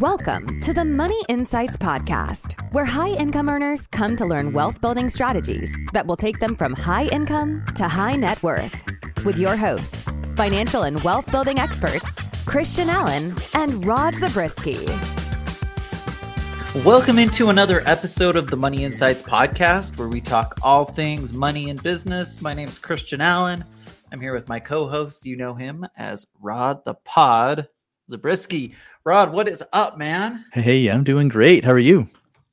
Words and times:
Welcome 0.00 0.60
to 0.62 0.72
the 0.72 0.86
Money 0.86 1.22
Insights 1.28 1.76
Podcast, 1.76 2.54
where 2.72 2.86
high 2.86 3.10
income 3.10 3.50
earners 3.50 3.86
come 3.86 4.16
to 4.16 4.24
learn 4.24 4.54
wealth 4.54 4.80
building 4.80 5.10
strategies 5.10 5.70
that 5.92 6.06
will 6.06 6.16
take 6.16 6.40
them 6.40 6.56
from 6.56 6.72
high 6.72 7.04
income 7.08 7.62
to 7.74 7.86
high 7.86 8.16
net 8.16 8.42
worth. 8.42 8.74
With 9.26 9.36
your 9.36 9.56
hosts, 9.56 10.08
financial 10.36 10.84
and 10.84 11.04
wealth 11.04 11.30
building 11.30 11.58
experts, 11.58 12.16
Christian 12.46 12.88
Allen 12.88 13.36
and 13.52 13.84
Rod 13.84 14.14
Zabriskie. 14.14 14.86
Welcome 16.82 17.18
into 17.18 17.50
another 17.50 17.82
episode 17.84 18.36
of 18.36 18.48
the 18.48 18.56
Money 18.56 18.84
Insights 18.84 19.20
Podcast, 19.20 19.98
where 19.98 20.08
we 20.08 20.22
talk 20.22 20.58
all 20.62 20.86
things 20.86 21.34
money 21.34 21.68
and 21.68 21.82
business. 21.82 22.40
My 22.40 22.54
name 22.54 22.70
is 22.70 22.78
Christian 22.78 23.20
Allen. 23.20 23.62
I'm 24.10 24.20
here 24.22 24.32
with 24.32 24.48
my 24.48 24.60
co 24.60 24.88
host. 24.88 25.26
You 25.26 25.36
know 25.36 25.52
him 25.52 25.86
as 25.94 26.26
Rod 26.40 26.86
the 26.86 26.94
Pod 26.94 27.68
Zabriskie. 28.10 28.74
Rod, 29.04 29.32
what 29.32 29.48
is 29.48 29.62
up, 29.72 29.96
man? 29.96 30.44
Hey, 30.52 30.88
I'm 30.88 31.04
doing 31.04 31.28
great. 31.28 31.64
How 31.64 31.70
are 31.72 31.78
you? 31.78 32.08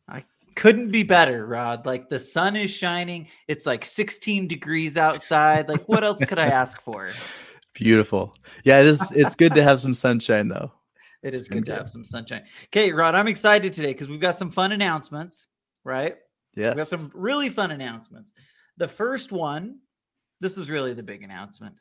I 0.07 0.23
couldn't 0.55 0.91
be 0.91 1.03
better, 1.03 1.45
Rod. 1.45 1.85
Like 1.85 2.09
the 2.09 2.19
sun 2.19 2.55
is 2.55 2.71
shining. 2.71 3.27
It's 3.47 3.65
like 3.65 3.83
16 3.83 4.47
degrees 4.47 4.97
outside. 4.97 5.67
Like 5.67 5.89
what 5.89 6.03
else 6.03 6.23
could 6.23 6.39
I 6.39 6.47
ask 6.47 6.81
for? 6.83 7.09
Beautiful. 7.73 8.35
Yeah, 8.63 8.79
it 8.79 8.85
is. 8.87 9.11
It's 9.11 9.35
good 9.35 9.53
to 9.55 9.63
have 9.63 9.81
some 9.81 9.93
sunshine, 9.93 10.47
though. 10.47 10.71
It 11.23 11.33
is 11.33 11.47
good 11.47 11.65
to 11.65 11.75
have 11.75 11.89
some 11.89 12.03
sunshine. 12.03 12.43
Okay, 12.65 12.91
Rod, 12.91 13.15
I'm 13.15 13.27
excited 13.27 13.73
today 13.73 13.93
because 13.93 14.07
we've 14.07 14.21
got 14.21 14.35
some 14.35 14.51
fun 14.51 14.71
announcements, 14.71 15.47
right? 15.83 16.15
Yes. 16.55 16.69
We've 16.69 16.77
got 16.77 16.87
some 16.87 17.11
really 17.13 17.49
fun 17.49 17.71
announcements. 17.71 18.33
The 18.77 18.87
first 18.87 19.31
one, 19.31 19.79
this 20.39 20.57
is 20.57 20.69
really 20.69 20.93
the 20.93 21.03
big 21.03 21.23
announcement. 21.23 21.75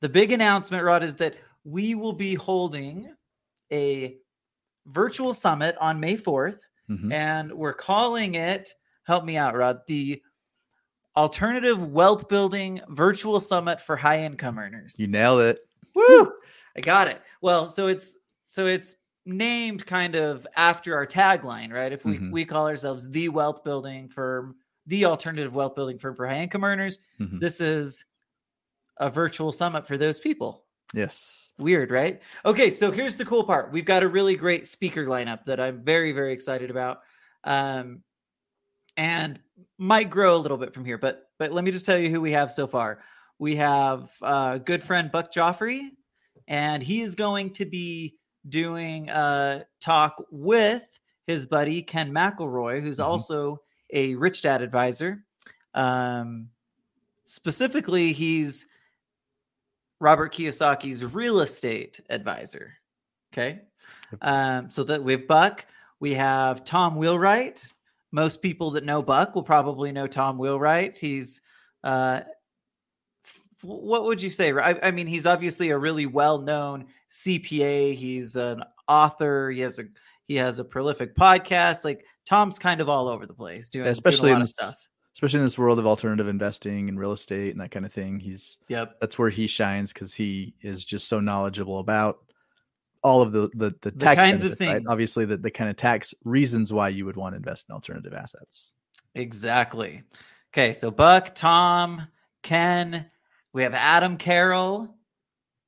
The 0.00 0.08
big 0.08 0.32
announcement, 0.32 0.84
Rod, 0.84 1.02
is 1.02 1.16
that 1.16 1.36
we 1.64 1.94
will 1.94 2.12
be 2.12 2.34
holding 2.34 3.14
a 3.72 4.16
virtual 4.86 5.32
summit 5.34 5.76
on 5.80 6.00
May 6.00 6.16
4th, 6.16 6.60
Mhm. 6.90 7.12
and 7.12 7.52
we're 7.52 7.72
calling 7.72 8.34
it, 8.34 8.74
help 9.04 9.24
me 9.24 9.36
out, 9.36 9.54
Rod, 9.56 9.80
the 9.86 10.22
Alternative 11.16 11.80
Wealth 11.92 12.28
Building 12.28 12.80
Virtual 12.88 13.38
Summit 13.40 13.80
for 13.80 13.96
High 13.96 14.20
Income 14.22 14.58
Earners. 14.58 14.98
You 14.98 15.06
nailed 15.08 15.40
it. 15.42 15.60
Woo! 15.94 16.32
I 16.76 16.80
got 16.80 17.08
it. 17.08 17.20
Well, 17.42 17.68
so 17.68 17.86
it's 17.86 18.16
so 18.46 18.66
it's 18.66 18.94
named 19.24 19.86
kind 19.86 20.14
of 20.14 20.46
after 20.56 20.94
our 20.96 21.06
tagline, 21.06 21.72
right? 21.72 21.92
If 21.92 22.04
we 22.04 22.18
Mhm. 22.18 22.32
we 22.32 22.44
call 22.44 22.66
ourselves 22.66 23.08
the 23.08 23.28
wealth 23.28 23.62
building 23.62 24.08
firm, 24.08 24.56
the 24.86 25.04
alternative 25.04 25.54
wealth 25.54 25.74
building 25.74 25.98
firm 25.98 26.16
for 26.16 26.26
high 26.26 26.40
income 26.40 26.64
earners, 26.64 27.00
Mhm. 27.20 27.40
this 27.40 27.60
is 27.60 28.04
a 28.98 29.10
virtual 29.10 29.52
summit 29.52 29.86
for 29.86 29.96
those 29.98 30.18
people. 30.18 30.64
Yes. 30.94 31.52
Weird, 31.58 31.90
right? 31.90 32.20
Okay, 32.44 32.70
so 32.72 32.90
here's 32.90 33.16
the 33.16 33.24
cool 33.24 33.44
part. 33.44 33.72
We've 33.72 33.84
got 33.84 34.02
a 34.02 34.08
really 34.08 34.36
great 34.36 34.66
speaker 34.66 35.06
lineup 35.06 35.44
that 35.46 35.58
I'm 35.58 35.82
very, 35.82 36.12
very 36.12 36.32
excited 36.32 36.70
about. 36.70 37.00
Um, 37.44 38.02
and 38.96 39.40
might 39.78 40.10
grow 40.10 40.36
a 40.36 40.38
little 40.38 40.58
bit 40.58 40.74
from 40.74 40.84
here, 40.84 40.98
but 40.98 41.30
but 41.38 41.50
let 41.52 41.64
me 41.64 41.70
just 41.70 41.86
tell 41.86 41.98
you 41.98 42.10
who 42.10 42.20
we 42.20 42.32
have 42.32 42.52
so 42.52 42.66
far. 42.66 43.00
We 43.38 43.56
have 43.56 44.10
uh 44.20 44.58
good 44.58 44.82
friend 44.82 45.10
Buck 45.10 45.32
Joffrey, 45.32 45.88
and 46.46 46.82
he 46.82 47.00
is 47.00 47.14
going 47.14 47.54
to 47.54 47.64
be 47.64 48.16
doing 48.48 49.08
a 49.08 49.64
talk 49.80 50.22
with 50.30 50.84
his 51.26 51.46
buddy 51.46 51.82
Ken 51.82 52.12
McElroy, 52.12 52.82
who's 52.82 52.98
Mhm. 52.98 53.04
also 53.04 53.62
a 53.92 54.14
rich 54.16 54.42
dad 54.42 54.60
advisor. 54.60 55.24
Um 55.74 56.50
specifically, 57.24 58.12
he's 58.12 58.66
Robert 60.02 60.34
Kiyosaki's 60.34 61.04
real 61.04 61.40
estate 61.40 62.00
advisor. 62.10 62.74
Okay. 63.32 63.60
Um, 64.20 64.68
so 64.68 64.82
that 64.84 65.02
we 65.02 65.12
have 65.12 65.28
Buck, 65.28 65.64
we 66.00 66.12
have 66.14 66.64
Tom 66.64 66.96
Wheelwright. 66.96 67.72
Most 68.10 68.42
people 68.42 68.72
that 68.72 68.84
know 68.84 69.00
Buck 69.00 69.34
will 69.34 69.44
probably 69.44 69.92
know 69.92 70.08
Tom 70.08 70.38
Wheelwright. 70.38 70.98
He's 70.98 71.40
uh 71.84 72.22
what 73.62 74.02
would 74.02 74.20
you 74.20 74.28
say? 74.28 74.52
I, 74.52 74.76
I 74.82 74.90
mean, 74.90 75.06
he's 75.06 75.24
obviously 75.24 75.70
a 75.70 75.78
really 75.78 76.06
well-known 76.06 76.86
CPA. 77.08 77.94
He's 77.94 78.34
an 78.34 78.64
author. 78.88 79.50
He 79.50 79.60
has 79.60 79.78
a 79.78 79.84
he 80.26 80.34
has 80.34 80.58
a 80.58 80.64
prolific 80.64 81.14
podcast. 81.14 81.84
Like 81.84 82.04
Tom's 82.26 82.58
kind 82.58 82.80
of 82.80 82.88
all 82.88 83.06
over 83.06 83.24
the 83.24 83.34
place 83.34 83.68
doing, 83.68 83.86
especially 83.86 84.30
doing 84.30 84.32
a 84.32 84.34
in 84.34 84.40
lot 84.40 84.42
of 84.42 84.48
stuff. 84.48 84.74
Especially 85.14 85.38
in 85.40 85.44
this 85.46 85.58
world 85.58 85.78
of 85.78 85.86
alternative 85.86 86.28
investing 86.28 86.88
and 86.88 86.98
real 86.98 87.12
estate 87.12 87.52
and 87.52 87.60
that 87.60 87.70
kind 87.70 87.84
of 87.84 87.92
thing. 87.92 88.18
He's 88.20 88.58
Yep. 88.68 88.98
that's 89.00 89.18
where 89.18 89.30
he 89.30 89.46
shines 89.46 89.92
because 89.92 90.14
he 90.14 90.54
is 90.62 90.84
just 90.84 91.08
so 91.08 91.20
knowledgeable 91.20 91.78
about 91.78 92.18
all 93.02 93.20
of 93.22 93.32
the 93.32 93.50
the, 93.54 93.74
the, 93.82 93.90
The 93.90 93.92
tax 93.92 94.22
kinds 94.22 94.42
of 94.42 94.50
benefits, 94.50 94.60
right? 94.60 94.76
things. 94.78 94.88
Obviously, 94.88 95.24
the, 95.24 95.36
the 95.36 95.50
kind 95.50 95.68
of 95.70 95.76
tax 95.76 96.14
reasons 96.24 96.72
why 96.72 96.88
you 96.88 97.04
would 97.04 97.16
want 97.16 97.32
to 97.34 97.36
invest 97.36 97.68
in 97.68 97.74
alternative 97.74 98.14
assets. 98.14 98.72
Exactly. 99.14 100.02
Okay, 100.54 100.72
so 100.72 100.90
Buck, 100.90 101.34
Tom, 101.34 102.06
Ken, 102.42 103.06
we 103.52 103.62
have 103.62 103.74
Adam 103.74 104.16
Carroll. 104.16 104.94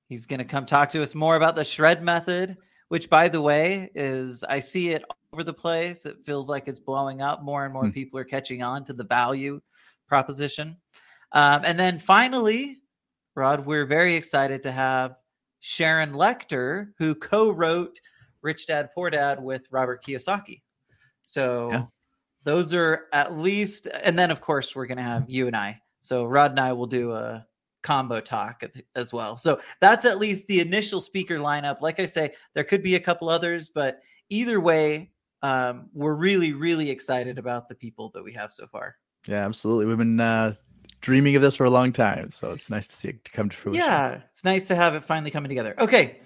He's 0.09 0.27
going 0.27 0.38
to 0.38 0.44
come 0.44 0.66
talk 0.66 0.91
to 0.93 1.03
us 1.03 1.15
more 1.15 1.37
about 1.37 1.56
the 1.56 1.65
shred 1.65 2.03
method, 2.03 2.56
which, 2.88 3.09
by 3.10 3.28
the 3.28 3.41
way, 3.41 3.91
is 3.94 4.44
I 4.44 4.60
see 4.60 4.91
it 4.91 5.03
over 5.34 5.43
the 5.43 5.53
place. 5.53 6.06
It 6.06 6.19
feels 6.25 6.49
like 6.49 6.69
it's 6.69 6.78
blowing 6.78 7.21
up. 7.21 7.43
More 7.43 7.65
and 7.65 7.75
more 7.75 7.87
Hmm. 7.87 7.91
people 7.91 8.21
are 8.21 8.25
catching 8.25 8.62
on 8.62 8.84
to 8.84 8.93
the 8.93 9.03
value 9.03 9.61
proposition. 10.06 10.77
Um, 11.33 11.62
and 11.65 11.77
then 11.78 11.99
finally, 11.99 12.78
Rod, 13.34 13.67
we're 13.67 13.84
very 13.84 14.15
excited 14.15 14.62
to 14.62 14.71
have 14.71 15.17
Sharon 15.59 16.12
Lechter, 16.12 16.93
who 16.99 17.17
co 17.17 17.50
wrote 17.50 18.00
Rich 18.43 18.69
Dad 18.69 18.91
Poor 18.95 19.11
Dad 19.11 19.43
with 19.43 19.62
Robert 19.72 20.05
Kiyosaki. 20.05 20.62
So 21.25 21.71
Yeah. 21.72 21.87
those 22.45 22.72
are 22.72 23.09
at 23.12 23.37
least, 23.37 23.89
and 24.05 24.16
then 24.16 24.31
of 24.31 24.41
course, 24.41 24.77
we're 24.77 24.87
going 24.87 24.99
to 24.99 25.03
have 25.03 25.28
you 25.28 25.49
and 25.49 25.56
I. 25.56 25.81
So 26.03 26.27
Rod 26.27 26.53
and 26.53 26.61
I 26.61 26.72
will 26.75 26.87
do 26.87 27.11
a 27.12 27.45
combo 27.83 28.21
talk 28.21 28.62
as 28.95 29.12
well. 29.12 29.37
So 29.37 29.61
that's 29.81 30.05
at 30.05 30.19
least 30.19 30.47
the 30.47 30.61
initial 30.61 31.01
speaker 31.01 31.39
lineup. 31.39 31.81
Like 31.81 31.99
I 31.99 32.06
say, 32.06 32.34
there 32.55 32.62
could 32.62 32.84
be 32.84 32.95
a 32.95 33.01
couple 33.01 33.28
others, 33.28 33.69
but 33.69 34.01
either 34.28 34.61
way, 34.61 35.11
um, 35.44 35.91
we're 35.93 36.15
really, 36.15 36.55
really 36.55 36.88
excited 36.88 37.38
about 37.38 37.69
the 37.69 37.75
people 37.75 38.09
that 38.15 38.25
we 38.25 38.32
have 38.32 38.50
so 38.50 38.66
far. 38.66 38.97
Yeah, 39.28 39.44
absolutely. 39.44 39.84
We've 39.84 39.99
been 39.99 40.19
uh, 40.19 40.55
dreaming 41.03 41.37
of 41.37 41.43
this 41.43 41.55
for 41.56 41.65
a 41.65 41.71
long 41.71 41.93
time, 41.93 42.31
so 42.31 42.53
it's 42.53 42.71
nice 42.71 42.87
to 42.87 42.97
see 42.97 43.09
it 43.09 43.31
come 43.31 43.50
to 43.50 43.56
fruition. 43.56 43.84
Yeah, 43.84 44.21
it's 44.33 44.43
nice 44.43 44.66
to 44.69 44.75
have 44.75 44.94
it 44.94 45.04
finally 45.04 45.31
coming 45.31 45.50
together. 45.50 45.75
Okay. 45.78 46.21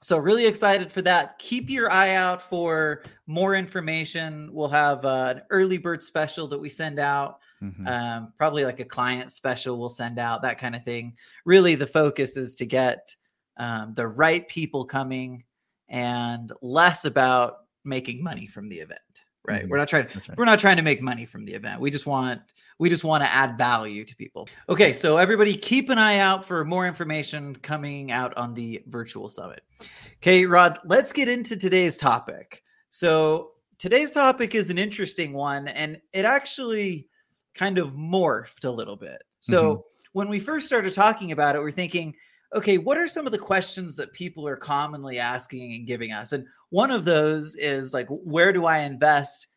So 0.00 0.18
really 0.18 0.44
excited 0.44 0.90
for 0.90 1.02
that. 1.02 1.38
Keep 1.38 1.70
your 1.70 1.88
eye 1.92 2.16
out 2.16 2.42
for 2.42 3.04
more 3.28 3.54
information. 3.54 4.52
We'll 4.52 4.68
have 4.70 5.04
uh, 5.04 5.34
an 5.36 5.42
early 5.50 5.78
bird 5.78 6.02
special 6.02 6.48
that 6.48 6.58
we 6.58 6.68
send 6.68 6.98
out. 6.98 7.38
Mhm. 7.62 7.86
Um, 7.86 8.32
probably 8.38 8.64
like 8.64 8.80
a 8.80 8.84
client 8.84 9.30
special 9.30 9.78
we'll 9.78 9.88
send 9.88 10.18
out, 10.18 10.42
that 10.42 10.58
kind 10.58 10.74
of 10.74 10.82
thing. 10.82 11.16
Really, 11.44 11.76
the 11.76 11.86
focus 11.86 12.36
is 12.36 12.56
to 12.56 12.66
get 12.66 13.14
um, 13.56 13.94
the 13.94 14.08
right 14.08 14.48
people 14.48 14.84
coming 14.84 15.44
and 15.88 16.50
less 16.60 17.04
about 17.04 17.58
making 17.84 18.22
money 18.22 18.46
from 18.46 18.68
the 18.68 18.80
event. 18.80 19.00
Right. 19.44 19.64
Mhm. 19.64 19.70
We're 19.70 19.78
not 19.78 19.88
trying 19.88 20.06
right. 20.06 20.36
we're 20.36 20.44
not 20.44 20.60
trying 20.60 20.76
to 20.76 20.82
make 20.82 21.02
money 21.02 21.26
from 21.26 21.44
the 21.44 21.54
event. 21.54 21.80
We 21.80 21.90
just 21.90 22.06
want 22.06 22.40
we 22.78 22.88
just 22.88 23.04
want 23.04 23.24
to 23.24 23.32
add 23.32 23.58
value 23.58 24.04
to 24.04 24.16
people. 24.16 24.48
Okay, 24.68 24.92
so 24.92 25.16
everybody 25.16 25.56
keep 25.56 25.88
an 25.90 25.98
eye 25.98 26.18
out 26.18 26.44
for 26.44 26.64
more 26.64 26.86
information 26.86 27.56
coming 27.56 28.10
out 28.10 28.36
on 28.36 28.54
the 28.54 28.82
virtual 28.88 29.28
summit. 29.28 29.62
Okay, 30.16 30.44
Rod, 30.46 30.78
let's 30.84 31.12
get 31.12 31.28
into 31.28 31.56
today's 31.56 31.96
topic. 31.96 32.62
So, 32.90 33.52
today's 33.78 34.10
topic 34.10 34.54
is 34.54 34.70
an 34.70 34.78
interesting 34.78 35.32
one 35.32 35.68
and 35.68 36.00
it 36.12 36.24
actually 36.24 37.08
kind 37.54 37.78
of 37.78 37.92
morphed 37.92 38.64
a 38.64 38.70
little 38.70 38.96
bit. 38.96 39.22
So, 39.40 39.84
when 40.12 40.28
we 40.28 40.38
first 40.40 40.66
started 40.66 40.92
talking 40.92 41.32
about 41.32 41.56
it, 41.56 41.60
we're 41.60 41.70
thinking, 41.70 42.14
okay, 42.54 42.78
what 42.78 42.98
are 42.98 43.08
some 43.08 43.26
of 43.26 43.32
the 43.32 43.38
questions 43.38 43.96
that 43.96 44.12
people 44.12 44.46
are 44.46 44.56
commonly 44.56 45.18
asking 45.18 45.74
and 45.74 45.86
giving 45.86 46.12
us? 46.12 46.32
And 46.32 46.46
one 46.70 46.90
of 46.90 47.04
those 47.04 47.56
is 47.56 47.94
like, 47.94 48.08
where 48.08 48.52
do 48.52 48.66
I 48.66 48.78
invest 48.80 49.48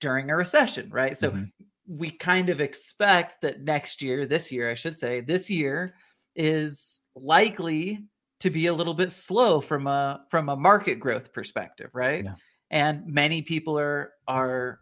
during 0.00 0.30
a 0.30 0.36
recession, 0.36 0.90
right? 0.90 1.16
So, 1.16 1.30
Mhm. 1.30 1.52
we 1.86 2.10
kind 2.10 2.48
of 2.48 2.60
expect 2.60 3.42
that 3.42 3.62
next 3.62 4.02
year, 4.02 4.26
this 4.26 4.52
year, 4.52 4.70
I 4.70 4.74
should 4.74 4.98
say, 4.98 5.20
this 5.20 5.48
year 5.50 5.94
is 6.34 7.00
likely 7.14 8.04
to 8.40 8.50
be 8.50 8.66
a 8.66 8.72
little 8.72 8.94
bit 8.94 9.12
slow 9.12 9.60
from 9.60 9.86
a 9.86 10.24
from 10.30 10.48
a 10.48 10.56
market 10.56 10.96
growth 10.96 11.32
perspective, 11.32 11.90
right? 11.92 12.24
Yeah. 12.24 12.34
And 12.70 13.06
many 13.06 13.42
people 13.42 13.78
are 13.78 14.14
are 14.26 14.80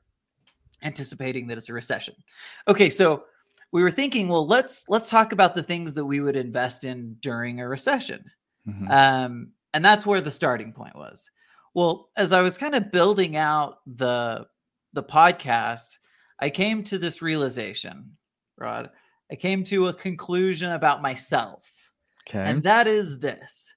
anticipating 0.83 1.47
that 1.49 1.59
it's 1.59 1.69
a 1.69 1.75
recession. 1.75 2.15
Okay, 2.67 2.89
so 2.89 3.25
we 3.73 3.83
were 3.83 3.91
thinking, 3.91 4.29
well, 4.29 4.47
let's 4.47 4.85
let's 4.89 5.11
talk 5.11 5.33
about 5.33 5.55
the 5.55 5.63
things 5.63 5.95
that 5.95 6.05
we 6.05 6.21
would 6.21 6.37
invest 6.37 6.85
in 6.85 7.17
during 7.21 7.61
a 7.61 7.69
recession. 7.69 8.31
Mhm. 8.69 8.91
Um, 8.91 9.53
and 9.73 9.85
that's 9.85 10.07
where 10.07 10.21
the 10.21 10.31
starting 10.31 10.73
point 10.73 10.97
was. 10.97 11.31
Well, 11.75 12.11
as 12.17 12.33
I 12.33 12.41
was 12.41 12.59
kind 12.59 12.75
of 12.75 12.91
building 12.91 13.37
out 13.37 13.79
the 13.87 14.47
the 14.93 15.03
podcast, 15.05 15.99
I 16.39 16.51
came 16.51 16.83
to 16.85 16.99
this 16.99 17.23
realization, 17.23 18.17
Rod. 18.59 18.91
I 19.31 19.37
came 19.37 19.63
to 19.65 19.87
a 19.89 19.95
conclusion 19.95 20.73
about 20.73 21.03
myself. 21.03 21.71
Okay. 22.29 22.43
And 22.43 22.63
that 22.65 22.89
is 22.89 23.21
this. 23.21 23.75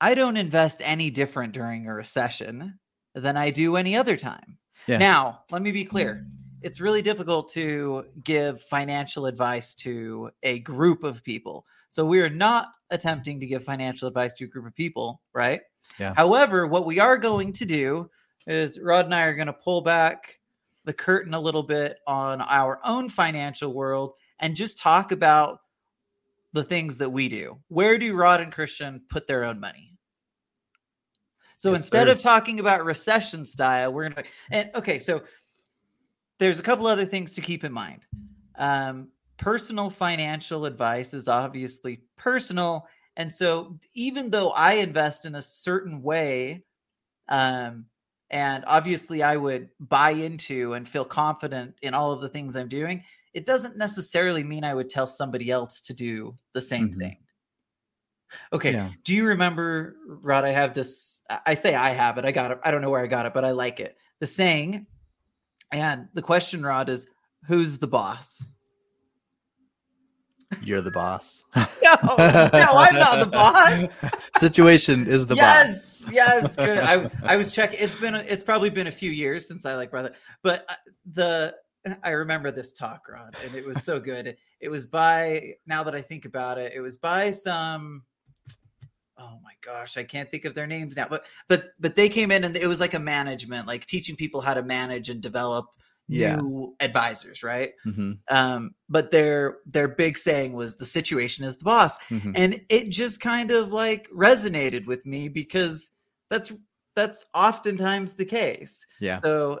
I 0.00 0.14
don't 0.14 0.36
invest 0.36 0.82
any 0.84 1.10
different 1.10 1.54
during 1.54 1.86
a 1.86 1.94
recession 1.94 2.78
than 3.14 3.36
I 3.36 3.50
do 3.50 3.76
any 3.76 3.96
other 3.96 4.16
time. 4.16 4.58
Yeah. 4.86 4.98
Now, 4.98 5.44
let 5.50 5.62
me 5.62 5.72
be 5.72 5.84
clear. 5.84 6.26
It's 6.62 6.80
really 6.80 7.02
difficult 7.02 7.52
to 7.52 8.06
give 8.24 8.62
financial 8.62 9.26
advice 9.26 9.74
to 9.76 10.30
a 10.42 10.58
group 10.60 11.04
of 11.04 11.22
people. 11.22 11.66
So 11.90 12.04
we 12.04 12.20
are 12.20 12.30
not 12.30 12.68
attempting 12.90 13.40
to 13.40 13.46
give 13.46 13.64
financial 13.64 14.08
advice 14.08 14.32
to 14.34 14.44
a 14.44 14.48
group 14.48 14.66
of 14.66 14.74
people, 14.74 15.20
right? 15.32 15.60
Yeah. 15.98 16.14
However, 16.16 16.66
what 16.66 16.86
we 16.86 16.98
are 16.98 17.18
going 17.18 17.52
to 17.54 17.64
do 17.64 18.10
is 18.46 18.78
Rod 18.80 19.04
and 19.04 19.14
I 19.14 19.22
are 19.22 19.34
going 19.34 19.46
to 19.46 19.52
pull 19.52 19.82
back 19.82 20.40
the 20.84 20.92
curtain 20.92 21.34
a 21.34 21.40
little 21.40 21.62
bit 21.62 21.98
on 22.06 22.40
our 22.40 22.80
own 22.84 23.08
financial 23.08 23.74
world 23.74 24.14
and 24.38 24.56
just 24.56 24.78
talk 24.78 25.12
about 25.12 25.60
the 26.52 26.64
things 26.64 26.96
that 26.98 27.10
we 27.10 27.28
do. 27.28 27.58
Where 27.68 27.98
do 27.98 28.14
Rod 28.14 28.40
and 28.40 28.52
Christian 28.52 29.02
put 29.10 29.26
their 29.26 29.44
own 29.44 29.60
money? 29.60 29.98
So 31.56 31.72
Yes, 31.72 31.80
instead 31.80 32.06
sir. 32.06 32.12
of 32.12 32.20
talking 32.20 32.60
about 32.60 32.84
recession 32.84 33.44
style, 33.44 33.92
we're 33.92 34.08
going 34.08 34.24
to 34.24 34.30
and 34.50 34.70
okay, 34.76 34.98
so 34.98 35.22
there's 36.38 36.58
a 36.58 36.62
couple 36.62 36.86
other 36.86 37.06
things 37.06 37.32
to 37.34 37.40
keep 37.40 37.64
in 37.64 37.72
mind. 37.72 38.06
Um, 38.56 39.08
personal 39.36 39.90
financial 39.90 40.66
advice 40.66 41.14
is 41.14 41.28
obviously 41.28 42.02
personal, 42.16 42.86
and 43.16 43.34
so 43.34 43.78
even 43.94 44.30
though 44.30 44.50
I 44.50 44.74
invest 44.74 45.26
in 45.26 45.34
a 45.34 45.42
certain 45.42 46.02
way, 46.02 46.64
um, 47.28 47.86
and 48.30 48.64
obviously 48.66 49.22
I 49.22 49.36
would 49.36 49.70
buy 49.80 50.10
into 50.10 50.74
and 50.74 50.88
feel 50.88 51.04
confident 51.04 51.74
in 51.82 51.94
all 51.94 52.12
of 52.12 52.20
the 52.20 52.28
things 52.28 52.56
I'm 52.56 52.68
doing, 52.68 53.02
it 53.34 53.46
doesn't 53.46 53.76
necessarily 53.76 54.44
mean 54.44 54.64
I 54.64 54.74
would 54.74 54.88
tell 54.88 55.08
somebody 55.08 55.50
else 55.50 55.80
to 55.82 55.94
do 55.94 56.36
the 56.52 56.62
same 56.62 56.90
Mhm. 56.90 56.98
thing. 56.98 57.16
Okay. 58.52 58.72
Yeah. 58.72 58.90
Do 59.04 59.14
you 59.14 59.26
remember, 59.26 59.96
Rod? 60.06 60.44
I 60.44 60.50
have 60.50 60.74
this. 60.74 61.22
I 61.46 61.54
say 61.54 61.74
I 61.74 61.90
have 61.90 62.18
it. 62.18 62.24
I 62.24 62.32
got 62.32 62.50
it. 62.50 62.58
I 62.62 62.70
don't 62.70 62.82
know 62.82 62.90
where 62.90 63.02
I 63.02 63.06
got 63.06 63.26
it, 63.26 63.34
but 63.34 63.44
I 63.44 63.52
like 63.52 63.80
it. 63.80 63.96
The 64.20 64.26
saying, 64.26 64.86
and 65.72 66.08
the 66.14 66.22
question, 66.22 66.62
Rod, 66.62 66.88
is 66.88 67.06
who's 67.46 67.78
the 67.78 67.86
boss? 67.86 68.46
You're 70.62 70.80
the 70.80 70.90
boss. 70.90 71.44
No, 71.82 72.16
no, 72.16 72.58
I'm 72.74 72.94
not 72.94 73.24
the 73.24 73.30
boss. 73.30 74.20
Situation 74.38 75.06
is 75.06 75.26
the 75.26 75.34
boss. 75.36 75.40
yes, 75.40 76.10
yes, 76.12 76.56
good. 76.56 76.80
I 76.80 77.10
I 77.22 77.36
was 77.36 77.50
checking. 77.50 77.80
It's 77.80 77.94
been 77.94 78.14
it's 78.14 78.42
probably 78.42 78.68
been 78.68 78.88
a 78.88 78.92
few 78.92 79.10
years 79.10 79.48
since 79.48 79.64
I 79.64 79.74
like 79.74 79.90
brother, 79.90 80.12
but 80.42 80.66
uh, 80.68 80.74
the 81.14 81.54
I 82.02 82.10
remember 82.10 82.50
this 82.50 82.74
talk, 82.74 83.08
Rod, 83.08 83.34
and 83.42 83.54
it 83.54 83.66
was 83.66 83.82
so 83.84 83.98
good. 83.98 84.36
It 84.60 84.68
was 84.68 84.84
by 84.84 85.54
now 85.66 85.82
that 85.82 85.94
I 85.94 86.02
think 86.02 86.26
about 86.26 86.58
it, 86.58 86.72
it 86.74 86.80
was 86.80 86.98
by 86.98 87.32
some. 87.32 88.02
Oh 89.18 89.38
my 89.42 89.52
gosh, 89.62 89.96
I 89.96 90.04
can't 90.04 90.30
think 90.30 90.44
of 90.44 90.54
their 90.54 90.66
names 90.66 90.96
now, 90.96 91.08
but 91.08 91.24
but 91.48 91.70
but 91.80 91.94
they 91.94 92.08
came 92.08 92.30
in 92.30 92.44
and 92.44 92.56
it 92.56 92.66
was 92.68 92.80
like 92.80 92.94
a 92.94 92.98
management, 93.00 93.66
like 93.66 93.84
teaching 93.86 94.16
people 94.16 94.40
how 94.40 94.54
to 94.54 94.62
manage 94.62 95.08
and 95.08 95.20
develop 95.20 95.66
Yeah. 96.08 96.36
new 96.36 96.76
advisors, 96.80 97.42
right? 97.42 97.72
hmm 97.84 98.12
Um, 98.30 98.74
but 98.88 99.10
their 99.10 99.58
their 99.66 99.88
big 99.88 100.18
saying 100.18 100.52
was 100.52 100.76
the 100.76 100.86
situation 100.86 101.44
is 101.44 101.56
the 101.56 101.64
boss 101.64 101.96
hmm 102.08 102.30
and 102.34 102.60
it 102.68 102.90
just 102.90 103.20
kind 103.20 103.50
of 103.50 103.72
like 103.72 104.08
resonated 104.14 104.86
with 104.86 105.04
me 105.06 105.28
because 105.28 105.90
that's 106.30 106.52
that's 106.94 107.24
oftentimes 107.34 108.12
the 108.14 108.24
case 108.24 108.84
Yeah. 109.00 109.20
so 109.20 109.60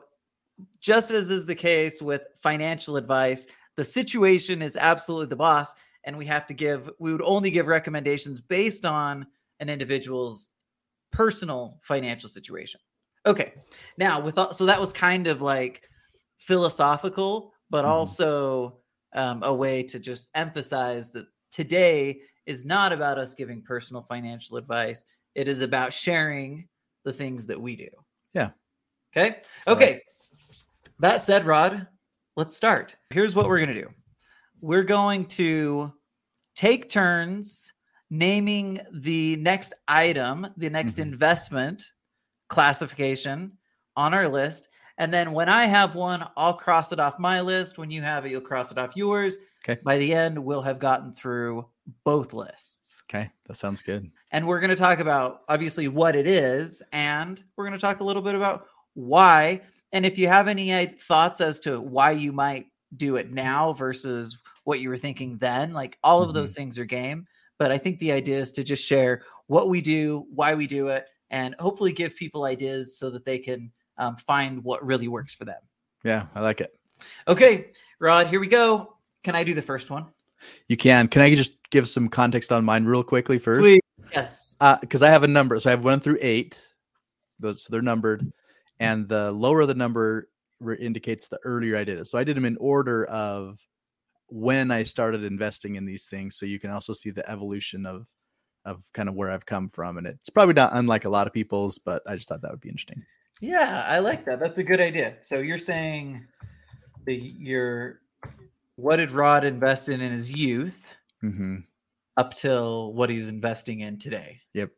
just 0.80 1.10
as 1.10 1.30
is 1.30 1.46
the 1.46 1.54
case 1.54 2.00
with 2.02 2.22
financial 2.42 2.96
advice 2.96 3.46
the 3.76 3.84
situation 3.84 4.62
is 4.62 4.76
absolutely 4.76 5.26
the 5.26 5.36
boss 5.36 5.74
and 6.04 6.16
we 6.16 6.26
have 6.26 6.46
to 6.46 6.54
give 6.54 6.90
we 6.98 7.12
would 7.12 7.22
only 7.22 7.50
give 7.50 7.66
recommendations 7.66 8.40
based 8.40 8.84
on 8.86 9.26
an 9.60 9.68
individual's 9.68 10.50
personal 11.12 11.78
financial 11.82 12.28
situation. 12.28 12.80
Okay 13.26 13.52
now 13.98 14.20
with 14.20 14.38
all, 14.38 14.52
so 14.52 14.64
that 14.64 14.80
was 14.80 14.92
kind 14.92 15.26
of 15.26 15.42
like 15.42 15.82
philosophical 16.38 17.52
but 17.70 17.84
Mhm. 17.84 17.88
also 17.88 18.80
um, 19.14 19.42
a 19.42 19.52
way 19.54 19.82
to 19.82 19.98
just 19.98 20.28
emphasize 20.34 21.10
that 21.12 21.26
today 21.50 22.20
is 22.46 22.64
not 22.64 22.92
about 22.92 23.18
us 23.18 23.34
giving 23.34 23.62
personal 23.62 24.02
financial 24.02 24.56
advice. 24.56 25.04
It 25.34 25.48
is 25.48 25.60
about 25.60 25.92
sharing 25.92 26.68
the 27.04 27.12
things 27.12 27.46
that 27.46 27.60
we 27.60 27.76
do. 27.76 27.88
Yeah. 28.34 28.50
okay? 29.12 29.42
Okay. 29.66 30.02
that 31.00 31.20
said 31.20 31.44
rod 31.44 31.86
let's 32.36 32.56
start. 32.56 32.94
Here's 33.10 33.34
what 33.34 33.48
we're 33.48 33.58
going 33.58 33.74
to 33.74 33.82
do. 33.82 33.90
We're 34.60 34.84
going 34.84 35.26
to 35.26 35.92
take 36.54 36.88
turns 36.88 37.72
naming 38.10 38.80
the 38.92 39.36
next 39.36 39.74
item 39.86 40.46
the 40.56 40.70
next 40.70 40.96
Mhm. 40.96 41.02
investment 41.02 41.82
classification 42.48 43.52
on 43.96 44.14
our 44.14 44.28
list 44.28 44.68
and 44.96 45.12
then 45.12 45.32
when 45.32 45.48
i 45.48 45.66
have 45.66 45.94
one 45.94 46.26
i'll 46.36 46.54
cross 46.54 46.92
it 46.92 46.98
off 47.00 47.18
my 47.18 47.40
list 47.40 47.76
when 47.78 47.90
you 47.90 48.00
have 48.02 48.24
it 48.24 48.30
you'll 48.30 48.40
cross 48.40 48.72
it 48.72 48.78
off 48.78 48.96
yours 48.96 49.36
Okay. 49.64 49.78
by 49.84 49.98
the 49.98 50.14
end 50.14 50.38
we'll 50.42 50.62
have 50.62 50.78
gotten 50.78 51.12
through 51.12 51.66
both 52.04 52.32
lists 52.32 52.94
Okay. 53.10 53.30
That 53.46 53.56
sounds 53.56 53.80
good. 53.80 54.10
and 54.32 54.46
we're 54.46 54.60
going 54.60 54.68
to 54.68 54.76
talk 54.76 54.98
about 54.98 55.40
obviously 55.48 55.88
what 55.88 56.14
it 56.14 56.26
is 56.26 56.82
and 56.92 57.42
we're 57.56 57.64
going 57.66 57.78
to 57.78 57.86
talk 57.86 58.00
a 58.00 58.04
little 58.04 58.20
bit 58.22 58.34
about 58.34 58.66
why 58.94 59.62
and 59.92 60.04
if 60.04 60.18
you 60.18 60.28
have 60.28 60.46
any 60.48 60.72
uh, 60.72 60.86
thoughts 61.00 61.40
as 61.40 61.58
to 61.60 61.80
why 61.80 62.10
you 62.10 62.32
might 62.32 62.66
do 62.96 63.16
it 63.16 63.30
now 63.32 63.72
versus 63.72 64.38
what 64.64 64.80
you 64.80 64.88
were 64.90 64.96
thinking 64.98 65.38
then 65.38 65.72
like 65.72 65.96
all 66.04 66.22
of 66.22 66.34
those 66.34 66.54
things 66.54 66.78
are 66.78 66.84
game 66.84 67.26
but 67.58 67.70
i 67.72 67.78
think 67.78 67.98
the 67.98 68.12
idea 68.12 68.36
is 68.38 68.52
to 68.52 68.64
just 68.64 68.84
share 68.84 69.22
what 69.46 69.68
we 69.68 69.80
do 69.80 70.26
why 70.34 70.54
we 70.54 70.66
do 70.66 70.88
it 70.88 71.06
and 71.30 71.54
hopefully 71.58 71.92
give 71.92 72.14
people 72.16 72.44
ideas 72.44 72.96
so 72.98 73.10
that 73.10 73.24
they 73.24 73.38
can 73.38 73.70
um, 73.98 74.16
find 74.16 74.62
what 74.64 74.84
really 74.84 75.08
works 75.08 75.34
for 75.34 75.44
them 75.44 75.60
Yeah. 76.04 76.26
I 76.34 76.40
like 76.40 76.60
it. 76.60 76.74
okay 77.26 77.72
rod 78.00 78.28
here 78.28 78.40
we 78.40 78.46
go 78.48 78.94
can 79.24 79.34
i 79.34 79.44
do 79.44 79.54
the 79.54 79.62
first 79.62 79.90
one 79.90 80.06
You 80.68 80.76
can. 80.76 81.08
Can 81.08 81.20
I 81.20 81.34
just 81.34 81.54
give 81.70 81.88
some 81.88 82.08
context 82.08 82.52
on 82.52 82.64
mine 82.64 82.84
real 82.84 83.02
quickly 83.02 83.38
first? 83.40 83.60
please 83.60 83.80
yes 84.14 84.56
because 84.80 85.02
I 85.02 85.10
have 85.10 85.24
a 85.24 85.28
number. 85.28 85.58
So 85.58 85.68
I 85.68 85.72
have 85.72 85.82
one 85.82 85.98
through 85.98 86.18
eight. 86.22 86.62
Those 87.40 87.64
so 87.64 87.72
they're 87.72 87.82
numbered, 87.82 88.22
and 88.78 89.08
the 89.08 89.32
lower 89.32 89.66
the 89.66 89.74
number 89.74 90.28
re- 90.60 90.78
indicates 90.78 91.26
the 91.26 91.40
earlier 91.42 91.76
I 91.76 91.82
did 91.82 91.98
it. 91.98 92.06
So 92.06 92.18
I 92.18 92.22
did 92.24 92.36
them 92.36 92.44
in 92.44 92.56
order 92.60 93.04
of 93.06 93.58
when 94.28 94.70
I 94.70 94.82
started 94.82 95.24
investing 95.24 95.76
in 95.76 95.84
these 95.84 96.06
things. 96.06 96.36
So 96.38 96.46
you 96.46 96.60
can 96.60 96.70
also 96.70 96.92
see 96.92 97.10
the 97.10 97.28
evolution 97.30 97.86
of 97.86 98.06
of 98.64 98.82
kind 98.92 99.08
of 99.08 99.14
where 99.14 99.30
I've 99.30 99.46
come 99.46 99.68
from, 99.68 99.98
and 99.98 100.06
it's 100.06 100.28
probably 100.28 100.54
not 100.54 100.72
unlike 100.74 101.04
a 101.04 101.08
lot 101.08 101.26
of 101.26 101.32
people's, 101.32 101.78
but 101.78 102.02
I 102.06 102.16
just 102.16 102.28
thought 102.28 102.42
that 102.42 102.50
would 102.50 102.60
be 102.60 102.68
interesting. 102.68 103.02
Yeah, 103.40 103.84
I 103.86 104.00
like 104.00 104.24
that. 104.26 104.40
That's 104.40 104.58
a 104.58 104.64
good 104.64 104.80
idea. 104.80 105.16
So 105.22 105.38
you're 105.38 105.58
saying 105.58 106.26
the 107.06 107.14
your 107.14 108.00
what 108.76 108.96
did 108.96 109.12
Rod 109.12 109.44
invest 109.44 109.88
in 109.88 110.00
in 110.00 110.12
his 110.12 110.32
youth 110.32 110.80
hmm 111.20 111.58
up 112.16 112.34
till 112.34 112.92
what 112.94 113.10
he's 113.10 113.28
investing 113.28 113.80
in 113.80 113.96
today? 113.96 114.40
Yep. 114.52 114.70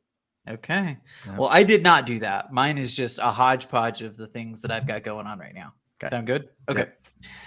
Okay. 0.48 0.98
Yeah. 1.26 1.36
Well, 1.38 1.48
I 1.50 1.62
did 1.62 1.82
not 1.82 2.04
do 2.04 2.18
that. 2.20 2.52
Mine 2.52 2.76
is 2.76 2.94
just 2.94 3.18
a 3.18 3.30
hodgepodge 3.30 4.02
of 4.02 4.16
the 4.16 4.26
things 4.26 4.60
that 4.60 4.70
I've 4.70 4.86
got 4.86 5.02
going 5.02 5.26
on 5.26 5.38
right 5.38 5.54
now. 5.54 5.72
Okay. 5.96 6.10
Sound 6.10 6.26
good? 6.26 6.50
Yep. 6.68 6.99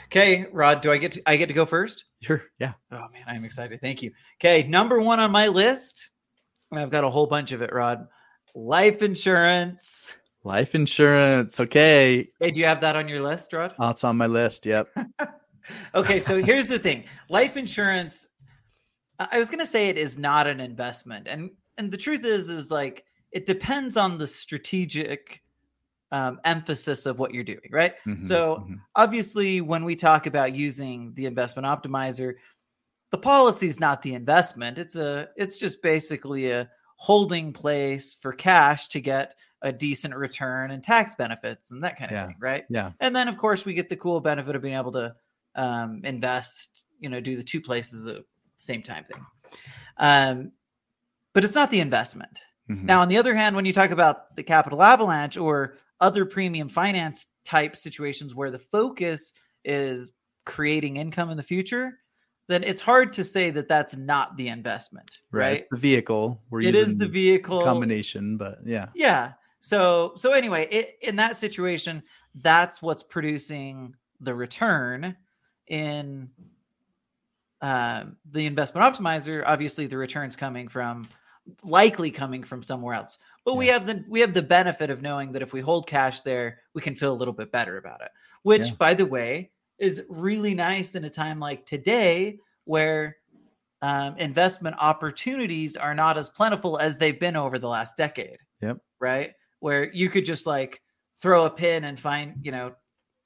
Okay. 0.06 0.46
Rod, 0.52 0.82
do 0.82 0.92
I 0.92 0.98
get 0.98 1.14
to 1.14 1.22
I 1.26 1.38
get 1.38 1.48
to 1.48 1.54
go 1.54 1.66
first? 1.66 2.06
Sure. 2.22 2.44
Yeah. 2.60 2.74
Oh 2.92 3.08
man, 3.12 3.24
I'm 3.28 3.46
excited. 3.46 3.82
Thank 3.82 4.02
you. 4.02 4.12
Okay, 4.40 4.68
number 4.68 5.00
one 5.00 5.20
on 5.20 5.32
my 5.32 5.48
list, 5.48 6.12
and 6.72 6.80
I've 6.80 6.92
got 6.92 7.04
a 7.04 7.10
whole 7.10 7.28
bunch 7.28 7.52
of 7.52 7.62
it, 7.62 7.74
Rod. 7.74 8.08
Life 8.56 9.02
insurance. 9.02 10.16
Life 10.44 10.76
insurance. 10.76 11.60
Okay. 11.60 12.30
Hey, 12.40 12.52
do 12.52 12.60
you 12.60 12.66
have 12.66 12.82
that 12.82 12.96
on 12.96 13.08
your 13.08 13.22
list, 13.22 13.54
Rod? 13.54 13.74
Oh, 13.80 13.90
it's 13.90 14.04
on 14.04 14.18
my 14.18 14.28
list. 14.28 14.66
Yep. 14.66 14.90
okay, 15.96 16.20
so 16.20 16.44
here's 16.44 16.68
the 16.68 16.78
thing. 16.80 17.06
Life 17.30 17.58
insurance 17.58 18.28
I 19.20 19.28
I 19.32 19.40
was 19.40 19.50
going 19.50 19.60
to 19.60 19.66
say 19.66 19.90
it 19.90 19.98
is 19.98 20.18
not 20.18 20.48
an 20.48 20.60
investment. 20.60 21.28
And 21.28 21.52
and 21.78 21.92
the 21.92 21.98
truth 21.98 22.26
is 22.26 22.50
is 22.50 22.72
like 22.72 23.06
it 23.32 23.46
depends 23.46 23.98
on 23.98 24.18
the 24.18 24.28
strategic 24.28 25.42
um, 26.14 26.40
emphasis 26.46 27.06
of 27.06 27.18
what 27.20 27.34
you're 27.34 27.44
doing, 27.44 27.70
right? 27.72 27.96
Mhm, 28.08 28.24
So 28.24 28.64
mhm. 28.70 28.80
obviously 28.96 29.60
when 29.62 29.84
we 29.84 29.96
talk 29.96 30.28
about 30.28 30.54
using 30.56 31.12
the 31.16 31.26
investment 31.26 31.66
optimizer 31.66 32.36
the 33.12 33.18
policy 33.20 33.68
is 33.68 33.80
not 33.80 34.02
the 34.02 34.16
investment 34.16 34.80
it's 34.80 34.96
a 34.96 35.30
it's 35.38 35.60
just 35.60 35.84
basically 35.84 36.50
a 36.50 36.68
holding 36.98 37.54
place 37.54 38.16
for 38.20 38.34
cash 38.34 38.88
to 38.88 39.00
get 39.00 39.36
a 39.62 39.72
decent 39.72 40.16
return 40.16 40.72
and 40.72 40.84
tax 40.84 41.14
benefits 41.14 41.72
and 41.72 41.84
that 41.84 41.96
kind 41.96 42.10
of 42.12 42.16
Yeah. 42.16 42.26
thing 42.28 42.36
right 42.40 42.66
yeah. 42.70 42.92
and 43.02 43.16
then 43.16 43.28
of 43.28 43.38
course 43.38 43.66
we 43.66 43.76
get 43.76 43.88
the 43.88 43.96
cool 43.98 44.20
benefit 44.20 44.56
of 44.56 44.64
being 44.64 44.74
able 44.74 44.92
to 44.94 45.14
um, 45.56 46.02
invest 46.04 46.86
you 47.00 47.08
know 47.10 47.20
do 47.22 47.36
the 47.36 47.44
two 47.44 47.62
places 47.62 48.08
at 48.08 48.16
the 48.16 48.24
same 48.58 48.82
time 48.82 49.04
thing 49.04 49.24
um, 49.98 50.52
but 51.34 51.44
it's 51.44 51.54
not 51.56 51.70
the 51.70 51.82
investment 51.82 52.40
mhm. 52.68 52.84
now, 52.84 53.00
on 53.02 53.10
the 53.10 53.18
other 53.18 53.36
hand, 53.36 53.56
when 53.56 53.66
you 53.66 53.74
talk 53.74 53.92
about 53.92 54.36
the 54.36 54.44
capital 54.44 54.82
avalanche 54.82 55.38
or 55.38 55.78
other 56.04 56.26
premium 56.26 56.68
finance 56.68 57.28
type 57.46 57.78
situations 57.78 58.36
where 58.36 58.52
the 58.52 58.60
focus 58.60 59.34
is 59.64 60.12
creating 60.46 60.98
income 60.98 61.30
in 61.30 61.38
the 61.38 61.44
future, 61.44 61.98
then 62.48 62.62
it's 62.62 62.82
hard 62.82 63.14
to 63.14 63.24
say 63.24 63.50
that 63.52 63.70
that's 63.70 63.96
not 63.96 64.36
the 64.36 64.50
investment, 64.50 65.22
right? 65.32 65.62
It's 65.62 65.70
the 65.72 65.78
vehicle. 65.78 66.42
We're 66.50 66.62
It 66.62 66.76
is 66.76 66.98
the 66.98 67.08
vehicle 67.08 67.62
combination, 67.62 68.36
but 68.36 68.58
yeah. 68.66 68.88
Yeah. 68.94 69.32
So 69.62 70.12
so 70.18 70.34
anyway, 70.34 70.68
it, 70.70 70.98
in 71.02 71.16
that 71.16 71.38
situation, 71.38 72.04
that's 72.36 72.82
what's 72.82 73.02
producing 73.02 73.96
the 74.20 74.36
return 74.36 75.16
in 75.68 76.30
um, 77.62 78.18
the 78.30 78.46
investment 78.46 78.94
optimizer. 78.94 79.42
Obviously, 79.46 79.88
the 79.88 79.98
returns 79.98 80.36
coming 80.36 80.68
from 80.68 81.08
likely 81.64 82.12
coming 82.12 82.44
from 82.44 82.62
somewhere 82.62 82.96
else. 82.96 83.18
But 83.46 83.56
we 83.56 83.68
have 83.68 83.86
the 83.86 84.06
we 84.08 84.22
have 84.22 84.34
the 84.34 84.42
benefit 84.42 84.90
of 84.90 85.02
knowing 85.02 85.32
that 85.34 85.42
if 85.42 85.52
we 85.52 85.60
hold 85.62 85.86
cash 85.88 86.22
there, 86.22 86.60
we 86.74 86.82
can 86.82 86.96
feel 86.96 87.12
a 87.12 87.16
little 87.16 87.34
bit 87.34 87.52
better 87.52 87.78
about 87.78 88.02
it. 88.02 88.12
Which, 88.44 88.70
Yeah. 88.70 88.76
by 88.78 88.94
the 88.94 89.06
way, 89.06 89.52
is 89.80 90.04
really 90.10 90.54
nice 90.54 90.96
in 90.96 91.04
a 91.04 91.10
time 91.10 91.40
like 91.40 91.66
today 91.66 92.38
where 92.66 93.18
um, 93.82 94.16
investment 94.18 94.78
opportunities 94.80 95.76
are 95.76 95.94
not 95.94 96.18
as 96.18 96.30
plentiful 96.30 96.78
as 96.80 96.98
they've 96.98 97.20
been 97.20 97.36
over 97.36 97.60
the 97.60 97.68
last 97.68 97.98
decade. 97.98 98.38
Yep. 98.62 98.78
Right. 99.02 99.34
Where 99.60 99.92
you 99.92 100.10
could 100.10 100.24
just 100.24 100.46
like 100.46 100.82
throw 101.22 101.46
a 101.46 101.50
pin 101.50 101.84
and 101.84 102.00
find, 102.00 102.36
you 102.42 102.52
know, 102.54 102.74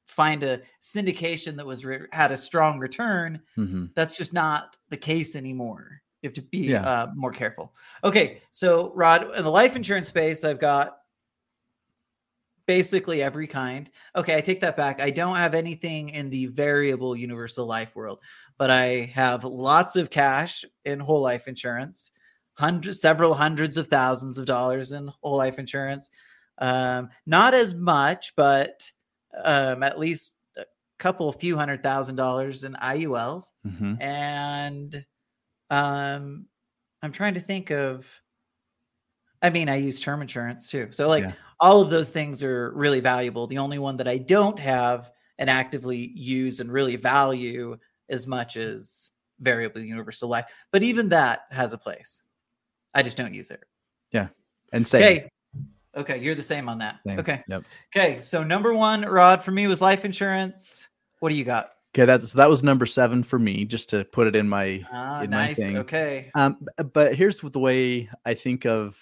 find 0.08 0.42
a 0.42 0.62
syndication 0.82 1.56
that 1.58 1.66
was 1.66 1.86
re- 1.86 2.08
had 2.12 2.32
a 2.32 2.38
strong 2.38 2.80
return. 2.80 3.40
hmm 3.56 3.86
That's 3.96 4.16
just 4.18 4.34
not 4.34 4.78
the 4.90 4.98
case 4.98 5.36
anymore. 5.36 6.02
You 6.22 6.30
have 6.30 6.36
to 6.36 6.42
be 6.42 6.70
Yeah. 6.70 6.82
uh, 6.82 7.08
more 7.16 7.32
careful. 7.32 7.74
Okay. 8.04 8.42
So, 8.52 8.92
Rod, 8.96 9.36
in 9.36 9.44
the 9.44 9.52
life 9.52 9.76
insurance 9.76 10.08
space, 10.08 10.44
I've 10.44 10.60
got 10.60 10.98
basically 12.66 13.22
every 13.24 13.48
kind. 13.48 13.90
Okay, 14.16 14.36
I 14.36 14.42
take 14.42 14.62
that 14.62 14.76
back. 14.76 15.02
I 15.02 15.10
don't 15.10 15.38
have 15.38 15.54
anything 15.54 16.10
in 16.10 16.30
the 16.30 16.48
variable 16.48 17.16
universal 17.16 17.66
life 17.66 17.96
world, 17.96 18.20
but 18.58 18.70
I 18.70 19.12
have 19.14 19.44
lots 19.44 19.96
of 19.96 20.10
cash 20.10 20.66
in 20.86 21.00
whole 21.00 21.22
life 21.22 21.48
insurance, 21.48 22.12
hundreds, 22.54 23.00
several 23.00 23.34
hundreds 23.34 23.78
of 23.78 23.88
thousands 23.88 24.38
of 24.38 24.46
dollars 24.46 24.92
in 24.92 25.10
whole 25.22 25.38
life 25.38 25.60
insurance. 25.60 26.10
Um, 26.58 27.10
not 27.26 27.54
as 27.54 27.74
much, 27.74 28.34
but 28.36 28.92
um, 29.44 29.82
at 29.84 30.00
least 30.00 30.36
a 30.58 30.66
couple, 30.98 31.32
few 31.32 31.56
hundred 31.56 31.84
thousand 31.84 32.16
dollars 32.16 32.64
in 32.64 32.74
IULs, 32.74 33.44
hmm 33.64 33.94
and 34.02 35.06
um, 35.70 36.46
I'm 37.02 37.12
trying 37.12 37.36
to 37.36 37.40
think 37.40 37.72
of. 37.72 38.08
I 39.42 39.52
mean, 39.52 39.70
I 39.70 39.76
use 39.76 40.00
term 40.00 40.22
insurance 40.22 40.72
too, 40.72 40.90
so 40.92 41.08
like 41.08 41.24
Yeah. 41.24 41.34
all 41.60 41.82
of 41.82 41.90
those 41.92 42.10
things 42.10 42.42
are 42.44 42.72
really 42.72 43.00
valuable. 43.02 43.46
The 43.46 43.60
only 43.60 43.78
one 43.78 43.98
that 43.98 44.08
I 44.08 44.18
don't 44.18 44.58
have 44.60 45.12
and 45.38 45.48
actively 45.50 46.12
use 46.16 46.60
and 46.60 46.72
really 46.72 46.96
value 46.96 47.78
as 48.10 48.26
much 48.26 48.58
as 48.58 49.12
variable 49.40 49.82
universal 49.82 50.28
life, 50.28 50.46
but 50.72 50.82
even 50.82 51.10
that 51.10 51.42
has 51.52 51.74
a 51.74 51.78
place. 51.78 52.24
I 52.96 53.04
just 53.04 53.16
don't 53.16 53.34
use 53.34 53.52
it. 53.52 53.64
Yeah. 54.12 54.30
And 54.74 54.88
same. 54.88 55.04
Okay. 55.04 55.30
Okay, 55.96 56.18
you're 56.20 56.36
the 56.36 56.44
same 56.44 56.68
on 56.70 56.80
that. 56.80 57.00
Same. 57.06 57.20
Okay. 57.20 57.44
Yep. 57.48 57.64
Okay, 57.96 58.22
so 58.22 58.44
number 58.44 58.74
one, 58.74 59.02
Rod, 59.02 59.44
for 59.44 59.52
me 59.52 59.68
was 59.68 59.82
life 59.82 60.06
insurance. 60.06 60.90
What 61.20 61.30
do 61.30 61.36
you 61.36 61.44
got? 61.44 61.72
Okay, 61.98 62.06
that's 62.06 62.32
so 62.32 62.38
that 62.38 62.50
was 62.50 62.62
number 62.62 62.86
seven 62.86 63.24
for 63.24 63.40
me, 63.40 63.66
just 63.66 63.90
to 63.90 64.06
put 64.06 64.28
it 64.28 64.36
in 64.36 64.48
my 64.48 64.86
Ah, 64.92 65.22
in 65.22 65.32
my 65.32 65.48
nice. 65.48 65.58
thing. 65.58 65.78
Okay. 65.80 66.30
Um, 66.36 66.68
but 66.94 67.16
here's 67.16 67.42
what 67.42 67.54
the 67.54 67.60
way 67.60 68.08
I 68.24 68.36
think 68.36 68.68
of 68.68 69.02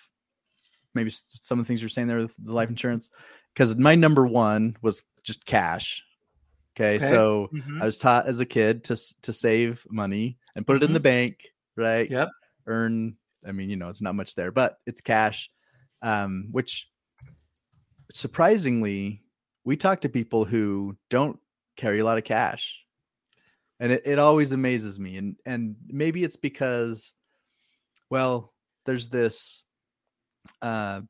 maybe 0.93 1.09
some 1.09 1.59
of 1.59 1.65
the 1.65 1.67
things 1.67 1.81
you're 1.81 1.89
saying 1.89 2.07
there 2.07 2.19
with 2.19 2.35
the 2.37 2.53
life 2.53 2.69
insurance, 2.69 3.09
because 3.53 3.75
my 3.75 3.95
number 3.95 4.25
one 4.25 4.77
was 4.81 5.03
just 5.23 5.45
cash. 5.45 6.05
Okay, 6.77 6.95
Okay. 6.95 7.05
so 7.05 7.49
Mhm. 7.53 7.81
I 7.81 7.85
was 7.85 7.97
taught 7.97 8.27
as 8.27 8.39
a 8.39 8.45
kid 8.45 8.85
to 8.85 8.95
to 9.23 9.33
save 9.33 9.85
money 9.89 10.37
and 10.55 10.65
put 10.65 10.77
it 10.77 10.83
in 10.83 10.93
the 10.93 11.01
bank, 11.01 11.51
right? 11.75 12.09
Yep. 12.09 12.29
Earn. 12.65 13.17
I 13.45 13.51
mean, 13.51 13.69
you 13.69 13.75
know, 13.75 13.89
it's 13.89 14.01
not 14.01 14.15
much 14.15 14.35
there, 14.35 14.51
but 14.53 14.79
it's 14.85 15.01
cash. 15.01 15.51
Um, 16.01 16.47
which 16.51 16.89
surprisingly, 18.13 19.21
we 19.65 19.75
talk 19.75 20.01
to 20.01 20.09
people 20.09 20.45
who 20.45 20.95
don't 21.09 21.39
carry 21.75 21.99
a 21.99 22.05
lot 22.05 22.17
of 22.17 22.23
cash 22.23 22.84
and 23.79 23.91
it, 23.91 24.03
it 24.05 24.19
always 24.19 24.51
amazes 24.51 24.99
me 24.99 25.17
and 25.17 25.35
and 25.45 25.75
maybe 25.87 26.23
it's 26.23 26.35
because 26.35 27.13
well 28.09 28.53
there's 28.85 29.09
this 29.09 29.63
uh 30.61 31.01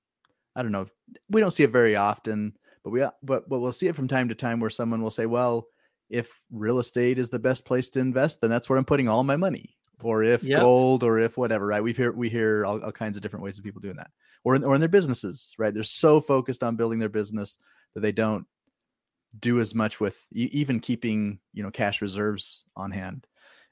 i 0.56 0.62
don't 0.62 0.72
know 0.72 0.88
we 1.30 1.42
don't 1.42 1.52
see 1.52 1.64
it 1.64 1.72
very 1.72 1.96
often 1.96 2.54
but 2.84 2.90
we 2.90 3.06
but 3.24 3.48
but 3.50 3.60
we'll 3.60 3.72
see 3.72 3.88
it 3.88 3.96
from 3.96 4.08
time 4.08 4.30
to 4.30 4.36
time 4.36 4.60
where 4.60 4.70
someone 4.70 5.02
will 5.02 5.10
say 5.10 5.26
well 5.26 5.68
if 6.10 6.46
real 6.52 6.80
estate 6.80 7.18
is 7.18 7.30
the 7.30 7.40
best 7.40 7.66
place 7.66 7.90
to 7.90 8.00
invest 8.00 8.42
then 8.42 8.50
that's 8.50 8.70
where 8.70 8.78
i'm 8.78 8.86
putting 8.86 9.08
all 9.08 9.24
my 9.24 9.36
money 9.36 9.76
or 10.02 10.24
if 10.24 10.44
Yep. 10.44 10.60
gold 10.60 11.04
or 11.04 11.20
if 11.20 11.38
whatever 11.38 11.68
right 11.68 11.84
we 11.84 11.94
hear 11.94 12.12
we 12.12 12.30
hear 12.30 12.66
all, 12.66 12.84
all 12.84 12.92
kinds 12.92 13.16
of 13.16 13.24
different 13.24 13.44
ways 13.44 13.58
of 13.58 13.64
people 13.64 13.82
doing 13.82 13.96
that 13.96 14.12
or 14.44 14.56
in, 14.56 14.64
or 14.64 14.76
in 14.76 14.82
their 14.82 14.90
businesses 14.90 15.54
right 15.58 15.74
they're 15.74 15.84
so 15.84 16.20
focused 16.20 16.64
on 16.64 16.76
building 16.76 17.00
their 17.00 17.10
business 17.10 17.58
that 17.94 18.02
they 18.02 18.12
don't 18.12 18.46
do 19.40 19.60
as 19.60 19.76
much 19.76 20.00
with 20.00 20.26
even 20.32 20.80
keeping 20.80 21.40
you 21.54 21.64
know 21.64 21.72
cash 21.72 22.02
reserves 22.02 22.66
on 22.76 22.92
hand. 22.92 23.28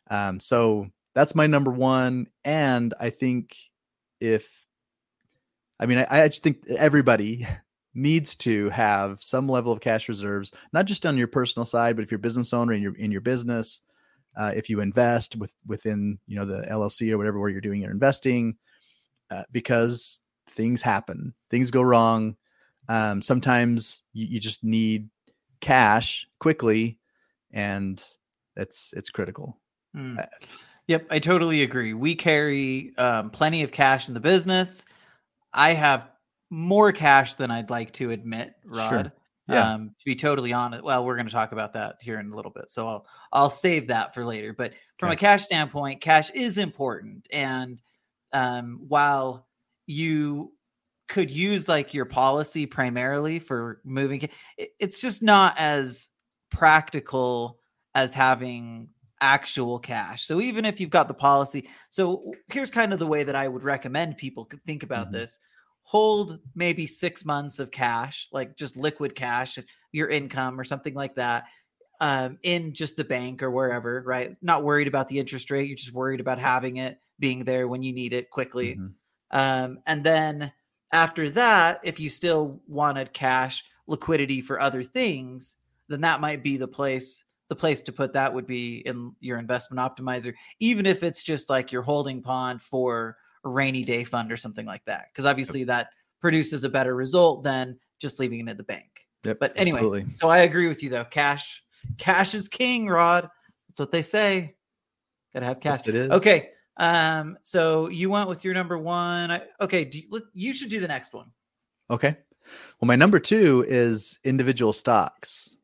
Um 0.10 0.40
so 0.40 0.88
that's 1.14 1.36
my 1.36 1.48
number 1.48 1.72
one 1.72 2.28
and 2.44 2.94
i 3.00 3.10
think 3.10 3.56
if 4.20 4.66
i 5.80 5.86
mean 5.86 6.00
i, 6.00 6.24
I 6.24 6.28
just 6.28 6.44
think 6.44 6.68
everybody 6.70 7.48
needs 7.94 8.36
to 8.38 8.70
have 8.72 9.24
some 9.24 9.48
level 9.48 9.72
of 9.72 9.80
cash 9.80 10.10
reserves 10.10 10.52
not 10.72 10.86
just 10.86 11.06
on 11.06 11.18
your 11.18 11.28
personal 11.28 11.66
side 11.66 11.96
but 11.96 12.04
if 12.04 12.10
you're 12.10 12.18
a 12.18 12.22
business 12.22 12.52
owner 12.52 12.74
in 12.74 12.82
your 12.82 12.96
in 12.96 13.12
your 13.12 13.22
business 13.22 13.82
uh, 14.36 14.52
if 14.56 14.68
you 14.68 14.80
invest 14.80 15.36
with 15.36 15.56
within 15.68 16.18
you 16.26 16.36
know 16.36 16.46
the 16.46 16.66
llc 16.72 17.12
or 17.12 17.18
whatever 17.20 17.40
where 17.40 17.50
you're 17.50 17.62
doing 17.62 17.82
your 17.82 17.92
investing 17.92 18.56
uh, 19.30 19.44
because 19.52 20.22
things 20.50 20.82
happen 20.82 21.36
things 21.50 21.70
go 21.70 21.84
wrong. 21.84 22.36
Um, 22.90 23.22
sometimes 23.22 24.02
you, 24.12 24.26
you 24.26 24.40
just 24.40 24.64
need 24.64 25.08
cash 25.64 26.28
quickly 26.40 27.00
and 27.52 28.04
it's 28.56 28.94
it's 28.96 29.10
critical 29.10 29.58
Mm. 29.96 30.20
Uh, 30.20 30.26
Yep, 30.88 31.08
I 31.10 31.20
totally 31.20 31.64
agree. 31.64 31.94
We 31.94 32.14
carry 32.14 32.94
um, 32.98 33.30
plenty 33.30 33.64
of 33.64 33.72
cash 33.72 34.10
in 34.10 34.14
the 34.14 34.20
business. 34.20 34.86
I 35.54 35.74
have 35.74 36.10
more 36.50 36.92
cash 36.92 37.36
than 37.36 37.52
I'd 37.52 37.70
like 37.70 37.94
to 37.94 38.12
admit, 38.12 38.54
Rod. 38.66 38.90
Sure. 38.90 39.12
Yeah. 39.48 39.74
Um, 39.74 39.90
to 39.90 40.06
be 40.06 40.16
totally 40.16 40.52
honest, 40.52 40.84
well, 40.84 41.06
we're 41.06 41.16
going 41.16 41.28
to 41.28 41.32
talk 41.32 41.52
about 41.52 41.74
that 41.74 41.98
here 42.02 42.20
in 42.20 42.32
a 42.32 42.36
little 42.36 42.52
bit, 42.52 42.70
so 42.70 42.88
I'll 42.88 43.06
I'll 43.32 43.50
save 43.50 43.88
that 43.88 44.14
for 44.14 44.24
later. 44.24 44.54
But 44.54 44.74
from 44.98 45.12
a 45.12 45.16
cash 45.18 45.44
standpoint, 45.44 46.00
cash 46.00 46.30
is 46.32 46.58
important, 46.58 47.28
and 47.32 47.82
um, 48.32 48.80
while 48.88 49.48
you 49.86 50.54
could 51.08 51.30
use 51.30 51.68
like 51.68 51.94
your 51.94 52.06
policy 52.06 52.66
primarily 52.66 53.40
for 53.40 53.82
moving, 53.84 54.28
it's 54.58 55.02
just 55.02 55.22
not 55.22 55.56
as 55.58 56.10
practical 56.50 57.60
as 57.96 58.14
having 58.14 58.90
actual 59.22 59.80
cash. 59.80 60.26
So 60.26 60.42
even 60.42 60.66
if 60.66 60.80
you've 60.80 60.90
got 60.90 61.08
the 61.08 61.14
policy, 61.14 61.70
so 61.90 62.34
here's 62.52 62.72
kind 62.72 62.94
of 62.94 63.00
the 63.00 63.08
way 63.08 63.24
that 63.24 63.36
I 63.36 63.48
would 63.48 63.64
recommend 63.64 64.18
people 64.18 64.46
could 64.46 64.64
think 64.66 64.84
about 64.84 65.12
Mhm. 65.12 65.14
this. 65.14 65.40
Hold 65.84 66.40
maybe 66.56 66.88
6 66.88 67.26
months 67.26 67.60
of 67.60 67.72
cash, 67.72 68.30
like 68.32 68.56
just 68.58 68.78
liquid 68.78 69.16
cash, 69.16 69.60
your 69.92 70.08
income 70.10 70.60
or 70.60 70.64
something 70.64 70.94
like 70.94 71.16
that. 71.16 71.46
Um, 72.02 72.40
in 72.44 72.74
just 72.74 72.98
the 72.98 73.06
bank 73.06 73.42
or 73.42 73.52
wherever, 73.52 74.04
right? 74.06 74.36
Not 74.42 74.64
worried 74.64 74.88
about 74.90 75.08
the 75.08 75.20
interest 75.20 75.50
rate. 75.52 75.68
You're 75.68 75.78
just 75.78 75.94
worried 75.94 76.20
about 76.20 76.40
having 76.40 76.78
it 76.78 77.00
being 77.20 77.46
there 77.46 77.68
when 77.68 77.82
you 77.82 77.94
need 77.94 78.14
it 78.14 78.30
quickly. 78.30 78.82
Mhm. 78.82 78.96
Um, 79.32 79.80
and 79.86 80.04
then 80.04 80.52
after 80.94 81.30
that, 81.32 81.82
if 81.84 82.00
you 82.00 82.10
still 82.10 82.62
wanted 82.68 83.12
cash 83.14 83.66
liquidity 83.88 84.40
for 84.40 84.62
other 84.62 84.84
things, 84.84 85.58
then 85.90 86.02
that 86.02 86.22
might 86.22 86.44
be 86.44 86.56
the 86.56 86.68
place. 86.68 87.26
The 87.50 87.56
place 87.56 87.82
to 87.84 87.92
put 87.92 88.14
that 88.14 88.34
would 88.34 88.48
be 88.48 88.78
in 88.78 89.14
your 89.20 89.38
investment 89.38 89.80
optimizer, 89.80 90.34
even 90.60 90.86
if 90.86 91.04
it's 91.04 91.22
just 91.22 91.50
like 91.50 91.72
your 91.72 91.82
holding 91.82 92.22
pond 92.22 92.62
for 92.62 93.18
a 93.44 93.50
rainy 93.50 93.84
day 93.84 94.04
fund 94.04 94.32
or 94.32 94.38
something 94.38 94.66
like 94.66 94.84
that. 94.86 95.08
Because 95.12 95.26
obviously 95.26 95.64
that 95.66 95.90
produces 96.22 96.64
a 96.64 96.70
better 96.70 96.96
result 96.96 97.44
than 97.44 97.78
just 98.00 98.18
leaving 98.18 98.48
it 98.48 98.50
at 98.50 98.58
the 98.58 98.64
bank. 98.64 99.06
Yep, 99.24 99.40
But 99.40 99.54
anyway, 99.56 99.80
absolutely. 99.80 100.06
so 100.16 100.30
I 100.30 100.40
agree 100.40 100.68
with 100.68 100.82
you 100.82 100.90
though. 100.90 101.04
Cash, 101.04 101.64
cash 101.98 102.34
is 102.34 102.48
king, 102.48 102.88
Rod. 102.88 103.30
That's 103.68 103.80
what 103.80 103.92
they 103.92 104.02
say. 104.02 104.56
Gotta 105.34 105.46
have 105.46 105.60
cash. 105.60 105.80
Yes, 105.80 105.90
it 105.90 105.96
is. 105.96 106.12
Okay. 106.12 106.50
Um, 106.78 107.38
so 107.44 107.90
you 107.90 108.10
went 108.10 108.30
with 108.30 108.44
your 108.44 108.54
number 108.54 108.78
one. 108.78 109.32
I, 109.32 109.44
okay, 109.62 109.86
do 109.86 110.00
you, 110.00 110.22
you 110.34 110.54
should 110.54 110.70
do 110.70 110.80
the 110.80 110.88
next 110.88 111.14
one. 111.14 111.28
Okay. 111.90 112.18
Well, 112.80 112.88
my 112.88 112.96
number 112.96 113.20
two 113.20 113.66
is 113.68 114.20
individual 114.24 114.74
stocks. 114.74 115.56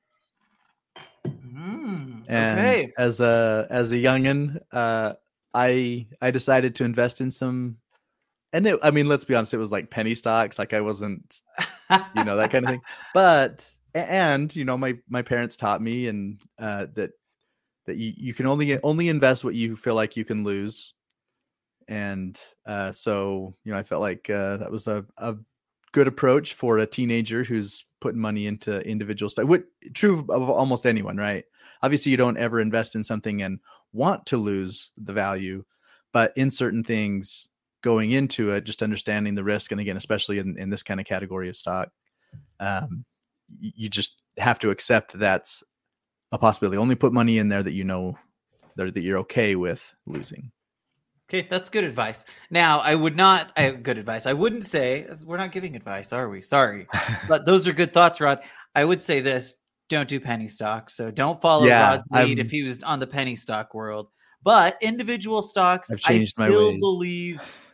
Mm, 1.28 2.24
And 2.28 2.60
okay. 2.60 2.94
as 2.98 3.20
a 3.20 3.68
as 3.70 3.92
a 3.92 3.96
youngin, 3.98 4.60
uh, 4.72 5.14
I 5.54 6.08
I 6.22 6.32
decided 6.32 6.76
to 6.76 6.86
invest 6.86 7.22
in 7.22 7.32
some, 7.32 7.78
and 8.54 8.66
it, 8.68 8.80
I 8.84 8.92
mean, 8.92 9.08
let's 9.08 9.26
be 9.26 9.36
honest, 9.36 9.54
it 9.54 9.58
was 9.58 9.72
like 9.72 9.90
penny 9.90 10.16
stocks. 10.16 10.58
Like 10.58 10.74
I 10.74 10.82
wasn't, 10.82 11.42
you 12.16 12.24
know, 12.24 12.38
that 12.38 12.52
kind 12.52 12.66
of 12.66 12.72
thing. 12.72 12.82
But 13.14 13.70
and 13.94 14.56
you 14.56 14.64
know, 14.64 14.78
my 14.78 14.98
my 15.10 15.22
parents 15.22 15.58
taught 15.58 15.82
me 15.82 16.08
and 16.08 16.42
uh, 16.60 16.88
that 16.94 17.12
that 17.86 17.98
you, 17.98 18.14
you 18.16 18.34
can 18.34 18.46
only 18.46 18.80
only 18.84 19.10
invest 19.10 19.44
what 19.44 19.56
you 19.56 19.76
feel 19.76 19.96
like 19.96 20.16
you 20.16 20.24
can 20.24 20.44
lose. 20.44 20.94
And 21.90 22.40
uh, 22.68 22.92
so, 22.92 23.56
you 23.64 23.72
know, 23.72 23.78
I 23.80 23.84
felt 23.84 24.02
like 24.02 24.30
uh, 24.30 24.58
that 24.58 24.72
was 24.72 24.88
a, 24.88 25.04
a 25.18 25.36
good 25.92 26.08
approach 26.08 26.54
for 26.54 26.78
a 26.78 26.86
teenager 26.86 27.44
who's 27.44 27.86
putting 28.00 28.22
money 28.22 28.46
into 28.46 28.80
individual 28.82 29.30
stuff. 29.32 29.46
What 29.46 29.64
true 29.96 30.20
of 30.30 30.50
almost 30.50 30.86
anyone, 30.86 31.18
right? 31.18 31.46
Obviously, 31.82 32.12
you 32.12 32.18
don't 32.18 32.38
ever 32.38 32.60
invest 32.60 32.94
in 32.94 33.04
something 33.04 33.42
and 33.42 33.60
want 33.92 34.28
to 34.28 34.38
lose 34.38 34.92
the 34.98 35.14
value, 35.14 35.66
but 36.14 36.32
in 36.36 36.52
certain 36.52 36.84
things 36.84 37.50
going 37.82 38.12
into 38.12 38.52
it, 38.52 38.66
just 38.66 38.84
understanding 38.84 39.34
the 39.34 39.44
risk, 39.44 39.72
and 39.72 39.82
again, 39.82 39.98
especially 39.98 40.38
in, 40.38 40.60
in 40.60 40.70
this 40.70 40.84
kind 40.84 41.00
of 41.00 41.08
category 41.08 41.50
of 41.50 41.58
stock, 41.58 41.90
um, 42.60 43.04
you 43.60 43.90
just 43.90 44.22
have 44.38 44.60
to 44.60 44.70
accept 44.70 45.18
that's 45.18 45.64
a 46.32 46.38
possibility. 46.38 46.78
Only 46.78 46.94
put 46.94 47.14
money 47.14 47.40
in 47.40 47.50
there 47.50 47.64
that 47.64 47.74
you 47.74 47.84
know 47.84 48.16
that, 48.76 48.94
that 48.94 49.02
you're 49.02 49.20
okay 49.20 49.56
with 49.56 49.96
losing. 50.06 50.52
Okay, 51.30 51.48
that's 51.48 51.70
good 51.70 51.84
advice. 51.84 52.26
Now, 52.50 52.80
I 52.80 52.96
would 52.96 53.16
not. 53.16 53.52
I, 53.56 53.70
good 53.70 54.00
advice. 54.00 54.26
I 54.26 54.34
wouldn't 54.34 54.66
say 54.66 55.08
we're 55.24 55.38
not 55.38 55.52
giving 55.52 55.76
advice, 55.76 56.12
are 56.12 56.28
we? 56.28 56.42
Sorry, 56.42 56.88
but 57.28 57.46
those 57.46 57.68
are 57.68 57.74
good 57.74 57.94
thoughts, 57.94 58.20
Rod. 58.20 58.40
I 58.74 58.84
would 58.84 59.00
say 59.00 59.22
this: 59.22 59.54
don't 59.90 60.10
do 60.10 60.20
penny 60.20 60.48
stocks. 60.48 60.96
So 60.96 61.12
don't 61.12 61.40
follow 61.40 61.68
yeah, 61.68 61.90
Rod's 61.90 62.10
lead 62.12 62.40
I'm, 62.40 62.46
if 62.46 62.50
he 62.50 62.64
was 62.64 62.82
on 62.82 62.98
the 62.98 63.06
penny 63.06 63.36
stock 63.36 63.76
world. 63.76 64.08
But 64.42 64.78
individual 64.82 65.44
stocks, 65.44 65.92
I 66.08 66.20
still 66.20 66.78
believe. 66.80 67.42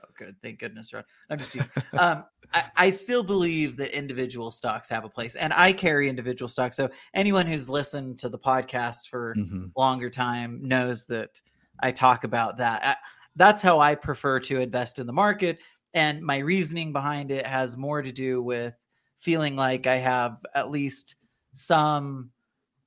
Oh, 0.00 0.10
good. 0.16 0.36
Thank 0.42 0.60
goodness, 0.60 0.92
Rod. 0.92 1.04
I'm 1.28 1.38
just 1.38 1.56
um, 1.98 2.24
I, 2.52 2.64
I, 2.76 2.90
still 2.90 3.22
believe 3.22 3.76
that 3.76 3.96
individual 3.96 4.50
stocks 4.50 4.88
have 4.88 5.04
a 5.04 5.08
place, 5.08 5.34
and 5.34 5.52
I 5.52 5.72
carry 5.72 6.08
individual 6.08 6.48
stocks. 6.48 6.76
So 6.76 6.88
anyone 7.14 7.46
who's 7.46 7.68
listened 7.68 8.18
to 8.20 8.28
the 8.28 8.38
podcast 8.38 9.08
for 9.10 9.34
mm-hmm. 9.36 9.66
longer 9.76 10.08
time 10.08 10.60
knows 10.62 11.04
that 11.06 11.40
I 11.80 11.92
talk 11.92 12.24
about 12.24 12.58
that. 12.58 12.84
I, 12.84 12.96
that's 13.36 13.62
how 13.62 13.78
I 13.78 13.94
prefer 13.94 14.40
to 14.40 14.60
invest 14.60 14.98
in 14.98 15.06
the 15.06 15.12
market, 15.12 15.58
and 15.94 16.22
my 16.22 16.38
reasoning 16.38 16.92
behind 16.92 17.30
it 17.30 17.46
has 17.46 17.76
more 17.76 18.02
to 18.02 18.12
do 18.12 18.42
with 18.42 18.74
feeling 19.20 19.56
like 19.56 19.86
I 19.86 19.96
have 19.96 20.38
at 20.54 20.70
least 20.70 21.16
some 21.54 22.30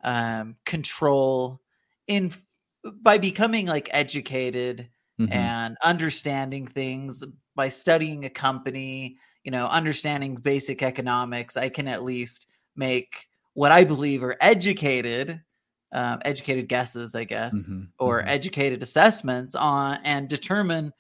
um, 0.04 0.56
control 0.66 1.62
in 2.08 2.34
by 3.02 3.18
becoming 3.18 3.68
like 3.68 3.90
educated 3.92 4.90
mm-hmm. 5.20 5.32
and 5.32 5.78
understanding 5.84 6.66
things 6.66 7.24
by 7.56 7.70
studying 7.70 8.26
a 8.26 8.30
company 8.30 9.18
you 9.44 9.52
know 9.52 9.68
understanding 9.68 10.36
basic 10.36 10.82
economics 10.82 11.58
i 11.58 11.70
can 11.70 11.88
at 11.88 12.04
least 12.04 12.48
make 12.76 13.28
what 13.54 13.72
i 13.72 13.84
believe 13.84 14.24
are 14.24 14.38
educated 14.42 15.40
um, 15.94 16.20
educated 16.24 16.68
guesses 16.68 17.16
i 17.16 17.24
guess 17.24 17.68
mm-hmm. 17.68 17.84
or 18.00 18.20
mm-hmm. 18.20 18.30
educated 18.30 18.82
assessments 18.84 19.56
on 19.56 20.00
and 20.04 20.30
determine 20.30 20.92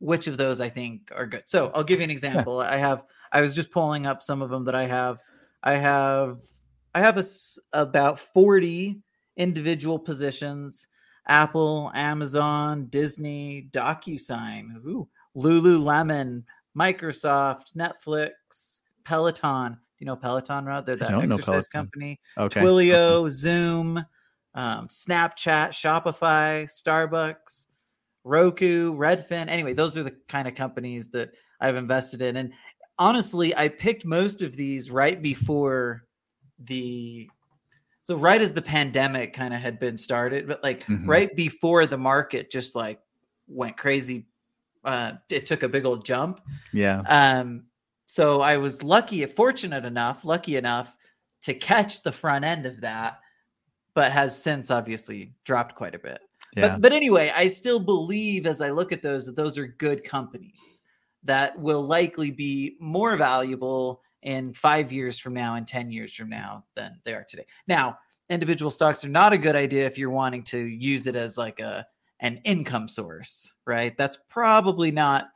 which 0.00 0.26
of 0.26 0.36
those 0.36 0.60
i 0.60 0.68
think 0.68 1.10
are 1.14 1.26
good 1.26 1.42
so 1.46 1.70
i'll 1.74 1.84
give 1.84 2.00
you 2.00 2.04
an 2.04 2.10
example 2.10 2.62
yeah. 2.62 2.70
i 2.70 2.76
have 2.76 3.04
i 3.32 3.40
was 3.40 3.54
just 3.54 3.70
pulling 3.70 4.06
up 4.06 4.22
some 4.22 4.42
of 4.42 4.50
them 4.50 4.64
that 4.64 4.74
i 4.74 4.84
have 4.84 5.18
i 5.62 5.74
have 5.74 6.40
I 6.94 7.00
have 7.00 7.18
a, 7.18 7.24
about 7.72 8.20
40 8.20 9.00
individual 9.36 9.98
positions 9.98 10.86
Apple, 11.26 11.90
Amazon, 11.94 12.86
Disney, 12.90 13.68
DocuSign, 13.72 14.76
ooh, 14.84 15.08
Lululemon, 15.34 16.44
Microsoft, 16.78 17.72
Netflix, 17.76 18.80
Peloton. 19.04 19.78
You 19.98 20.06
know 20.06 20.16
Peloton, 20.16 20.66
Rod? 20.66 20.84
They're 20.84 20.96
that 20.96 21.12
exercise 21.12 21.66
company. 21.66 22.20
Okay. 22.36 22.60
Twilio, 22.60 23.30
Zoom, 23.30 24.04
um, 24.54 24.88
Snapchat, 24.88 25.70
Shopify, 25.70 26.64
Starbucks, 26.64 27.66
Roku, 28.24 28.94
Redfin. 28.94 29.48
Anyway, 29.48 29.74
those 29.74 29.96
are 29.96 30.02
the 30.02 30.16
kind 30.28 30.48
of 30.48 30.54
companies 30.54 31.08
that 31.08 31.34
I've 31.60 31.76
invested 31.76 32.22
in. 32.22 32.36
And 32.36 32.52
honestly, 32.98 33.54
I 33.56 33.68
picked 33.68 34.04
most 34.04 34.42
of 34.42 34.56
these 34.56 34.90
right 34.90 35.20
before 35.20 36.04
the 36.58 37.28
so 38.02 38.16
right 38.16 38.40
as 38.40 38.52
the 38.52 38.62
pandemic 38.62 39.32
kind 39.32 39.54
of 39.54 39.60
had 39.60 39.80
been 39.80 39.96
started, 39.96 40.46
but 40.46 40.62
like 40.62 40.84
mm-hmm. 40.84 41.08
right 41.08 41.34
before 41.34 41.86
the 41.86 41.96
market 41.96 42.50
just 42.50 42.74
like 42.74 43.00
went 43.48 43.78
crazy, 43.78 44.26
uh, 44.84 45.12
it 45.30 45.46
took 45.46 45.62
a 45.62 45.68
big 45.68 45.86
old 45.86 46.04
jump. 46.04 46.40
Yeah. 46.72 47.02
Um. 47.06 47.64
So 48.06 48.42
I 48.42 48.58
was 48.58 48.82
lucky, 48.82 49.24
fortunate 49.26 49.86
enough, 49.86 50.24
lucky 50.24 50.56
enough 50.56 50.94
to 51.42 51.54
catch 51.54 52.02
the 52.02 52.12
front 52.12 52.44
end 52.44 52.66
of 52.66 52.82
that, 52.82 53.20
but 53.94 54.12
has 54.12 54.40
since 54.40 54.70
obviously 54.70 55.32
dropped 55.44 55.74
quite 55.74 55.94
a 55.94 55.98
bit. 55.98 56.20
Yeah. 56.56 56.68
But 56.68 56.82
but 56.82 56.92
anyway, 56.92 57.32
I 57.34 57.48
still 57.48 57.80
believe 57.80 58.46
as 58.46 58.60
I 58.60 58.70
look 58.70 58.92
at 58.92 59.02
those 59.02 59.26
that 59.26 59.36
those 59.36 59.58
are 59.58 59.66
good 59.66 60.04
companies 60.04 60.82
that 61.24 61.58
will 61.58 61.82
likely 61.82 62.30
be 62.30 62.76
more 62.80 63.16
valuable 63.16 64.02
in 64.22 64.52
five 64.54 64.92
years 64.92 65.18
from 65.18 65.34
now 65.34 65.54
and 65.54 65.66
10 65.66 65.90
years 65.90 66.14
from 66.14 66.28
now 66.28 66.64
than 66.74 66.98
they 67.04 67.14
are 67.14 67.24
today. 67.28 67.46
Now, 67.68 67.98
individual 68.30 68.70
stocks 68.70 69.04
are 69.04 69.10
not 69.10 69.32
a 69.32 69.38
good 69.38 69.56
idea 69.56 69.86
if 69.86 69.98
you're 69.98 70.10
wanting 70.10 70.42
to 70.44 70.58
use 70.58 71.06
it 71.06 71.16
as 71.16 71.36
like 71.36 71.60
a 71.60 71.86
an 72.20 72.40
income 72.44 72.88
source, 72.88 73.52
right? 73.66 73.96
That's 73.98 74.18
probably 74.30 74.90
not 74.90 75.26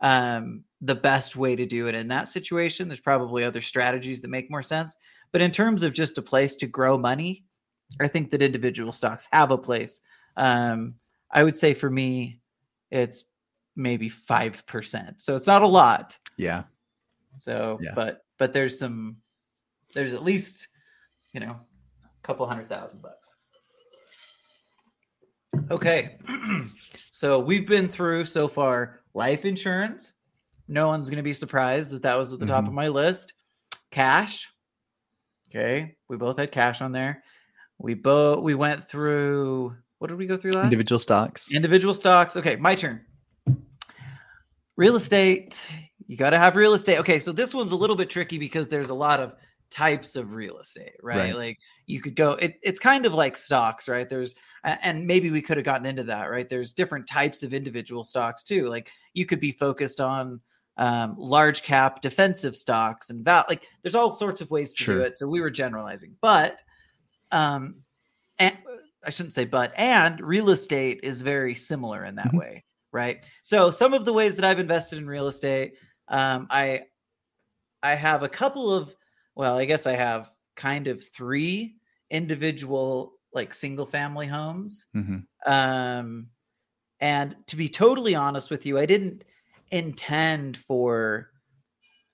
um, 0.00 0.62
the 0.80 0.94
best 0.94 1.34
way 1.34 1.56
to 1.56 1.66
do 1.66 1.88
it 1.88 1.94
in 1.94 2.08
that 2.08 2.28
situation. 2.28 2.86
There's 2.86 3.00
probably 3.00 3.42
other 3.42 3.60
strategies 3.60 4.20
that 4.20 4.28
make 4.28 4.50
more 4.50 4.62
sense. 4.62 4.96
But 5.32 5.40
in 5.40 5.50
terms 5.50 5.82
of 5.82 5.92
just 5.92 6.18
a 6.18 6.22
place 6.22 6.54
to 6.56 6.66
grow 6.66 6.98
money, 6.98 7.44
I 8.00 8.08
think 8.08 8.30
that 8.30 8.42
individual 8.42 8.92
stocks 8.92 9.28
have 9.32 9.50
a 9.50 9.58
place. 9.58 10.00
Um, 10.36 10.94
I 11.30 11.44
would 11.44 11.56
say 11.56 11.74
for 11.74 11.90
me, 11.90 12.40
it's 12.90 13.24
maybe 13.74 14.10
5%. 14.10 15.14
So 15.18 15.36
it's 15.36 15.46
not 15.46 15.62
a 15.62 15.66
lot. 15.66 16.18
Yeah. 16.36 16.64
So, 17.40 17.78
yeah. 17.80 17.92
but 17.94 18.22
but 18.38 18.52
there's 18.52 18.78
some 18.78 19.16
there's 19.94 20.14
at 20.14 20.22
least 20.22 20.68
you 21.32 21.40
know 21.40 21.58
a 22.04 22.22
couple 22.22 22.46
hundred 22.46 22.68
thousand 22.68 23.02
bucks 23.02 23.28
okay 25.70 26.18
so 27.12 27.40
we've 27.40 27.66
been 27.66 27.88
through 27.88 28.24
so 28.24 28.46
far 28.46 29.00
life 29.14 29.44
insurance 29.44 30.12
no 30.68 30.88
one's 30.88 31.08
going 31.08 31.16
to 31.16 31.22
be 31.22 31.32
surprised 31.32 31.90
that 31.90 32.02
that 32.02 32.18
was 32.18 32.32
at 32.32 32.38
the 32.38 32.44
mm-hmm. 32.44 32.54
top 32.54 32.66
of 32.66 32.72
my 32.72 32.88
list 32.88 33.34
cash 33.90 34.50
okay 35.50 35.96
we 36.08 36.16
both 36.16 36.38
had 36.38 36.52
cash 36.52 36.80
on 36.82 36.92
there 36.92 37.22
we 37.78 37.94
both 37.94 38.42
we 38.42 38.54
went 38.54 38.88
through 38.88 39.74
what 39.98 40.08
did 40.08 40.18
we 40.18 40.26
go 40.26 40.36
through 40.36 40.52
last 40.52 40.64
individual 40.64 40.98
stocks 40.98 41.52
individual 41.52 41.94
stocks 41.94 42.36
okay 42.36 42.56
my 42.56 42.74
turn 42.74 43.00
real 44.76 44.96
estate 44.96 45.66
you 46.06 46.16
got 46.16 46.30
to 46.30 46.38
have 46.38 46.56
real 46.56 46.74
estate. 46.74 46.98
Okay, 46.98 47.18
so 47.18 47.32
this 47.32 47.54
one's 47.54 47.72
a 47.72 47.76
little 47.76 47.96
bit 47.96 48.10
tricky 48.10 48.38
because 48.38 48.68
there's 48.68 48.90
a 48.90 48.94
lot 48.94 49.20
of 49.20 49.34
types 49.70 50.14
of 50.14 50.32
real 50.32 50.58
estate, 50.58 50.96
right? 51.02 51.16
right. 51.16 51.36
Like 51.36 51.58
you 51.86 52.00
could 52.00 52.14
go 52.14 52.32
it, 52.32 52.58
it's 52.62 52.78
kind 52.78 53.06
of 53.06 53.14
like 53.14 53.36
stocks, 53.36 53.88
right? 53.88 54.08
There's 54.08 54.34
and 54.64 55.06
maybe 55.06 55.30
we 55.30 55.42
could 55.42 55.56
have 55.56 55.66
gotten 55.66 55.86
into 55.86 56.04
that, 56.04 56.30
right? 56.30 56.48
There's 56.48 56.72
different 56.72 57.08
types 57.08 57.42
of 57.42 57.52
individual 57.52 58.04
stocks 58.04 58.44
too. 58.44 58.68
Like 58.68 58.90
you 59.14 59.26
could 59.26 59.40
be 59.40 59.52
focused 59.52 60.00
on 60.00 60.40
um, 60.76 61.14
large 61.18 61.62
cap 61.62 62.02
defensive 62.02 62.54
stocks 62.54 63.08
and 63.08 63.24
val 63.24 63.46
like 63.48 63.66
there's 63.82 63.94
all 63.94 64.10
sorts 64.10 64.42
of 64.42 64.50
ways 64.50 64.74
to 64.74 64.84
sure. 64.84 64.98
do 64.98 65.02
it. 65.02 65.18
So 65.18 65.26
we 65.26 65.40
were 65.40 65.50
generalizing. 65.50 66.14
But 66.20 66.60
um 67.32 67.76
and 68.38 68.56
I 69.04 69.10
shouldn't 69.10 69.34
say 69.34 69.44
but 69.44 69.72
and 69.76 70.20
real 70.20 70.50
estate 70.50 71.00
is 71.02 71.22
very 71.22 71.54
similar 71.54 72.04
in 72.04 72.16
that 72.16 72.28
mm-hmm. 72.28 72.38
way, 72.38 72.64
right? 72.92 73.24
So 73.42 73.70
some 73.70 73.94
of 73.94 74.04
the 74.04 74.12
ways 74.12 74.36
that 74.36 74.44
I've 74.44 74.60
invested 74.60 74.98
in 74.98 75.06
real 75.06 75.28
estate 75.28 75.74
um, 76.08 76.46
I 76.50 76.82
I 77.82 77.94
have 77.94 78.22
a 78.22 78.28
couple 78.28 78.72
of 78.72 78.94
well, 79.34 79.56
I 79.56 79.64
guess 79.64 79.86
I 79.86 79.92
have 79.92 80.30
kind 80.54 80.88
of 80.88 81.04
three 81.04 81.76
individual 82.10 83.12
like 83.32 83.52
single 83.52 83.86
family 83.86 84.26
homes. 84.26 84.86
Mm-hmm. 84.96 85.52
Um, 85.52 86.28
and 87.00 87.36
to 87.48 87.56
be 87.56 87.68
totally 87.68 88.14
honest 88.14 88.50
with 88.50 88.64
you, 88.64 88.78
I 88.78 88.86
didn't 88.86 89.24
intend 89.70 90.56
for 90.56 91.30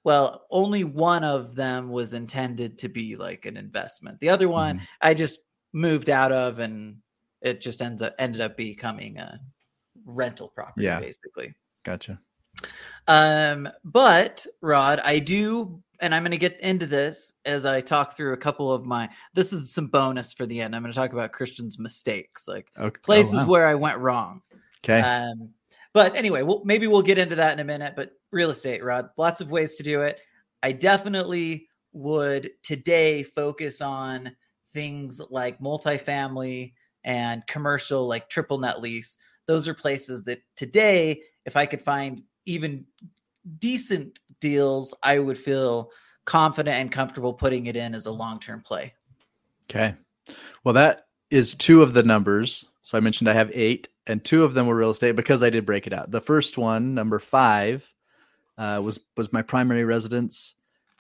well, 0.05 0.47
only 0.51 0.85
one 0.85 1.25
of 1.25 1.55
them 1.55 1.91
was 1.91 2.13
intended 2.13 2.79
to 2.79 2.89
be 2.89 3.17
like 3.17 3.47
an 3.47 3.57
investment. 3.57 4.21
The 4.21 4.29
other 4.29 4.49
one 4.49 4.77
mm-hmm. 4.77 4.85
I 5.01 5.15
just 5.15 5.41
moved 5.73 6.11
out 6.11 6.33
of 6.33 6.59
and 6.59 6.97
it 7.41 7.61
just 7.61 7.83
ends 7.83 8.03
up 8.03 8.15
ended 8.19 8.41
up 8.41 8.57
becoming 8.57 9.19
a 9.19 9.41
rental 10.05 10.49
property 10.49 10.85
yeah. 10.85 11.01
basically. 11.01 11.55
Gotcha. 11.85 12.21
Um, 13.09 13.69
but 13.85 14.47
Rod, 14.61 15.01
I 15.01 15.19
do, 15.19 15.83
and 16.01 16.15
I'm 16.15 16.23
going 16.23 16.33
to 16.33 16.37
get 16.37 16.61
into 16.61 16.87
this 16.87 17.33
as 17.45 17.65
I 17.65 17.81
talk 17.81 18.17
through 18.17 18.33
a 18.33 18.37
couple 18.37 18.73
of 18.73 18.85
my. 18.85 19.09
This 19.35 19.53
is 19.53 19.73
some 19.73 19.89
bonus 19.89 20.33
for 20.33 20.47
the 20.47 20.61
end. 20.61 20.77
I'm 20.77 20.83
going 20.83 20.93
to 20.93 20.99
talk 20.99 21.13
about 21.13 21.33
Christian's 21.33 21.79
mistakes, 21.79 22.47
like 22.47 22.71
okay. 22.79 22.99
Oh, 22.99 23.05
places 23.05 23.35
oh, 23.35 23.39
wow. 23.39 23.47
where 23.47 23.67
I 23.67 23.75
went 23.75 23.99
wrong. 23.99 24.43
Okay. 24.85 25.01
Um, 25.01 25.51
but 25.93 26.15
anyway, 26.17 26.43
we'll, 26.43 26.63
maybe 26.65 26.87
we'll 26.87 27.03
get 27.03 27.19
into 27.19 27.37
that 27.37 27.53
in 27.53 27.61
a 27.61 27.65
minute. 27.65 27.95
But 27.97 28.13
real 28.33 28.51
estate, 28.51 28.83
Rod, 28.83 29.11
lots 29.17 29.41
of 29.41 29.51
ways 29.51 29.77
to 29.77 29.83
do 29.83 30.03
it. 30.03 30.19
I 30.63 30.73
definitely 30.73 31.69
would 31.93 32.51
today 32.63 33.23
focus 33.23 33.81
on 33.81 34.35
things 34.73 35.21
like 35.31 35.61
multifamily 35.61 36.73
and 37.05 37.47
commercial 37.47 38.07
like 38.07 38.29
triple 38.29 38.59
net 38.59 38.81
lease. 38.81 39.19
Those 39.47 39.69
are 39.69 39.75
places 39.75 40.25
that 40.25 40.43
today, 40.57 41.23
if 41.45 41.57
I 41.57 41.67
could 41.67 41.83
find 41.83 42.23
even 42.47 42.87
decent 43.59 44.19
deals, 44.41 44.95
I 45.03 45.19
would 45.19 45.39
feel 45.39 45.91
confident 46.25 46.77
and 46.77 46.93
comfortable 46.93 47.35
putting 47.35 47.67
it 47.67 47.77
in 47.77 47.95
as 47.95 48.07
a 48.07 48.13
long 48.13 48.41
term 48.41 48.63
play. 48.63 48.95
Okay. 49.69 49.95
Well, 50.65 50.75
that 50.75 51.07
is 51.31 51.55
two 51.55 51.83
of 51.83 51.93
the 51.93 52.03
numbers. 52.03 52.69
So 52.83 52.97
I 52.97 53.01
mentioned 53.01 53.29
I 53.29 53.35
have 53.35 53.51
eight, 53.55 53.89
and 54.07 54.25
two 54.25 54.45
of 54.45 54.55
them 54.55 54.67
were 54.67 54.77
real 54.77 54.91
estate 54.91 55.17
because 55.17 55.43
I 55.43 55.51
did 55.51 55.67
break 55.67 55.87
it 55.87 55.93
out. 55.93 56.11
The 56.11 56.21
first 56.21 56.59
one, 56.59 56.95
number 56.95 57.19
five, 57.19 57.92
uh, 58.59 58.81
was 58.83 59.01
was 59.17 59.33
my 59.33 59.43
primary 59.43 59.85
residence, 59.85 60.55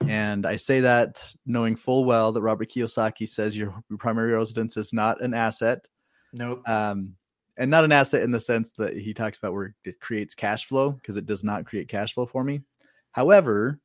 and 0.08 0.46
I 0.46 0.56
say 0.56 0.80
that 0.80 1.34
knowing 1.46 1.76
full 1.76 2.04
well 2.04 2.32
that 2.32 2.42
Robert 2.42 2.70
Kiyosaki 2.70 3.28
says 3.28 3.56
your, 3.56 3.74
primary 3.98 4.32
residence 4.32 4.76
is 4.76 4.92
not 4.92 5.20
an 5.20 5.34
asset. 5.34 5.86
Nope. 6.32 6.66
Um, 6.68 7.16
and 7.58 7.70
not 7.70 7.84
an 7.84 7.92
asset 7.92 8.22
in 8.22 8.30
the 8.30 8.40
sense 8.40 8.72
that 8.72 8.96
he 8.96 9.12
talks 9.12 9.36
about 9.38 9.52
where 9.52 9.74
it 9.84 10.00
creates 10.00 10.34
cash 10.34 10.64
flow 10.64 10.90
because 10.90 11.16
it 11.16 11.26
does 11.26 11.44
not 11.44 11.66
create 11.66 11.88
cash 11.88 12.14
flow 12.14 12.24
for 12.24 12.42
me. 12.42 12.62
However, 13.12 13.78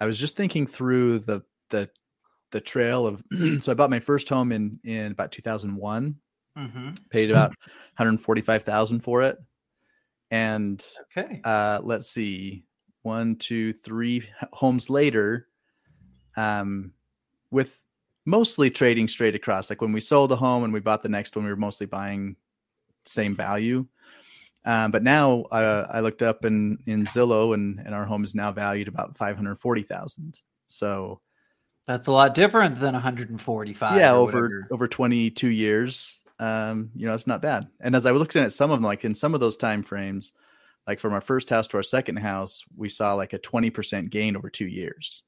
I 0.00 0.06
was 0.06 0.18
just 0.18 0.36
thinking 0.36 0.66
through 0.66 1.20
the 1.20 1.42
the 1.70 1.90
the 2.52 2.60
trail 2.60 3.06
of 3.06 3.22
so 3.62 3.72
I 3.72 3.74
bought 3.74 3.90
my 3.90 4.00
first 4.00 4.28
home 4.28 4.52
in 4.52 4.78
in 4.84 5.12
about 5.12 5.32
2001. 5.32 6.16
Mm-hmm. 6.56 6.90
Paid 7.10 7.30
about 7.30 7.48
145,000 7.96 9.00
for 9.00 9.22
it. 9.22 9.38
And 10.30 10.84
Okay. 11.16 11.40
uh 11.42 11.80
let's 11.82 12.08
see 12.08 12.64
one 13.04 13.36
two 13.36 13.72
three 13.72 14.28
homes 14.52 14.90
later 14.90 15.46
um 16.36 16.92
with 17.50 17.82
mostly 18.26 18.70
trading 18.70 19.06
straight 19.06 19.34
across 19.34 19.68
like 19.70 19.80
when 19.80 19.92
we 19.92 20.00
sold 20.00 20.32
a 20.32 20.36
home 20.36 20.64
and 20.64 20.72
we 20.72 20.80
bought 20.80 21.02
the 21.02 21.08
next 21.08 21.36
one 21.36 21.44
we 21.44 21.50
were 21.50 21.56
mostly 21.56 21.86
buying 21.86 22.34
same 23.06 23.34
value 23.36 23.86
um, 24.64 24.90
but 24.90 25.02
now 25.02 25.42
uh, 25.52 25.86
i 25.90 26.00
looked 26.00 26.22
up 26.22 26.44
in 26.44 26.78
in 26.86 27.04
zillow 27.04 27.52
and 27.54 27.78
and 27.84 27.94
our 27.94 28.04
home 28.06 28.24
is 28.24 28.34
now 28.34 28.50
valued 28.50 28.88
about 28.88 29.16
540000 29.16 30.40
so 30.66 31.20
That's 31.86 32.06
a 32.06 32.12
lot 32.12 32.34
different 32.34 32.76
than 32.76 32.94
145. 32.94 33.96
yeah 33.98 34.12
over 34.12 34.26
whatever. 34.44 34.66
over 34.70 34.88
22 34.88 35.48
years 35.48 36.22
um 36.38 36.90
you 36.96 37.06
know 37.06 37.12
it's 37.12 37.26
not 37.26 37.42
bad 37.42 37.68
and 37.80 37.94
as 37.94 38.06
i 38.06 38.10
looked 38.10 38.34
at 38.34 38.52
some 38.54 38.70
of 38.70 38.78
them 38.78 38.84
like 38.84 39.04
in 39.04 39.14
some 39.14 39.34
of 39.34 39.40
those 39.40 39.58
time 39.58 39.82
frames 39.82 40.32
like 40.86 41.00
from 41.00 41.12
our 41.12 41.20
first 41.20 41.50
house 41.50 41.68
to 41.68 41.76
our 41.76 41.82
second 41.82 42.16
house 42.16 42.64
we 42.76 42.88
saw 42.88 43.14
like 43.14 43.32
a 43.32 43.38
20% 43.38 44.10
gain 44.10 44.36
over 44.36 44.50
two 44.50 44.66
years 44.66 45.22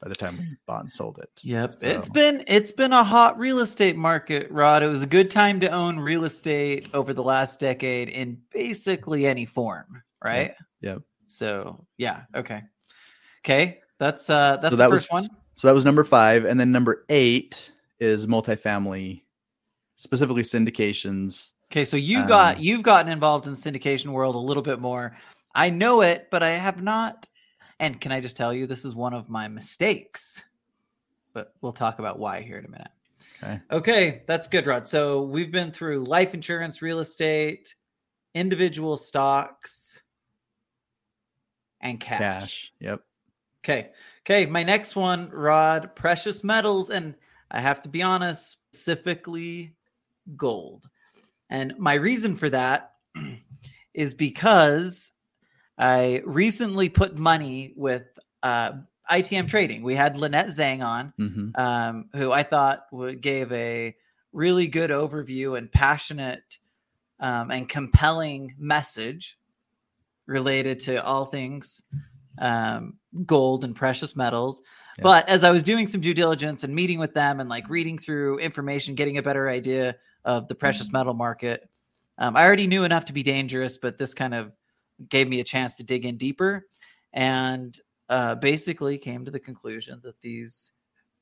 by 0.00 0.08
the 0.08 0.14
time 0.14 0.36
we 0.38 0.46
bought 0.66 0.82
and 0.82 0.92
sold 0.92 1.18
it 1.18 1.28
Yep. 1.42 1.74
it's 1.80 2.08
been 2.08 2.44
it's 2.46 2.70
been 2.72 2.92
a 2.92 3.02
hot 3.02 3.36
real 3.38 3.58
estate 3.58 3.96
market, 3.96 4.48
Rod. 4.50 4.82
It 4.82 4.86
was 4.86 5.02
a 5.02 5.06
good 5.06 5.30
time 5.30 5.58
to 5.60 5.68
own 5.70 5.98
real 5.98 6.24
estate 6.24 6.88
over 6.94 7.12
the 7.12 7.22
last 7.22 7.58
decade 7.58 8.08
in 8.08 8.38
basically 8.52 9.26
any 9.26 9.44
form, 9.44 10.02
right? 10.24 10.54
Yep. 10.82 11.02
So 11.26 11.84
yeah, 11.96 12.22
okay. 12.34 12.62
Okay. 13.44 13.80
That's 13.98 14.30
uh 14.30 14.58
that's 14.62 14.70
so 14.70 14.76
the 14.76 14.76
that 14.76 14.90
first 14.90 15.12
was 15.12 15.22
one. 15.22 15.30
so 15.56 15.66
that 15.66 15.74
was 15.74 15.84
number 15.84 16.04
five 16.04 16.44
and 16.44 16.58
then 16.60 16.70
number 16.70 17.04
eight 17.08 17.72
is 17.98 18.26
multifamily 18.26 19.22
specifically 19.96 20.42
syndications 20.42 21.50
Okay, 21.70 21.84
so 21.84 21.96
you 21.96 22.20
Um, 22.20 22.26
got 22.26 22.60
you've 22.60 22.82
gotten 22.82 23.12
involved 23.12 23.46
in 23.46 23.52
the 23.52 23.58
syndication 23.58 24.06
world 24.06 24.34
a 24.34 24.38
little 24.38 24.62
bit 24.62 24.80
more. 24.80 25.16
I 25.54 25.70
know 25.70 26.02
it, 26.02 26.28
but 26.30 26.42
I 26.42 26.50
have 26.50 26.82
not. 26.82 27.28
And 27.80 28.00
can 28.00 28.10
I 28.10 28.20
just 28.20 28.36
tell 28.36 28.52
you, 28.52 28.66
this 28.66 28.84
is 28.84 28.94
one 28.94 29.14
of 29.14 29.28
my 29.28 29.48
mistakes. 29.48 30.42
But 31.32 31.54
we'll 31.60 31.72
talk 31.72 31.98
about 31.98 32.18
why 32.18 32.40
here 32.40 32.58
in 32.58 32.64
a 32.64 32.68
minute. 32.68 32.90
Okay. 33.42 33.60
Okay, 33.70 34.22
that's 34.26 34.48
good, 34.48 34.66
Rod. 34.66 34.88
So 34.88 35.22
we've 35.22 35.52
been 35.52 35.70
through 35.70 36.04
life 36.04 36.34
insurance, 36.34 36.82
real 36.82 36.98
estate, 36.98 37.74
individual 38.34 38.96
stocks, 38.96 40.02
and 41.80 42.00
cash. 42.00 42.18
cash 42.18 42.72
yep 42.80 43.02
Okay. 43.64 43.90
Okay. 44.24 44.46
My 44.46 44.62
next 44.62 44.96
one, 44.96 45.30
Rod, 45.30 45.94
precious 45.94 46.42
metals. 46.42 46.90
And 46.90 47.14
I 47.50 47.60
have 47.60 47.82
to 47.82 47.88
be 47.88 48.02
honest, 48.02 48.58
specifically 48.72 49.74
gold. 50.36 50.88
And 51.50 51.78
my 51.78 51.94
reason 51.94 52.36
for 52.36 52.50
that 52.50 52.92
is 53.94 54.14
because 54.14 55.12
I 55.76 56.22
recently 56.24 56.88
put 56.88 57.16
money 57.16 57.72
with 57.76 58.04
uh, 58.42 58.72
ITM 59.10 59.48
trading. 59.48 59.82
We 59.82 59.94
had 59.94 60.18
Lynette 60.18 60.48
Zhang 60.48 60.84
on, 60.84 61.12
hmm 61.16 61.50
um, 61.54 62.08
who 62.14 62.30
I 62.32 62.42
thought 62.42 62.86
would, 62.92 63.20
gave 63.20 63.50
a 63.52 63.94
really 64.32 64.66
good 64.66 64.90
overview 64.90 65.56
and 65.56 65.70
passionate 65.72 66.58
um, 67.20 67.50
and 67.50 67.68
compelling 67.68 68.54
message 68.58 69.38
related 70.26 70.78
to 70.80 71.02
all 71.04 71.24
things 71.24 71.82
um, 72.38 72.98
gold 73.24 73.64
and 73.64 73.74
precious 73.74 74.14
metals. 74.14 74.60
Yeah. 74.98 75.02
But 75.04 75.28
as 75.28 75.44
I 75.44 75.50
was 75.50 75.62
doing 75.62 75.86
some 75.86 76.00
due 76.00 76.14
diligence 76.14 76.64
and 76.64 76.74
meeting 76.74 76.98
with 76.98 77.14
them 77.14 77.40
and 77.40 77.48
like 77.48 77.68
reading 77.68 77.98
through 77.98 78.38
information, 78.38 78.94
getting 78.94 79.18
a 79.18 79.22
better 79.22 79.48
idea 79.48 79.96
of 80.28 80.46
the 80.46 80.54
precious 80.54 80.92
metal 80.92 81.14
market, 81.14 81.68
um, 82.18 82.36
I 82.36 82.44
already 82.44 82.66
knew 82.66 82.84
enough 82.84 83.06
to 83.06 83.12
be 83.12 83.22
dangerous, 83.22 83.78
but 83.78 83.98
this 83.98 84.12
kind 84.14 84.34
of 84.34 84.52
gave 85.08 85.28
me 85.28 85.40
a 85.40 85.44
chance 85.44 85.74
to 85.76 85.82
dig 85.82 86.04
in 86.04 86.18
deeper 86.18 86.66
and 87.12 87.76
uh, 88.08 88.34
basically 88.34 88.98
came 88.98 89.24
to 89.24 89.30
the 89.30 89.40
conclusion 89.40 90.00
that 90.04 90.20
these 90.20 90.72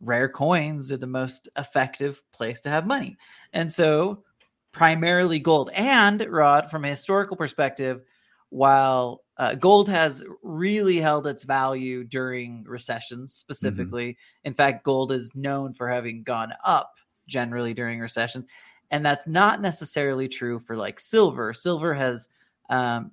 rare 0.00 0.28
coins 0.28 0.90
are 0.90 0.96
the 0.96 1.06
most 1.06 1.48
effective 1.56 2.20
place 2.32 2.60
to 2.62 2.68
have 2.68 2.86
money. 2.86 3.16
And 3.52 3.72
so, 3.72 4.24
primarily 4.72 5.38
gold. 5.38 5.70
And, 5.72 6.20
Rod, 6.28 6.70
from 6.70 6.84
a 6.84 6.88
historical 6.90 7.36
perspective, 7.36 8.02
while 8.50 9.22
uh, 9.38 9.54
gold 9.54 9.88
has 9.88 10.24
really 10.42 10.96
held 10.96 11.26
its 11.26 11.44
value 11.44 12.04
during 12.04 12.64
recessions, 12.64 13.34
specifically, 13.34 14.16
in 14.44 14.52
fact, 14.52 14.84
gold 14.84 15.12
is 15.12 15.34
known 15.34 15.74
for 15.74 15.88
having 15.88 16.24
gone 16.24 16.52
up 16.64 16.92
generally 17.26 17.74
during 17.74 18.00
recessions. 18.00 18.46
And 18.90 19.04
that's 19.04 19.26
not 19.26 19.60
necessarily 19.60 20.28
true 20.28 20.58
for 20.60 20.76
like 20.76 21.00
silver. 21.00 21.52
Silver 21.52 21.92
has 21.94 22.28
um, 22.70 23.10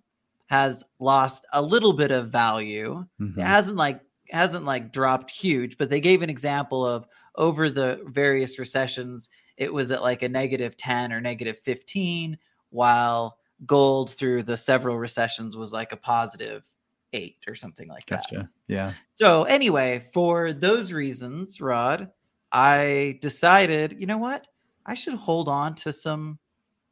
has 0.48 0.84
lost 1.00 1.46
a 1.54 1.62
little 1.62 1.94
bit 1.94 2.12
of 2.12 2.30
value. 2.30 3.06
Mhm. 3.20 3.38
it 3.40 3.44
hasn't 3.46 3.78
like 3.78 4.02
hasn't 4.30 4.66
like 4.66 4.92
dropped 4.92 5.30
huge 5.30 5.78
but 5.78 5.90
they 5.92 6.00
gave 6.00 6.22
an 6.24 6.30
example 6.30 6.86
of 6.86 7.06
over 7.36 7.70
the 7.70 8.02
various 8.06 8.58
recessions 8.58 9.30
it 9.58 9.72
was 9.72 9.92
at 9.92 10.02
like 10.02 10.24
a 10.24 10.30
negative 10.30 10.76
10 10.76 11.14
or 11.14 11.22
negative 11.22 11.60
15 11.60 12.38
while 12.72 13.38
gold 13.68 14.10
through 14.12 14.42
the 14.44 14.58
several 14.58 14.98
recessions 14.98 15.56
was 15.56 15.72
like 15.72 15.92
a 15.92 15.98
positive 15.98 16.68
8 17.14 17.38
or 17.48 17.54
something 17.54 17.88
like 17.88 18.06
that. 18.08 18.26
Gotcha. 18.32 18.50
Yeah. 18.68 18.94
So 19.12 19.44
anyway 19.44 20.06
for 20.14 20.52
those 20.54 20.92
reasons 20.92 21.62
rod 21.62 22.10
i 22.52 23.20
decided 23.22 23.96
you 24.00 24.08
know 24.08 24.18
what 24.18 24.48
i 24.86 24.94
should 24.94 25.16
hold 25.16 25.50
on 25.50 25.74
to 25.76 25.92
some 25.92 26.38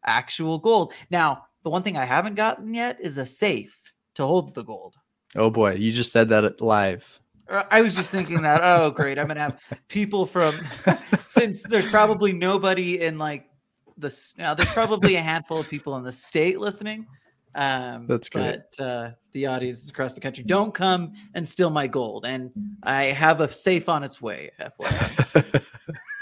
actual 0.05 0.57
gold 0.57 0.93
now 1.09 1.43
the 1.63 1.69
one 1.69 1.83
thing 1.83 1.97
i 1.97 2.05
haven't 2.05 2.35
gotten 2.35 2.73
yet 2.73 2.97
is 2.99 3.17
a 3.17 3.25
safe 3.25 3.79
to 4.15 4.25
hold 4.25 4.53
the 4.55 4.63
gold 4.63 4.95
oh 5.35 5.49
boy 5.49 5.73
you 5.73 5.91
just 5.91 6.11
said 6.11 6.29
that 6.29 6.61
live 6.61 7.19
Uh, 7.49 7.63
I 7.69 7.81
was 7.81 7.95
just 7.95 8.11
thinking 8.11 8.41
that. 8.43 8.61
Oh, 8.63 8.91
great! 8.91 9.19
I'm 9.19 9.27
gonna 9.27 9.41
have 9.41 9.59
people 9.89 10.25
from 10.25 10.55
since 11.27 11.63
there's 11.63 11.89
probably 11.89 12.31
nobody 12.31 13.01
in 13.01 13.17
like 13.17 13.49
the 13.97 14.11
now 14.37 14.53
there's 14.53 14.71
probably 14.71 15.15
a 15.15 15.21
handful 15.21 15.59
of 15.59 15.67
people 15.67 15.97
in 15.97 16.03
the 16.03 16.13
state 16.13 16.59
listening. 16.59 17.05
Um, 17.53 18.07
That's 18.07 18.29
great. 18.29 18.61
But 18.77 18.83
uh, 18.83 19.11
the 19.33 19.47
audiences 19.47 19.89
across 19.89 20.13
the 20.13 20.21
country 20.21 20.43
don't 20.45 20.73
come 20.73 21.13
and 21.33 21.47
steal 21.47 21.69
my 21.69 21.87
gold, 21.87 22.25
and 22.25 22.51
I 22.83 23.05
have 23.05 23.41
a 23.41 23.51
safe 23.51 23.89
on 23.89 24.03
its 24.03 24.21
way. 24.21 24.51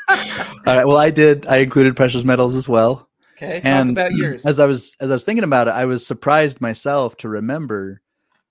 All 0.10 0.76
right 0.76 0.86
well 0.88 0.98
i 0.98 1.10
did 1.10 1.46
i 1.48 1.58
included 1.58 1.96
precious 1.96 2.24
metals 2.24 2.56
as 2.56 2.68
well 2.68 3.08
Okay, 3.38 3.58
talk 3.62 3.66
and 3.66 3.92
about 3.92 4.12
yours. 4.14 4.46
as 4.46 4.60
i 4.60 4.66
was 4.66 4.96
as 5.00 5.10
i 5.10 5.14
was 5.14 5.24
thinking 5.24 5.44
about 5.44 5.68
it 5.68 5.72
i 5.72 5.86
was 5.86 6.06
surprised 6.06 6.60
myself 6.62 7.16
to 7.18 7.30
remember 7.30 8.02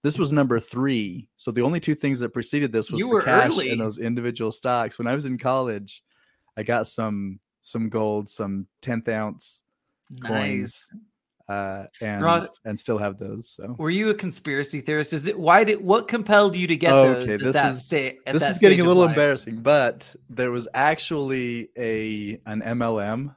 this 0.02 0.16
was 0.18 0.32
number 0.32 0.58
three 0.60 1.28
so 1.36 1.50
the 1.50 1.62
only 1.62 1.80
two 1.80 1.94
things 1.94 2.20
that 2.20 2.30
preceded 2.30 2.72
this 2.72 2.90
was 2.90 3.00
You 3.00 3.08
the 3.08 3.14
were 3.14 3.22
cash 3.22 3.50
early. 3.52 3.70
and 3.70 3.80
those 3.80 3.98
individual 3.98 4.50
stocks 4.52 4.98
when 4.98 5.06
i 5.08 5.14
was 5.14 5.24
in 5.26 5.36
college 5.36 6.02
i 6.56 6.62
got 6.62 6.86
some 6.86 7.38
some 7.60 7.88
gold 7.88 8.28
some 8.28 8.66
10th 8.82 9.08
ounce 9.08 9.62
nice. 10.22 10.90
Uh 11.48 11.84
and 12.00 12.22
Rod- 12.22 12.46
and 12.64 12.78
still 12.78 12.98
have 12.98 13.18
those 13.18 13.48
so 13.50 13.74
Were 13.78 13.90
you 13.90 14.10
a 14.10 14.14
conspiracy 14.14 14.80
theorist? 14.80 15.12
Is 15.12 15.26
it 15.26 15.38
why 15.38 15.64
did 15.64 15.80
what 15.80 16.06
compelled 16.08 16.54
you 16.56 16.66
to 16.66 16.76
get 16.76 16.92
Okay, 16.92 17.24
those? 17.24 17.28
at 17.34 17.40
this 17.40 17.52
that 17.54 17.68
is- 17.70 17.84
sta- 17.86 18.18
this 18.32 18.42
is 18.50 18.58
getting 18.58 18.80
a 18.80 18.84
little 18.84 19.04
embarrassing 19.04 19.56
but 19.62 20.14
there 20.28 20.50
was 20.50 20.68
actually 20.74 21.70
a 21.78 22.40
an 22.46 22.60
mlm 22.62 23.34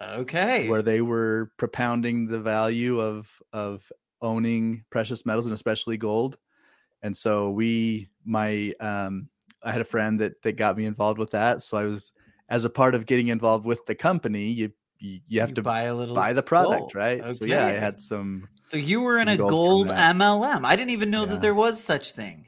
Okay. 0.00 0.68
where 0.68 0.82
they 0.82 1.00
were 1.00 1.50
propounding 1.56 2.26
the 2.28 2.38
value 2.38 3.00
of 3.00 3.28
of 3.52 3.90
owning 4.22 4.84
precious 4.90 5.24
metals 5.26 5.46
and 5.46 5.54
especially 5.54 5.96
gold 5.96 6.36
and 7.02 7.16
so 7.16 7.50
we 7.50 8.08
my 8.24 8.72
um 8.80 9.28
i 9.62 9.72
had 9.72 9.80
a 9.80 9.84
friend 9.84 10.20
that 10.20 10.40
that 10.42 10.56
got 10.56 10.76
me 10.76 10.84
involved 10.84 11.18
with 11.18 11.30
that 11.30 11.62
so 11.62 11.76
i 11.78 11.84
was 11.84 12.12
as 12.48 12.64
a 12.64 12.70
part 12.70 12.94
of 12.94 13.06
getting 13.06 13.28
involved 13.28 13.64
with 13.64 13.84
the 13.86 13.94
company 13.94 14.46
you 14.50 14.70
you, 15.00 15.20
you 15.28 15.40
have 15.40 15.50
You 15.50 15.56
to 15.56 15.62
buy, 15.62 15.82
a 15.82 15.94
little 15.94 16.14
buy 16.14 16.32
the 16.32 16.42
product, 16.42 16.80
gold. 16.80 16.94
right? 16.94 17.34
So 17.34 17.44
yeah, 17.44 17.66
I 17.66 17.70
had 17.72 18.00
some. 18.00 18.48
So 18.62 18.76
you 18.76 19.00
were 19.00 19.18
in 19.18 19.28
a 19.28 19.36
gold 19.36 19.50
gold. 19.50 19.88
MLM. 19.88 20.64
I 20.64 20.76
didn't 20.76 20.90
even 20.90 21.10
know 21.10 21.22
Yeah. 21.24 21.32
that 21.32 21.40
there 21.40 21.54
was 21.54 21.82
such 21.82 22.12
thing. 22.12 22.46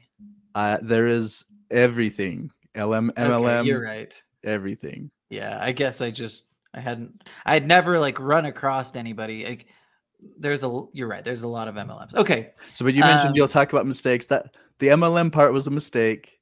Uh, 0.53 0.77
there 0.81 1.07
is 1.07 1.45
everything. 1.69 2.51
LM, 2.75 3.11
MLM, 3.17 3.59
Okay, 3.61 3.67
you're 3.67 3.83
right. 3.83 4.13
everything. 4.43 5.11
Yeah, 5.29 5.57
I 5.61 5.71
guess 5.71 6.01
I 6.01 6.11
just 6.11 6.43
I 6.73 6.79
hadn't 6.79 7.23
I 7.45 7.53
had 7.53 7.67
never 7.67 7.99
like 7.99 8.19
run 8.19 8.45
across 8.45 8.95
anybody. 8.95 9.45
Like 9.45 9.65
there's 10.37 10.63
a 10.63 10.83
you're 10.93 11.07
right. 11.07 11.23
There's 11.23 11.43
a 11.43 11.47
lot 11.47 11.67
of 11.67 11.75
MLMs. 11.75 12.13
Okay. 12.15 12.51
So, 12.73 12.85
but 12.85 12.93
you 12.93 13.01
mentioned 13.01 13.29
Um, 13.29 13.35
you'll 13.35 13.47
talk 13.47 13.71
about 13.73 13.85
mistakes. 13.87 14.27
That 14.27 14.55
the 14.79 14.87
MLM 14.89 15.31
part 15.31 15.51
was 15.53 15.67
a 15.67 15.71
mistake. 15.71 16.37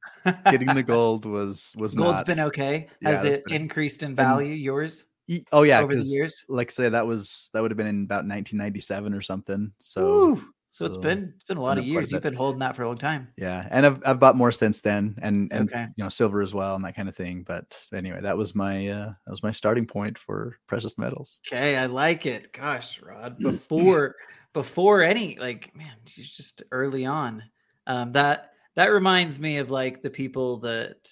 Getting 0.52 0.74
the 0.74 0.84
gold 0.96 1.26
was 1.26 1.74
was 1.78 1.96
Gold's 1.96 2.18
not. 2.18 2.26
been 2.26 2.40
okay. 2.42 2.88
Has 3.04 3.24
that's 3.24 3.38
it 3.38 3.46
been- 3.46 3.62
increased 3.62 4.04
in 4.04 4.16
value? 4.16 4.54
Yours? 4.54 5.06
Oh 5.52 5.64
yeah, 5.64 5.82
over 5.82 5.96
the 5.96 6.04
years? 6.04 6.44
like 6.50 6.70
I 6.70 6.72
say, 6.72 6.90
that 6.90 7.06
was 7.06 7.50
that 7.54 7.62
would 7.62 7.72
have 7.72 7.78
been 7.78 7.88
in 7.88 8.04
about 8.04 8.26
1997 8.26 9.14
or 9.14 9.22
something. 9.22 9.72
So 9.80 10.02
Ooh, 10.04 10.54
so 10.72 10.86
it's 10.86 10.98
been 10.98 11.34
it's 11.36 11.44
been 11.44 11.58
a 11.58 11.62
lot 11.62 11.78
of 11.78 11.84
up 11.84 11.86
quite 11.86 11.90
a 11.90 11.96
years. 11.98 12.12
You've 12.12 12.22
been 12.22 12.34
holding 12.34 12.60
that 12.60 12.76
for 12.76 12.84
a 12.84 12.88
long 12.88 12.98
time. 12.98 13.30
yeah, 13.38 13.68
and 13.70 13.86
I've 13.86 14.02
I've 14.06 14.20
bought 14.20 14.36
more 14.38 14.52
since 14.52 14.82
then, 14.82 15.18
and 15.22 15.52
and 15.52 15.70
Okay. 15.70 15.88
you 15.96 16.04
know 16.04 16.10
silver 16.10 16.42
as 16.42 16.54
well, 16.54 16.76
and 16.76 16.84
that 16.86 16.96
kind 16.96 17.10
of 17.10 17.16
thing. 17.16 17.44
But 17.44 17.82
anyway, 17.94 18.22
that 18.22 18.38
was 18.38 18.56
my 18.56 18.88
uh 18.88 19.06
that 19.26 19.32
was 19.32 19.44
my 19.44 19.52
starting 19.52 19.86
point 19.88 20.18
for 20.18 20.58
precious 20.68 20.98
metals. 20.98 21.40
Okay, 21.48 21.78
I 21.78 21.86
like 21.86 22.26
it. 22.26 22.52
Gosh, 22.54 23.02
Rod, 23.02 23.38
before 23.44 24.16
before 24.54 25.04
any 25.04 25.38
like 25.38 25.76
man, 25.76 25.96
she's 26.06 26.30
just 26.30 26.64
early 26.72 27.06
on. 27.06 27.44
Um 27.88 28.12
that 28.14 28.52
that 28.76 28.88
reminds 28.88 29.40
me 29.40 29.58
of 29.58 29.70
like 29.70 30.02
the 30.02 30.10
people 30.10 30.58
that 30.58 31.10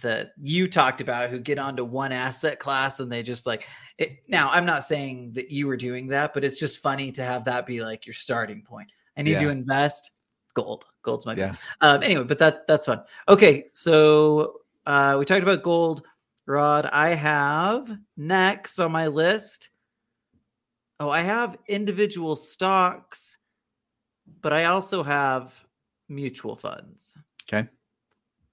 that 0.00 0.32
you 0.40 0.68
talked 0.68 1.00
about 1.00 1.30
who 1.30 1.40
get 1.40 1.58
onto 1.58 1.84
one 1.84 2.12
asset 2.12 2.58
class 2.58 3.00
and 3.00 3.10
they 3.10 3.22
just 3.22 3.46
like 3.46 3.66
it 3.98 4.18
now 4.28 4.48
I'm 4.50 4.64
not 4.64 4.84
saying 4.84 5.32
that 5.34 5.50
you 5.50 5.66
were 5.66 5.76
doing 5.76 6.06
that, 6.08 6.34
but 6.34 6.44
it's 6.44 6.58
just 6.58 6.78
funny 6.78 7.10
to 7.12 7.22
have 7.24 7.44
that 7.46 7.66
be 7.66 7.82
like 7.82 8.06
your 8.06 8.14
starting 8.14 8.62
point. 8.62 8.88
I 9.16 9.22
need 9.22 9.38
to 9.40 9.48
invest 9.50 10.12
gold. 10.54 10.86
Gold's 11.02 11.26
my 11.26 11.34
Yeah. 11.34 11.54
um 11.80 12.02
anyway, 12.02 12.24
but 12.24 12.38
that 12.38 12.66
that's 12.66 12.86
fun. 12.86 13.02
Okay, 13.28 13.66
so 13.72 14.60
uh 14.86 15.16
we 15.18 15.24
talked 15.24 15.42
about 15.42 15.62
gold. 15.62 16.02
Rod, 16.46 16.86
I 16.86 17.10
have 17.10 17.96
next 18.16 18.78
on 18.78 18.92
my 18.92 19.06
list. 19.08 19.70
Oh, 21.00 21.10
I 21.10 21.20
have 21.20 21.58
individual 21.68 22.36
stocks, 22.36 23.38
but 24.40 24.52
I 24.52 24.66
also 24.66 25.02
have 25.02 25.52
mutual 26.08 26.56
funds. 26.56 27.16
Okay. 27.48 27.68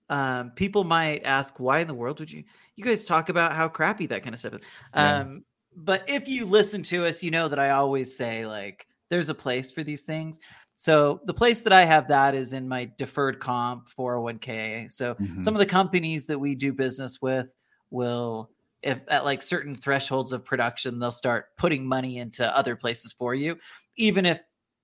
Um, 0.09 0.51
people 0.51 0.83
might 0.83 1.23
ask, 1.23 1.59
why 1.59 1.79
in 1.79 1.87
the 1.87 1.93
world 1.93 2.19
would 2.19 2.31
you? 2.31 2.43
You 2.75 2.83
guys 2.83 3.05
talk 3.05 3.29
about 3.29 3.53
how 3.53 3.67
crappy 3.67 4.07
that 4.07 4.23
kind 4.23 4.33
of 4.33 4.39
stuff 4.39 4.55
is. 4.55 4.61
Yeah. 4.95 5.19
Um, 5.19 5.45
but 5.75 6.03
if 6.09 6.27
you 6.27 6.45
listen 6.45 6.81
to 6.83 7.05
us, 7.05 7.21
you 7.21 7.31
know 7.31 7.47
that 7.47 7.59
I 7.59 7.69
always 7.71 8.15
say 8.17 8.45
like, 8.45 8.87
there's 9.09 9.29
a 9.29 9.35
place 9.35 9.71
for 9.71 9.83
these 9.83 10.03
things. 10.03 10.39
So 10.75 11.21
the 11.25 11.33
place 11.33 11.61
that 11.63 11.73
I 11.73 11.83
have 11.83 12.07
that 12.07 12.33
is 12.35 12.53
in 12.53 12.67
my 12.67 12.89
deferred 12.97 13.39
comp 13.39 13.89
401k. 13.89 14.87
So 14.89 15.15
Mhm. 15.15 15.43
some 15.43 15.55
of 15.55 15.59
the 15.59 15.65
companies 15.65 16.25
that 16.27 16.39
we 16.39 16.55
do 16.55 16.73
business 16.73 17.21
with 17.21 17.47
will 17.91 18.51
if 18.81 18.99
at 19.09 19.25
like 19.25 19.41
certain 19.41 19.75
thresholds 19.75 20.31
of 20.31 20.45
production 20.45 20.99
they'll 20.99 21.11
start 21.11 21.47
putting 21.57 21.85
money 21.85 22.17
into 22.19 22.55
other 22.57 22.77
places 22.77 23.11
for 23.11 23.35
you 23.35 23.57
even 23.97 24.25
if 24.25 24.41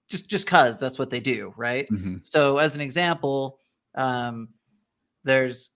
just 0.09 0.27
just 0.29 0.47
cuz 0.47 0.77
that's 0.77 0.99
what 0.99 1.09
they 1.09 1.21
do 1.21 1.53
right 1.55 1.87
Mhm. 1.89 2.19
so 2.25 2.57
as 2.57 2.75
an 2.75 2.81
example 2.81 3.57
um 3.95 4.49
there's 5.25 5.71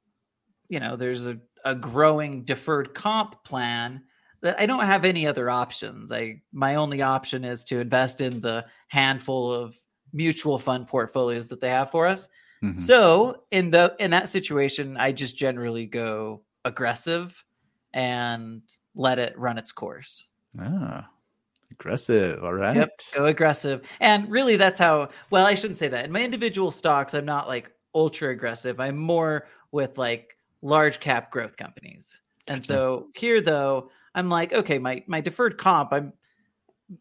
you 0.70 0.80
know 0.80 0.96
there's 0.96 1.28
a, 1.28 1.38
a 1.66 1.76
growing 1.76 2.46
deferred 2.46 2.94
comp 2.94 3.44
plan 3.44 4.02
that 4.42 4.58
I 4.58 4.66
don't 4.66 4.86
have 4.86 5.04
any 5.04 5.28
other 5.28 5.50
options. 5.50 6.12
I 6.12 6.42
my 6.54 6.76
only 6.76 7.02
option 7.02 7.44
is 7.44 7.66
to 7.66 7.80
invest 7.80 8.22
in 8.22 8.40
the 8.40 8.66
handful 8.88 9.52
of 9.52 9.76
mutual 10.14 10.58
fund 10.58 10.88
portfolios 10.88 11.48
that 11.50 11.60
they 11.60 11.70
have 11.70 11.92
for 11.92 12.08
us. 12.08 12.30
Mhm. 12.64 12.80
So 12.80 13.44
in 13.52 13.72
the 13.72 13.96
in 14.00 14.12
that 14.12 14.30
situation, 14.30 14.96
I 14.98 15.12
just 15.12 15.36
generally 15.36 15.86
go 15.86 16.42
aggressive 16.66 17.44
and 17.94 18.62
let 18.96 19.20
it 19.20 19.38
run 19.38 19.58
its 19.58 19.72
course. 19.72 20.30
Ah, 20.60 21.10
aggressive. 21.72 22.44
All 22.44 22.54
right. 22.54 22.76
Yep, 22.76 22.90
go 23.16 23.26
aggressive. 23.26 23.82
And 24.00 24.30
really 24.30 24.56
that's 24.56 24.80
how 24.80 25.10
well, 25.32 25.46
I 25.46 25.56
shouldn't 25.56 25.78
say 25.78 25.88
that. 25.90 26.06
In 26.06 26.12
my 26.12 26.24
individual 26.24 26.72
stocks, 26.72 27.14
I'm 27.14 27.26
not 27.26 27.48
like 27.48 27.72
ultra 27.94 28.30
aggressive. 28.30 28.80
I'm 28.80 28.98
more 28.98 29.48
with 29.72 29.98
like 29.98 30.36
large 30.62 31.00
cap 31.00 31.32
growth 31.32 31.58
companies. 31.58 32.20
And 32.48 32.64
so 32.64 33.08
here 33.16 33.42
though, 33.42 33.92
I'm 34.16 34.30
like, 34.30 34.54
okay, 34.54 34.80
my 34.80 35.04
my 35.08 35.22
deferred 35.22 35.58
comp, 35.58 35.94
I'm 35.94 36.14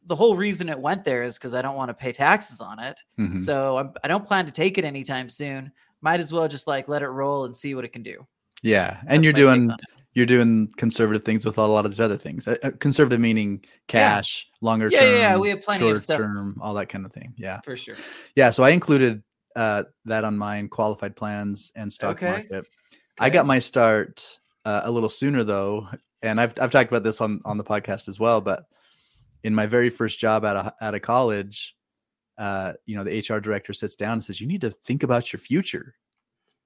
the 0.07 0.16
whole 0.16 0.37
reason 0.37 0.68
it 0.68 0.79
went 0.79 1.05
there 1.05 1.22
is 1.22 1.38
because 1.38 1.55
I 1.55 1.62
don't 1.62 1.77
want 1.77 1.88
to 1.88 1.94
pay 1.94 2.12
taxes 2.12 2.61
on 2.61 2.79
it. 2.79 3.01
Mhm. 3.18 3.40
So 3.40 3.79
I'm, 3.79 3.92
I 4.05 4.09
don't 4.09 4.27
plan 4.27 4.44
to 4.44 4.53
take 4.53 4.77
it 4.77 4.85
anytime 4.85 5.31
soon. 5.31 5.72
Might 6.03 6.20
as 6.20 6.31
well 6.33 6.46
just 6.46 6.66
like 6.66 6.88
let 6.88 7.03
it 7.03 7.09
roll 7.09 7.46
and 7.46 7.57
see 7.57 7.74
what 7.74 7.85
it 7.85 7.92
can 7.92 8.03
do. 8.03 8.27
Yeah, 8.62 8.98
and 9.07 9.09
That's 9.09 9.24
you're 9.24 9.33
doing 9.33 9.70
you're 10.14 10.27
doing 10.27 10.68
conservative 10.77 11.22
things 11.24 11.44
with 11.44 11.59
a 11.59 11.62
lot 11.66 11.85
of 11.87 11.92
these 11.92 12.01
other 12.01 12.16
things. 12.16 12.46
Uh, 12.48 12.57
uh, 12.62 12.70
conservative 12.81 13.20
meaning 13.20 13.64
cash, 13.87 14.48
longer 14.61 14.88
Yeah, 14.90 15.01
term, 15.01 15.11
yeah, 15.11 15.18
yeah, 15.18 15.37
we 15.38 15.48
have 15.51 15.62
plenty 15.62 15.88
of 15.88 16.03
stuff. 16.03 16.18
term, 16.18 16.57
all 16.61 16.74
that 16.74 16.88
kind 16.88 17.07
of 17.07 17.12
thing. 17.12 17.35
Yeah, 17.37 17.61
for 17.62 17.77
sure. 17.77 17.96
yeah. 18.35 18.51
So 18.51 18.64
I 18.64 18.70
included 18.70 19.22
uh, 19.57 19.85
that 20.05 20.25
on 20.25 20.37
mine, 20.39 20.69
qualified 20.69 21.17
plans 21.17 21.73
and 21.77 21.93
stock 21.93 22.17
Okay. 22.17 22.27
market. 22.27 22.67
I 23.21 23.31
got 23.31 23.47
my 23.47 23.59
start 23.59 24.39
uh, 24.65 24.83
a 24.85 24.91
little 24.91 25.09
sooner 25.09 25.43
though, 25.45 25.89
and 26.23 26.41
I've 26.41 26.55
I've 26.61 26.71
talked 26.71 26.91
about 26.91 27.03
this 27.03 27.21
on 27.21 27.41
on 27.45 27.57
the 27.59 27.65
podcast 27.65 28.09
as 28.09 28.21
well. 28.21 28.41
But 28.41 28.65
in 29.45 29.55
my 29.55 29.67
very 29.67 29.91
first 29.91 30.19
job 30.19 30.45
out 30.45 30.57
of 30.57 30.73
out 30.81 30.95
of 30.95 31.03
college, 31.03 31.75
uh, 32.39 32.75
you 32.87 32.97
know, 32.97 33.05
the 33.05 33.19
HR 33.19 33.41
director 33.41 33.73
sits 33.73 33.97
down 33.97 34.13
and 34.15 34.25
says, 34.25 34.41
"You 34.41 34.47
need 34.47 34.61
to 34.61 34.71
think 34.71 35.03
about 35.03 35.33
your 35.33 35.41
future." 35.41 35.95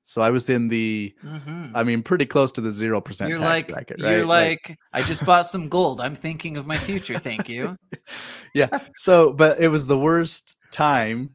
So 0.04 0.20
I 0.20 0.30
was 0.30 0.50
in 0.50 0.66
the, 0.68 1.14
Mhm. 1.24 1.70
I 1.76 1.84
mean, 1.84 2.02
pretty 2.02 2.26
close 2.26 2.50
to 2.52 2.60
the 2.60 2.72
zero 2.72 3.00
percent 3.00 3.28
You're 3.30 3.38
tax 3.38 3.48
like 3.48 3.68
bracket, 3.68 3.98
you're 4.00 4.26
right? 4.26 4.58
like, 4.58 4.76
I 4.92 5.02
just 5.02 5.24
bought 5.24 5.46
some 5.46 5.68
gold. 5.68 6.00
I'm 6.00 6.16
thinking 6.16 6.56
of 6.56 6.66
my 6.66 6.76
future. 6.76 7.20
Thank 7.20 7.48
you. 7.48 7.78
yeah. 8.54 8.68
So, 8.96 9.32
but 9.32 9.60
it 9.60 9.68
was 9.68 9.86
the 9.86 9.96
worst 9.96 10.56
time 10.72 11.30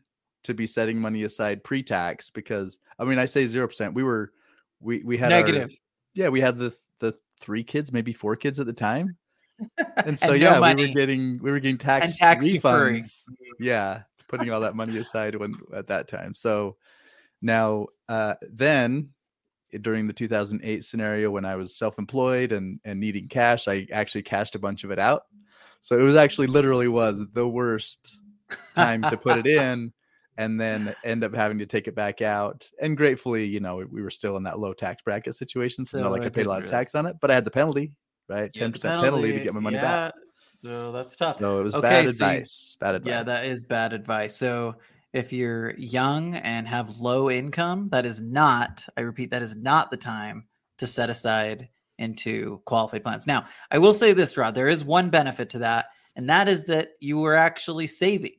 to 0.48 0.54
be 0.54 0.66
setting 0.66 1.00
money 1.00 1.24
aside 1.24 1.64
pre-tax 1.64 2.30
because 2.30 2.80
I 3.00 3.06
mean, 3.06 3.20
I 3.20 3.26
say 3.26 3.46
zero 3.46 3.68
percent. 3.68 3.94
We 3.94 4.04
were, 4.04 4.34
we 4.80 5.04
we 5.04 5.18
had 5.18 5.32
our- 5.32 5.40
Negative. 5.42 5.72
yeah, 6.14 6.30
we 6.30 6.42
had 6.42 6.58
the 6.58 6.76
the 7.00 7.14
three 7.40 7.64
kids, 7.64 7.94
maybe 7.94 8.12
four 8.14 8.36
kids 8.36 8.60
at 8.60 8.66
the 8.66 8.74
time, 8.74 9.16
and 9.98 10.18
so 10.18 10.28
no 10.28 10.34
yeah, 10.34 10.60
we 10.74 10.88
were 10.88 10.94
getting 10.94 11.40
we 11.42 11.52
were 11.52 11.60
getting 11.60 11.78
tax 11.78 12.08
and 12.08 12.16
tax 12.16 12.44
deferring. 12.46 13.02
refunds. 13.04 13.24
Yeah, 13.60 14.02
putting 14.28 14.50
all 14.52 14.62
that 14.62 14.76
money 14.76 14.98
aside 14.98 15.36
when 15.36 15.54
at 15.76 15.88
that 15.88 16.08
time. 16.08 16.34
So 16.34 16.78
now, 17.42 17.88
uh, 18.10 18.34
then 18.42 19.10
during 19.82 20.08
the 20.08 20.14
2008 20.14 20.84
scenario 20.86 21.30
when 21.30 21.44
I 21.46 21.56
was 21.56 21.76
self-employed 21.76 22.52
and 22.52 22.80
and 22.86 23.00
needing 23.00 23.28
cash, 23.28 23.68
I 23.68 23.86
actually 23.92 24.24
cashed 24.24 24.56
a 24.56 24.60
bunch 24.60 24.84
of 24.84 24.92
it 24.92 25.00
out. 25.00 25.24
So 25.82 25.98
it 26.00 26.02
was 26.04 26.16
actually 26.16 26.48
literally 26.48 26.88
was 26.88 27.24
the 27.34 27.48
worst 27.48 28.20
time 28.76 29.02
to 29.04 29.18
put 29.18 29.38
it 29.38 29.46
in 29.62 29.94
and 30.38 30.60
then 30.60 30.96
end 31.04 31.24
up 31.24 31.34
having 31.36 31.60
to 31.60 31.66
take 31.66 31.88
it 31.88 31.96
back 31.96 32.22
out. 32.22 32.70
And 32.82 32.96
gratefully, 32.98 33.46
you 33.46 33.60
know, 33.60 33.78
we, 33.78 33.86
we 33.86 34.02
were 34.02 34.10
still 34.10 34.38
in 34.38 34.44
that 34.44 34.60
low 34.60 34.74
tax 34.74 35.04
bracket 35.04 35.36
situation. 35.36 35.86
So, 35.86 36.02
not 36.02 36.12
like 36.12 36.24
I 36.24 36.30
paid 36.30 36.46
a 36.46 36.50
lot 36.50 36.64
of 36.64 36.70
tax 36.70 36.96
on 36.96 37.06
it, 37.06 37.16
but 37.22 37.32
I 37.32 37.36
had 37.36 37.46
the 37.46 37.52
penalty, 37.52 37.94
right? 38.30 38.50
You 38.54 38.62
10% 38.62 38.72
the 38.74 38.90
penalty, 38.90 39.32
to 39.34 39.40
get 39.40 39.54
my 39.54 39.60
money 39.60 39.78
back. 39.78 40.14
So 40.62 40.92
that's 40.92 41.16
tough. 41.16 41.38
So 41.40 41.60
it 41.60 41.64
was 41.64 41.76
Okay, 41.76 41.82
bad 41.88 41.98
so 41.98 42.04
you- 42.04 42.10
advice. 42.10 42.78
bad 42.80 42.96
advice. 42.96 43.10
Yeah, 43.12 43.24
that 43.24 43.46
is 43.46 43.64
bad 43.64 43.94
advice. 43.94 44.36
So 44.36 44.76
if 45.14 45.32
you're 45.32 45.76
young 45.78 46.36
and 46.36 46.68
have 46.68 46.98
low 46.98 47.30
income, 47.30 47.90
that 47.92 48.06
is 48.06 48.20
not, 48.20 48.86
I 48.98 49.02
repeat, 49.02 49.30
that 49.32 49.44
is 49.44 49.56
not 49.56 49.92
the 49.92 49.98
time 49.98 50.48
to 50.80 50.88
set 50.88 51.10
aside 51.12 51.70
into 52.00 52.62
qualified 52.66 53.04
plans. 53.04 53.26
Now, 53.28 53.46
I 53.72 53.78
will 53.78 53.94
say 53.94 54.14
this, 54.14 54.36
Rod, 54.36 54.54
there 54.56 54.68
is 54.68 54.84
one 54.84 55.10
benefit 55.10 55.50
to 55.52 55.60
that, 55.60 55.88
and 56.16 56.30
that 56.30 56.48
is 56.48 56.66
that 56.66 56.90
you 57.00 57.18
were 57.20 57.36
actually 57.36 57.88
saving. 57.88 58.34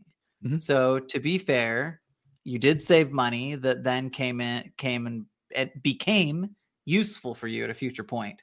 Mhm. 0.44 0.60
So 0.60 0.98
to 1.00 1.20
be 1.20 1.38
fair, 1.38 2.00
you 2.44 2.58
did 2.58 2.80
save 2.80 3.10
money 3.10 3.54
that 3.56 3.82
then 3.84 4.10
came 4.10 4.40
in, 4.40 4.72
came 4.76 5.06
and 5.06 5.26
it 5.50 5.82
became 5.82 6.54
useful 6.86 7.34
for 7.34 7.48
you 7.48 7.64
at 7.64 7.70
a 7.70 7.74
future 7.74 8.04
point. 8.04 8.40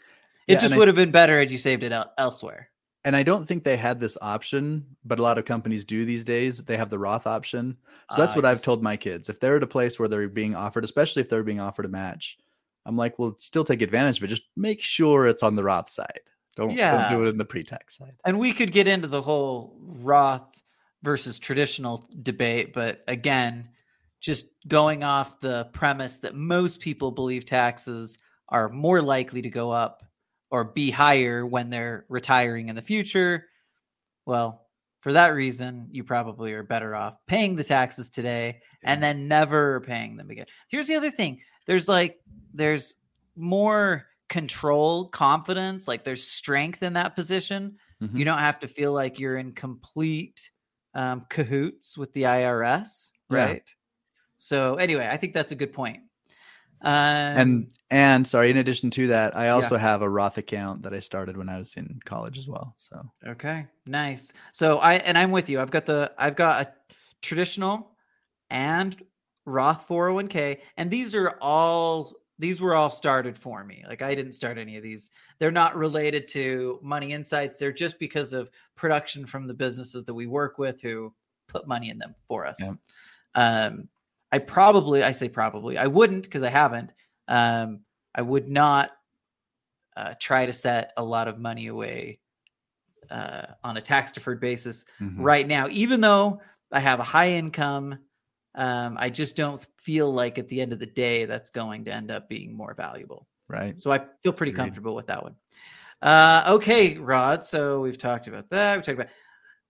It 0.47 0.53
Yeah, 0.53 0.59
just 0.59 0.73
I- 0.73 0.77
would 0.77 0.87
have 0.87 0.95
been 0.95 1.11
better 1.11 1.39
had 1.39 1.49
you 1.49 1.57
saved 1.57 1.83
it 1.83 1.91
el- 1.91 2.13
elsewhere. 2.17 2.69
and 3.03 3.15
I 3.15 3.21
don't 3.21 3.45
think 3.47 3.63
they 3.63 3.77
had 3.77 3.99
this 3.99 4.17
option, 4.19 4.83
but 5.03 5.19
a 5.19 5.21
lot 5.21 5.37
of 5.37 5.45
companies 5.45 5.85
do 5.85 6.05
these 6.05 6.23
days. 6.23 6.57
They 6.63 6.75
have 6.75 6.89
the 6.89 6.97
Roth 6.97 7.27
option. 7.27 7.77
So 8.09 8.17
that's 8.17 8.33
Ah, 8.33 8.35
what 8.35 8.45
I've 8.45 8.63
told 8.63 8.81
my 8.81 8.97
kids. 8.97 9.29
If 9.29 9.39
they're 9.39 9.57
at 9.57 9.61
a 9.63 9.67
place 9.67 9.99
where 9.99 10.07
they're 10.07 10.27
being 10.27 10.55
offered, 10.55 10.83
especially 10.83 11.21
if 11.21 11.29
they're 11.29 11.43
being 11.43 11.59
offered 11.59 11.85
a 11.85 11.89
match, 11.89 12.39
I'm 12.87 12.97
like, 12.97 13.17
well, 13.19 13.35
still 13.37 13.63
take 13.63 13.83
advantage 13.83 14.17
of 14.17 14.23
it. 14.23 14.27
Just 14.27 14.45
make 14.55 14.81
sure 14.81 15.27
it's 15.27 15.43
on 15.43 15.55
the 15.55 15.63
Roth 15.63 15.89
side. 15.89 16.19
Don't, 16.55 16.75
don't 16.75 17.11
do 17.11 17.23
it 17.25 17.29
in 17.29 17.37
the 17.37 17.45
pre-tax 17.45 17.95
side. 17.97 18.15
And 18.25 18.39
we 18.39 18.53
could 18.53 18.71
get 18.71 18.87
into 18.87 19.07
the 19.07 19.21
whole 19.21 19.75
Roth 19.79 20.54
versus 21.05 21.39
traditional 21.39 22.09
debate, 22.21 22.73
but 22.73 23.03
again, 23.07 23.69
just 24.19 24.47
going 24.67 25.03
off 25.03 25.39
the 25.39 25.69
premise 25.71 26.17
that 26.17 26.35
most 26.35 26.79
people 26.79 27.11
believe 27.11 27.45
taxes 27.45 28.17
are 28.49 28.69
more 28.69 29.01
likely 29.01 29.41
to 29.41 29.49
go 29.49 29.71
up 29.71 30.03
or 30.49 30.63
be 30.63 30.91
higher 30.91 31.45
when 31.45 31.69
they're 31.69 32.05
retiring 32.09 32.69
in 32.69 32.75
the 32.75 32.81
future. 32.81 33.45
Well, 34.25 34.65
for 35.01 35.13
that 35.13 35.33
reason, 35.33 35.87
you 35.91 36.03
probably 36.03 36.53
are 36.53 36.63
better 36.63 36.95
off 36.95 37.15
paying 37.27 37.55
the 37.55 37.63
taxes 37.63 38.09
today 38.09 38.61
and 38.83 39.01
then 39.01 39.27
never 39.27 39.81
paying 39.81 40.17
them 40.17 40.31
again. 40.31 40.47
Here's 40.67 40.87
the 40.87 40.95
other 40.95 41.11
thing. 41.11 41.41
There's 41.67 41.87
like 41.87 42.17
there's 42.53 42.95
more 43.35 44.05
control, 44.29 45.09
confidence, 45.09 45.87
like 45.87 46.03
there's 46.03 46.27
strength 46.27 46.81
in 46.81 46.93
that 46.93 47.15
position. 47.15 47.77
Mhm. 48.01 48.17
You 48.17 48.25
don't 48.25 48.39
have 48.39 48.59
to 48.61 48.67
feel 48.67 48.93
like 48.93 49.19
you're 49.19 49.37
in 49.37 49.53
complete 49.53 50.49
um, 50.95 51.25
cahoots 51.29 51.97
with 51.97 52.11
the 52.13 52.23
IRS, 52.23 53.11
Yeah. 53.29 53.45
right? 53.45 53.75
So 54.37 54.75
anyway, 54.75 55.07
I 55.09 55.17
think 55.17 55.33
that's 55.33 55.51
a 55.51 55.55
good 55.55 55.73
point. 55.73 55.99
Um, 56.81 56.93
and 56.93 57.71
and 57.89 58.27
sorry, 58.27 58.51
in 58.51 58.57
addition 58.57 58.89
to 58.91 59.07
that, 59.07 59.35
I 59.35 59.49
also 59.49 59.77
have 59.77 60.01
a 60.01 60.09
Roth 60.09 60.37
account 60.37 60.81
that 60.83 60.93
I 60.93 60.99
started 60.99 61.37
when 61.37 61.49
I 61.49 61.57
was 61.57 61.75
in 61.75 61.99
college 62.05 62.37
as 62.37 62.47
well. 62.47 62.73
So 62.77 63.01
Okay, 63.25 63.65
nice. 63.85 64.33
So 64.51 64.77
I 64.79 64.95
and 64.95 65.17
I'm 65.17 65.31
with 65.31 65.49
you. 65.49 65.59
I've 65.61 65.71
got 65.71 65.85
the 65.85 66.11
I've 66.17 66.35
got 66.35 66.67
a 66.67 66.95
traditional 67.21 67.95
and 68.49 68.95
Roth 69.45 69.87
401k, 69.87 70.59
and 70.77 70.91
these 70.91 71.15
are 71.15 71.37
all 71.41 72.13
these 72.37 72.59
were 72.59 72.75
all 72.75 72.89
started 72.89 73.37
for 73.37 73.63
me. 73.63 73.83
Like 73.87 74.01
I 74.01 74.13
didn't 74.13 74.33
start 74.33 74.57
any 74.57 74.77
of 74.77 74.83
these. 74.83 75.11
They're 75.39 75.51
not 75.51 75.75
related 75.75 76.27
to 76.29 76.79
money 76.81 77.13
insights. 77.13 77.59
They're 77.59 77.71
just 77.71 77.97
because 77.97 78.33
of 78.33 78.49
production 78.75 79.25
from 79.25 79.47
the 79.47 79.53
businesses 79.53 80.03
that 80.03 80.13
we 80.13 80.27
work 80.27 80.57
with 80.57 80.81
who 80.81 81.13
put 81.47 81.67
money 81.67 81.89
in 81.89 81.97
them 81.97 82.13
for 82.27 82.45
us. 82.45 82.57
Yeah. 82.59 82.73
Um, 83.35 83.87
I 84.31 84.39
probably 84.39 85.03
I 85.03 85.11
say 85.13 85.29
probably 85.29 85.77
I 85.77 85.87
wouldn't 85.87 86.23
because 86.23 86.43
I 86.43 86.49
haven't. 86.49 86.91
Um, 87.27 87.81
I 88.13 88.21
would 88.21 88.49
not 88.49 88.91
uh, 89.95 90.13
try 90.19 90.45
to 90.45 90.53
set 90.53 90.91
a 90.97 91.03
lot 91.03 91.27
of 91.27 91.39
money 91.39 91.67
away 91.67 92.19
uh, 93.09 93.45
on 93.63 93.77
a 93.77 93.81
tax 93.81 94.11
deferred 94.11 94.41
basis 94.41 94.85
mhm. 94.99 95.15
right 95.17 95.47
now, 95.47 95.67
even 95.69 96.01
though 96.01 96.41
I 96.71 96.79
have 96.79 96.99
a 96.99 97.03
high 97.03 97.29
income. 97.29 97.99
Um, 98.55 98.95
I 98.99 99.09
just 99.09 99.35
don't 99.35 99.65
feel 99.77 100.11
like 100.11 100.37
at 100.37 100.47
the 100.47 100.61
end 100.61 100.71
of 100.73 100.79
the 100.79 100.85
day 100.85 101.25
that's 101.25 101.49
going 101.49 101.85
to 101.85 101.93
end 101.93 102.09
up 102.11 102.29
being 102.29 102.55
more 102.55 102.73
valuable. 102.73 103.27
right. 103.47 103.79
So 103.79 103.91
I 103.91 103.99
feel 104.23 104.33
pretty 104.33 104.51
Agreed. 104.51 104.61
comfortable 104.63 104.95
with 104.95 105.07
that 105.07 105.21
one. 105.23 105.35
Uh, 106.01 106.43
okay, 106.55 106.97
Rod. 106.97 107.43
So 107.43 107.81
we've 107.81 107.97
talked 107.97 108.27
about 108.27 108.49
that. 108.51 108.77
We 108.77 108.83
talked 108.83 108.99
about 108.99 109.11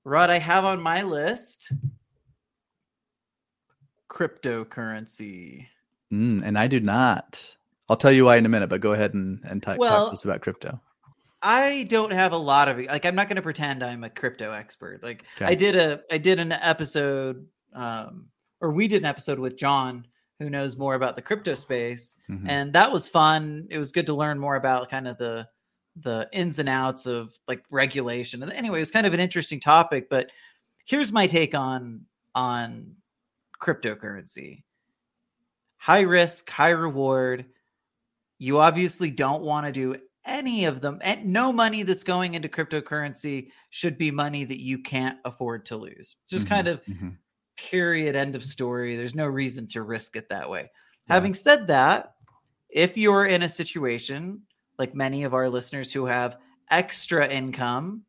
Rod. 0.04 0.30
I 0.30 0.38
have 0.38 0.66
on 0.66 0.82
my 0.82 1.02
list 1.04 1.72
cryptocurrency. 4.10 5.68
Mm, 6.14 6.44
and 6.46 6.58
I 6.58 6.68
do 6.68 6.80
not. 6.80 7.56
I'll 7.90 7.98
tell 7.98 8.12
you 8.12 8.26
why 8.26 8.38
in 8.38 8.46
a 8.46 8.50
minute, 8.50 8.70
but 8.70 8.82
go 8.82 8.94
ahead 8.94 9.14
and 9.14 9.40
and 9.44 9.62
talk, 9.62 9.78
Well, 9.78 10.06
talk 10.06 10.10
to 10.10 10.14
us 10.14 10.26
about 10.26 10.42
crypto. 10.42 10.80
I 11.42 11.86
don't 11.90 12.12
have 12.12 12.32
a 12.32 12.38
lot 12.38 12.68
of 12.68 12.80
like 12.80 13.06
I'm 13.06 13.16
not 13.16 13.28
going 13.28 13.36
to 13.36 13.42
pretend 13.42 13.84
I'm 13.84 14.04
a 14.04 14.10
crypto 14.10 14.52
expert. 14.52 15.04
Like 15.04 15.24
Okay. 15.38 15.46
I 15.52 15.56
did 15.56 15.76
a 15.76 16.02
I 16.12 16.18
did 16.18 16.40
an 16.40 16.52
episode 16.52 17.46
um 17.74 18.28
or 18.66 18.72
we 18.72 18.88
did 18.88 19.02
an 19.04 19.06
episode 19.06 19.38
with 19.40 19.56
John 19.58 20.06
who 20.40 20.50
knows 20.50 20.76
more 20.76 20.96
about 20.96 21.16
the 21.16 21.22
crypto 21.22 21.54
space 21.54 22.16
Mhm. 22.30 22.50
and 22.50 22.74
that 22.74 22.92
was 22.92 23.08
fun. 23.08 23.68
It 23.70 23.78
was 23.78 23.92
good 23.92 24.08
to 24.08 24.14
learn 24.14 24.40
more 24.40 24.56
about 24.56 24.90
kind 24.90 25.08
of 25.08 25.18
the 25.18 25.48
the 25.98 26.28
ins 26.34 26.60
and 26.60 26.68
outs 26.68 27.06
of 27.06 27.34
like 27.48 27.64
regulation. 27.70 28.44
And 28.44 28.52
anyway, 28.52 28.80
it 28.80 28.82
was 28.82 28.92
kind 28.92 29.08
of 29.08 29.14
an 29.14 29.22
interesting 29.22 29.62
topic, 29.62 30.10
but 30.10 30.30
here's 30.86 31.12
my 31.14 31.26
take 31.26 31.56
on 31.56 32.02
on 32.34 32.96
cryptocurrency. 33.62 34.64
High 35.78 36.02
risk, 36.02 36.50
high 36.50 36.72
reward. 36.72 37.46
You 38.40 38.60
obviously 38.60 39.10
don't 39.12 39.44
want 39.44 39.68
to 39.68 39.72
do 39.72 39.96
any 40.26 40.66
of 40.66 40.82
them. 40.82 41.00
And 41.02 41.28
no 41.32 41.54
money 41.54 41.84
that's 41.84 42.04
going 42.04 42.34
into 42.34 42.50
cryptocurrency 42.50 43.52
should 43.70 43.98
be 43.98 44.12
money 44.12 44.44
that 44.44 44.60
you 44.60 44.80
can't 44.80 45.20
afford 45.24 45.66
to 45.68 45.78
lose. 45.78 46.18
Just 46.28 46.48
Mhm, 46.48 46.50
kind 46.50 46.68
of 46.68 46.86
mhm. 46.86 47.16
Period 47.58 48.16
end 48.16 48.36
of 48.36 48.44
story 48.44 48.96
there's 48.96 49.16
no 49.16 49.26
reason 49.26 49.68
to 49.68 49.82
risk 49.82 50.16
it 50.16 50.30
that 50.30 50.50
way 50.50 50.70
Yeah. 51.08 51.14
having 51.16 51.34
said 51.34 51.68
that 51.68 52.16
if 52.70 52.98
you're 52.98 53.26
in 53.26 53.44
a 53.44 53.50
situation 53.50 54.42
like 54.78 54.94
many 54.94 55.24
of 55.24 55.34
our 55.34 55.48
listeners 55.50 55.92
who 55.94 56.06
have 56.06 56.38
extra 56.72 57.28
income 57.28 58.04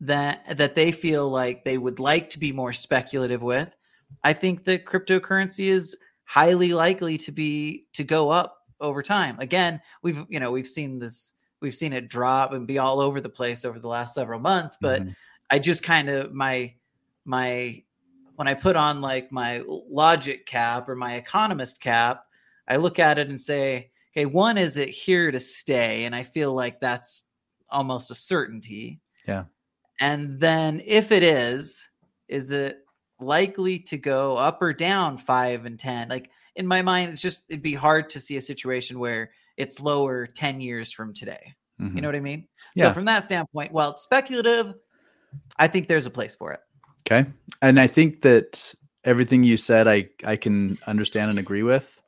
that 0.00 0.56
that 0.56 0.74
they 0.74 0.90
feel 0.92 1.28
like 1.28 1.64
they 1.64 1.78
would 1.78 2.00
like 2.00 2.30
to 2.30 2.38
be 2.38 2.52
more 2.52 2.72
speculative 2.72 3.42
with 3.42 3.76
i 4.24 4.32
think 4.32 4.64
that 4.64 4.84
cryptocurrency 4.84 5.66
is 5.66 5.96
highly 6.24 6.72
likely 6.72 7.16
to 7.18 7.32
be 7.32 7.86
to 7.92 8.04
go 8.04 8.30
up 8.30 8.56
over 8.80 9.02
time 9.02 9.38
again 9.40 9.80
we've 10.02 10.24
you 10.28 10.40
know 10.40 10.50
we've 10.50 10.68
seen 10.68 10.98
this 10.98 11.34
we've 11.60 11.74
seen 11.74 11.92
it 11.92 12.08
drop 12.08 12.52
and 12.52 12.66
be 12.66 12.78
all 12.78 13.00
over 13.00 13.20
the 13.20 13.28
place 13.28 13.64
over 13.64 13.78
the 13.80 13.88
last 13.88 14.14
several 14.14 14.38
months 14.40 14.76
but 14.80 15.02
Mhm. 15.02 15.14
I 15.50 15.58
just 15.58 15.82
kind 15.82 16.10
of 16.10 16.32
my 16.34 16.74
my 17.24 17.82
when 18.38 18.46
I 18.46 18.54
put 18.54 18.76
on 18.76 19.00
like 19.00 19.32
my 19.32 19.64
logic 19.66 20.46
cap 20.46 20.88
or 20.88 20.94
my 20.94 21.16
economist 21.16 21.80
cap, 21.80 22.22
I 22.68 22.76
look 22.76 23.00
at 23.00 23.18
it 23.18 23.30
and 23.30 23.40
say, 23.40 23.90
okay, 24.12 24.26
one 24.26 24.56
is 24.56 24.76
it 24.76 24.90
here 24.90 25.32
to 25.32 25.40
stay, 25.40 26.04
and 26.04 26.14
I 26.14 26.22
feel 26.22 26.54
like 26.54 26.78
that's 26.78 27.24
almost 27.68 28.12
a 28.12 28.14
certainty. 28.14 29.00
Yeah. 29.26 29.46
And 30.00 30.38
then 30.38 30.80
if 30.86 31.10
it 31.10 31.24
is, 31.24 31.90
is 32.28 32.52
it 32.52 32.84
likely 33.18 33.80
to 33.80 33.98
go 33.98 34.36
up 34.36 34.62
or 34.62 34.72
down 34.72 35.18
five 35.18 35.66
and 35.66 35.76
ten? 35.76 36.08
Like 36.08 36.30
in 36.54 36.64
my 36.64 36.80
mind, 36.80 37.14
it's 37.14 37.22
just 37.22 37.42
it'd 37.48 37.60
be 37.60 37.74
hard 37.74 38.08
to 38.10 38.20
see 38.20 38.36
a 38.36 38.42
situation 38.42 39.00
where 39.00 39.32
it's 39.56 39.80
lower 39.80 40.28
10 40.28 40.60
years 40.60 40.92
from 40.92 41.12
today. 41.12 41.54
Mhm. 41.80 41.96
You 41.96 42.02
know 42.02 42.08
what 42.08 42.14
I 42.14 42.20
mean? 42.20 42.46
Yeah. 42.76 42.84
So 42.84 42.92
from 42.92 43.06
that 43.06 43.24
standpoint, 43.24 43.72
while 43.72 43.90
it's 43.90 44.02
speculative, 44.02 44.74
I 45.56 45.66
think 45.66 45.88
there's 45.88 46.06
a 46.06 46.10
place 46.10 46.36
for 46.36 46.52
it. 46.52 46.60
Okay. 47.06 47.28
And 47.62 47.80
I 47.80 47.86
think 47.86 48.22
that 48.22 48.74
everything 49.04 49.42
you 49.42 49.56
said, 49.56 49.88
I, 49.88 50.08
I 50.24 50.36
can 50.36 50.78
understand 50.86 51.30
and 51.30 51.38
agree 51.38 51.62
with. 51.62 52.00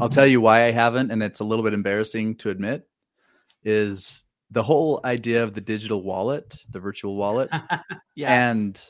I'll 0.00 0.08
tell 0.08 0.26
you 0.26 0.40
why 0.40 0.64
I 0.64 0.70
haven't, 0.70 1.10
and 1.10 1.22
it's 1.22 1.40
a 1.40 1.44
little 1.44 1.64
bit 1.64 1.74
embarrassing 1.74 2.36
to 2.36 2.50
admit, 2.50 2.86
is 3.64 4.24
the 4.50 4.62
whole 4.62 5.00
idea 5.04 5.42
of 5.42 5.54
the 5.54 5.60
digital 5.60 6.02
wallet, 6.02 6.54
the 6.70 6.80
virtual 6.80 7.16
wallet, 7.16 7.50
yeah. 8.14 8.50
and 8.50 8.80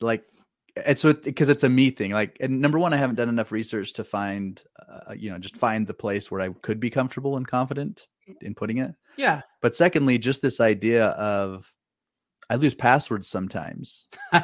like 0.00 0.22
it's 0.76 1.02
so 1.02 1.12
because 1.12 1.48
it's 1.48 1.64
a 1.64 1.68
me 1.68 1.90
thing. 1.90 2.12
Like, 2.12 2.36
and 2.40 2.60
number 2.60 2.78
one, 2.78 2.92
I 2.92 2.96
haven't 2.96 3.16
done 3.16 3.28
enough 3.28 3.52
research 3.52 3.92
to 3.94 4.04
find, 4.04 4.62
uh, 4.88 5.14
you 5.16 5.30
know, 5.30 5.38
just 5.38 5.56
find 5.56 5.86
the 5.86 5.94
place 5.94 6.30
where 6.30 6.40
I 6.40 6.48
could 6.62 6.80
be 6.80 6.90
comfortable 6.90 7.36
and 7.36 7.46
confident 7.46 8.06
in 8.40 8.54
putting 8.54 8.78
it. 8.78 8.92
yeah. 9.16 9.42
But 9.60 9.76
secondly, 9.76 10.18
just 10.18 10.42
this 10.42 10.60
idea 10.60 11.06
of 11.08 11.72
I 12.50 12.56
lose 12.56 12.74
passwords 12.74 13.28
sometimes. 13.28 14.08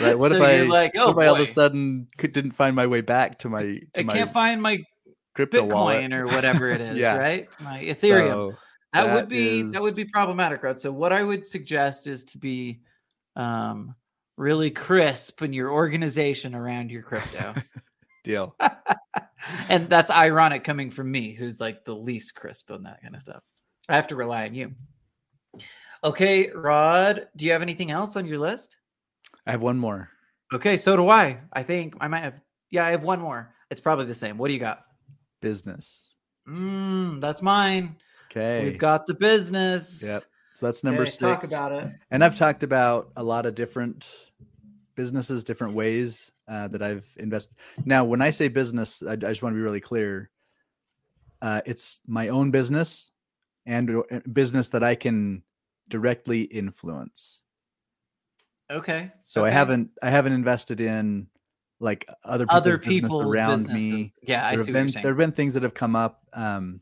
Right. 0.00 0.16
What 0.16 0.30
so 0.30 0.36
if 0.36 0.42
I 0.42 0.62
like, 0.62 0.92
oh, 0.96 1.12
what 1.12 1.12
if 1.12 1.18
I 1.18 1.26
all 1.26 1.34
of 1.34 1.40
a 1.40 1.46
sudden 1.46 2.08
could, 2.18 2.32
didn't 2.32 2.52
find 2.52 2.76
my 2.76 2.86
way 2.86 3.00
back 3.00 3.38
to 3.38 3.48
my 3.48 3.62
to 3.62 3.80
I 3.96 4.02
my 4.02 4.12
can't 4.12 4.32
find 4.32 4.62
my 4.62 4.78
crypto 5.34 5.64
Bitcoin 5.64 5.72
wallet 5.72 6.12
or 6.12 6.26
whatever 6.26 6.70
it 6.70 6.80
is, 6.80 6.98
Yeah. 6.98 7.16
right? 7.16 7.48
My 7.60 7.82
Ethereum. 7.82 8.30
So, 8.30 8.58
that, 8.92 9.06
that 9.06 9.14
would 9.14 9.28
be 9.28 9.62
that 9.62 9.82
would 9.82 9.96
be 9.96 10.04
problematic, 10.04 10.62
right? 10.62 10.78
So 10.78 10.92
what 10.92 11.12
I 11.12 11.22
would 11.22 11.46
suggest 11.46 12.06
is 12.06 12.24
to 12.24 12.38
be 12.38 12.80
um 13.36 13.94
really 14.36 14.70
crisp 14.70 15.42
in 15.42 15.52
your 15.52 15.70
organization 15.70 16.54
around 16.54 16.90
your 16.90 17.02
crypto. 17.02 17.54
deal. 18.24 18.56
and 19.68 19.88
that's 19.88 20.10
ironic 20.10 20.64
coming 20.64 20.90
from 20.90 21.10
me, 21.10 21.32
who's 21.32 21.60
like 21.60 21.84
the 21.84 21.94
least 21.94 22.34
crisp 22.34 22.70
on 22.70 22.84
that 22.84 23.02
kind 23.02 23.14
of 23.14 23.20
stuff. 23.20 23.42
I 23.88 23.96
have 23.96 24.08
to 24.08 24.16
rely 24.16 24.46
on 24.46 24.54
you. 24.54 24.72
Okay, 26.04 26.50
Rod, 26.50 27.28
do 27.36 27.44
you 27.44 27.52
have 27.52 27.62
anything 27.62 27.90
else 27.90 28.16
on 28.16 28.26
your 28.26 28.38
list? 28.38 28.76
I 29.46 29.50
have 29.50 29.62
one 29.62 29.78
more 29.78 30.10
Okay, 30.52 30.76
so 30.76 30.96
do 30.96 31.08
I. 31.08 31.38
I 31.52 31.62
think 31.62 31.94
I 32.00 32.08
might 32.08 32.20
have. 32.20 32.40
Yeah, 32.70 32.86
I 32.86 32.90
have 32.90 33.02
one 33.02 33.20
more. 33.20 33.54
It's 33.70 33.80
probably 33.80 34.06
the 34.06 34.14
same. 34.14 34.38
What 34.38 34.48
do 34.48 34.54
you 34.54 34.60
got? 34.60 34.84
business. 35.40 36.14
Mm, 36.48 37.20
that's 37.20 37.42
mine. 37.42 37.96
Okay. 38.30 38.64
We've 38.64 38.78
got 38.78 39.06
the 39.06 39.14
business. 39.14 40.02
Yep. 40.04 40.22
So 40.54 40.66
that's 40.66 40.82
number 40.82 41.02
Okay, 41.02 41.10
six. 41.10 41.20
Talk 41.20 41.44
about 41.46 41.72
it. 41.72 41.92
And 42.10 42.24
I've 42.24 42.36
talked 42.36 42.62
about 42.62 43.12
a 43.16 43.22
lot 43.22 43.46
of 43.46 43.54
different 43.54 44.12
businesses, 44.96 45.44
different 45.44 45.74
ways 45.74 46.32
uh, 46.48 46.68
that 46.68 46.82
I've 46.82 47.08
invested. 47.16 47.56
Now, 47.84 48.04
when 48.04 48.20
I 48.20 48.30
say 48.30 48.48
business, 48.48 49.02
I, 49.02 49.12
I 49.12 49.16
just 49.16 49.42
want 49.42 49.54
to 49.54 49.56
be 49.56 49.62
really 49.62 49.80
clear. 49.80 50.30
Uh, 51.40 51.60
it's 51.64 52.00
my 52.06 52.28
own 52.28 52.50
business 52.50 53.12
and 53.64 54.02
uh, 54.10 54.20
business 54.32 54.68
that 54.70 54.82
I 54.82 54.96
can 54.96 55.44
directly 55.88 56.42
influence. 56.42 57.42
Okay. 58.70 59.10
So 59.22 59.44
I 59.44 59.50
haven't 59.50 59.90
I 60.02 60.10
haven't 60.10 60.34
invested 60.34 60.80
in 60.80 61.28
like 61.80 62.06
other 62.24 62.44
people's 62.44 62.60
other 62.60 62.78
business 62.78 63.14
around 63.14 63.62
businesses. 63.62 63.88
me. 63.88 64.12
Yeah, 64.22 64.46
I 64.46 64.56
there 64.56 64.64
see 64.64 64.72
have 64.72 64.74
what 64.74 64.80
you're 64.80 64.92
been 64.92 65.02
there 65.02 65.12
have 65.12 65.18
been 65.18 65.32
things 65.32 65.54
that 65.54 65.62
have 65.62 65.74
come 65.74 65.96
up, 65.96 66.22
um, 66.34 66.80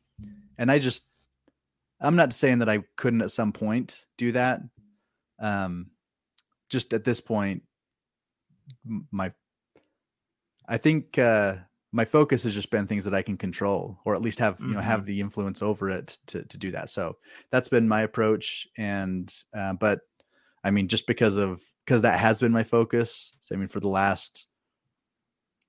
and 0.58 0.70
I 0.70 0.78
just 0.78 1.06
I'm 2.00 2.16
not 2.16 2.32
saying 2.32 2.58
that 2.58 2.68
I 2.68 2.82
couldn't 2.96 3.22
at 3.22 3.30
some 3.30 3.52
point 3.52 4.06
do 4.18 4.32
that. 4.32 4.60
Um, 5.40 5.90
just 6.68 6.92
at 6.92 7.04
this 7.04 7.20
point, 7.20 7.62
my 9.10 9.32
I 10.68 10.78
think 10.78 11.18
uh, 11.18 11.56
my 11.96 12.04
focus 12.04 12.44
has 12.44 12.52
just 12.52 12.70
been 12.70 12.86
things 12.86 13.04
that 13.06 13.14
I 13.14 13.22
can 13.22 13.38
control 13.38 13.98
or 14.04 14.14
at 14.14 14.20
least 14.20 14.38
have 14.38 14.60
you 14.60 14.74
know 14.74 14.80
have 14.80 15.00
Mhm. 15.02 15.06
the 15.06 15.20
influence 15.20 15.62
over 15.62 15.88
it 15.88 16.18
to 16.26 16.44
to 16.44 16.58
do 16.58 16.70
that. 16.72 16.90
So 16.90 17.16
that's 17.50 17.70
been 17.70 17.88
my 17.88 18.02
approach. 18.02 18.68
And 18.76 19.32
uh, 19.54 19.72
but 19.72 20.00
I 20.62 20.70
mean, 20.70 20.88
just 20.88 21.06
because 21.06 21.36
of 21.36 21.62
because 21.84 22.02
that 22.02 22.18
has 22.20 22.38
been 22.40 22.52
my 22.52 22.64
focus. 22.64 23.32
So 23.40 23.54
I 23.54 23.58
mean, 23.58 23.68
for 23.68 23.80
the 23.80 23.88
last 23.88 24.46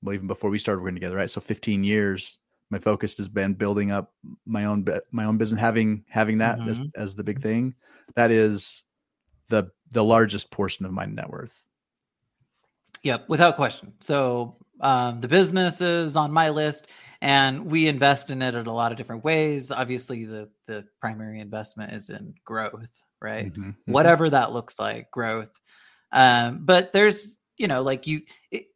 well, 0.01 0.13
even 0.13 0.28
before 0.28 0.49
we 0.49 0.59
started 0.59 0.82
working 0.82 0.95
together, 0.95 1.15
right? 1.15 1.30
So 1.30 1.41
15 1.41 1.84
years, 1.84 2.39
my 2.69 2.78
focus 2.80 3.17
has 3.17 3.28
been 3.30 3.53
building 3.53 3.91
up 3.91 4.13
my 4.45 4.65
own 4.65 4.86
my 5.11 5.23
own 5.23 5.38
business, 5.38 5.61
having 5.61 6.03
having 6.09 6.39
that 6.39 6.59
as, 6.67 6.78
Mhm. 6.78 6.91
as 6.95 7.15
the 7.15 7.23
big 7.23 7.41
thing. 7.41 7.73
That 8.15 8.32
is 8.32 8.84
the 9.47 9.71
the 9.91 10.03
largest 10.03 10.51
portion 10.51 10.86
of 10.86 10.91
my 10.91 11.05
net 11.05 11.30
worth. 11.30 11.63
Yep, 13.03 13.30
without 13.30 13.55
question. 13.55 13.93
So 14.01 14.57
um, 14.82 15.21
the 15.21 15.28
business 15.28 15.82
is 15.82 16.15
on 16.15 16.32
my 16.32 16.49
list, 16.49 16.88
and 17.21 17.65
we 17.65 17.88
invest 17.88 18.32
in 18.32 18.41
it 18.41 18.55
in 18.55 18.67
a 18.67 18.73
lot 18.73 18.91
of 18.91 18.97
different 18.97 19.23
ways. 19.23 19.71
Obviously, 19.71 20.25
the 20.25 20.49
the 20.67 20.86
primary 21.01 21.39
investment 21.39 21.93
is 21.93 22.09
in 22.09 22.34
growth, 22.45 22.91
right? 23.21 23.53
Mhm, 23.53 23.57
mhm. 23.57 23.75
Whatever 23.86 24.30
that 24.30 24.53
looks 24.53 24.80
like, 24.80 25.09
growth. 25.11 25.51
Um, 26.11 26.59
but 26.63 26.93
there's, 26.93 27.38
you 27.57 27.67
know, 27.67 27.82
like 27.82 28.07
you, 28.07 28.21
it, 28.51 28.67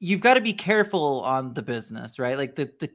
you've 0.00 0.20
got 0.20 0.34
to 0.34 0.40
be 0.40 0.52
careful 0.52 1.20
on 1.20 1.54
the 1.54 1.62
business, 1.62 2.18
right? 2.18 2.36
Like 2.36 2.56
the 2.56 2.72
the 2.80 2.90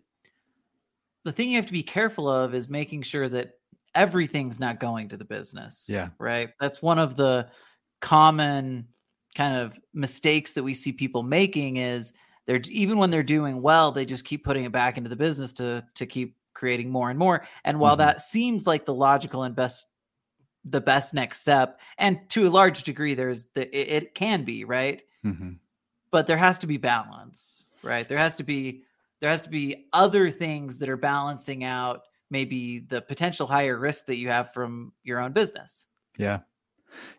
the 1.23 1.31
thing 1.31 1.49
you 1.49 1.55
have 1.57 1.65
to 1.65 1.71
be 1.71 1.83
careful 1.83 2.29
of 2.29 2.53
is 2.53 2.69
making 2.69 3.01
sure 3.01 3.27
that 3.29 3.53
everything's 3.95 4.59
not 4.59 4.79
going 4.79 5.09
to 5.09 5.17
the 5.17 5.25
business. 5.25 5.85
Yeah. 5.87 6.09
Right. 6.19 6.49
That's 6.59 6.81
one 6.81 6.99
of 6.99 7.15
the 7.15 7.47
common 8.01 8.87
kind 9.35 9.55
of 9.55 9.79
mistakes 9.93 10.53
that 10.53 10.63
we 10.63 10.73
see 10.73 10.91
people 10.91 11.23
making 11.23 11.77
is 11.77 12.13
they're 12.47 12.61
even 12.69 12.97
when 12.97 13.09
they're 13.09 13.23
doing 13.23 13.61
well, 13.61 13.91
they 13.91 14.05
just 14.05 14.25
keep 14.25 14.43
putting 14.43 14.65
it 14.65 14.71
back 14.71 14.97
into 14.97 15.09
the 15.09 15.15
business 15.15 15.51
to 15.53 15.85
to 15.95 16.05
keep 16.05 16.35
creating 16.53 16.89
more 16.89 17.09
and 17.09 17.19
more. 17.19 17.45
And 17.65 17.79
while 17.79 17.95
Mhm. 17.95 17.99
that 17.99 18.21
seems 18.21 18.65
like 18.65 18.85
the 18.85 18.93
logical 18.93 19.43
and 19.43 19.55
best 19.55 19.87
the 20.63 20.81
best 20.81 21.13
next 21.13 21.41
step, 21.41 21.79
and 21.99 22.27
to 22.29 22.47
a 22.47 22.49
large 22.49 22.81
degree, 22.83 23.13
there's 23.13 23.45
the 23.53 23.63
it, 23.77 24.03
it 24.03 24.15
can 24.15 24.43
be, 24.43 24.63
right? 24.65 25.01
Mhm. 25.25 25.57
but 26.11 26.27
there 26.27 26.37
has 26.37 26.57
to 26.59 26.67
be 26.67 26.77
balance 26.77 27.69
right 27.83 28.07
there 28.07 28.17
has 28.17 28.35
to 28.37 28.43
be 28.43 28.83
there 29.19 29.29
has 29.29 29.41
to 29.41 29.49
be 29.49 29.87
other 29.91 30.29
things 30.29 30.77
that 30.77 30.87
are 30.87 30.95
balancing 30.97 31.63
out 31.65 32.03
maybe 32.29 32.79
the 32.79 33.01
potential 33.01 33.45
higher 33.47 33.77
risk 33.77 34.05
that 34.05 34.15
you 34.17 34.29
have 34.29 34.53
from 34.53 34.93
your 35.03 35.19
own 35.19 35.33
business 35.33 35.87
Yeah. 36.17 36.39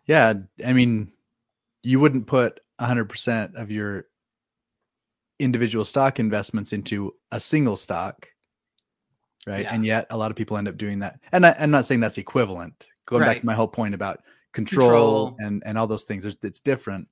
Yeah. 0.05 0.33
I 0.65 0.73
mean, 0.73 1.11
you 1.83 1.99
wouldn't 1.99 2.25
put 2.27 2.59
100% 2.79 3.55
of 3.55 3.69
your 3.69 4.07
individual 5.39 5.85
stock 5.85 6.19
investments 6.19 6.73
into 6.73 7.13
a 7.31 7.39
single 7.39 7.77
stock. 7.77 8.27
Right. 9.45 9.61
Yeah. 9.61 9.73
And 9.73 9.85
yet 9.85 10.07
a 10.09 10.17
lot 10.17 10.31
of 10.31 10.37
people 10.37 10.57
end 10.57 10.67
up 10.67 10.77
doing 10.77 10.99
that. 10.99 11.19
And 11.31 11.45
I, 11.45 11.55
I'm 11.57 11.71
not 11.71 11.85
saying 11.85 12.01
that's 12.01 12.17
equivalent. 12.17 12.87
Going 13.05 13.23
back 13.23 13.39
to 13.39 13.45
my 13.45 13.53
whole 13.53 13.67
point 13.67 13.95
about 13.95 14.21
control, 14.51 15.27
Control. 15.29 15.35
and, 15.39 15.63
and 15.65 15.77
all 15.77 15.87
those 15.87 16.03
things, 16.03 16.25
it's, 16.25 16.59
different. 16.59 17.07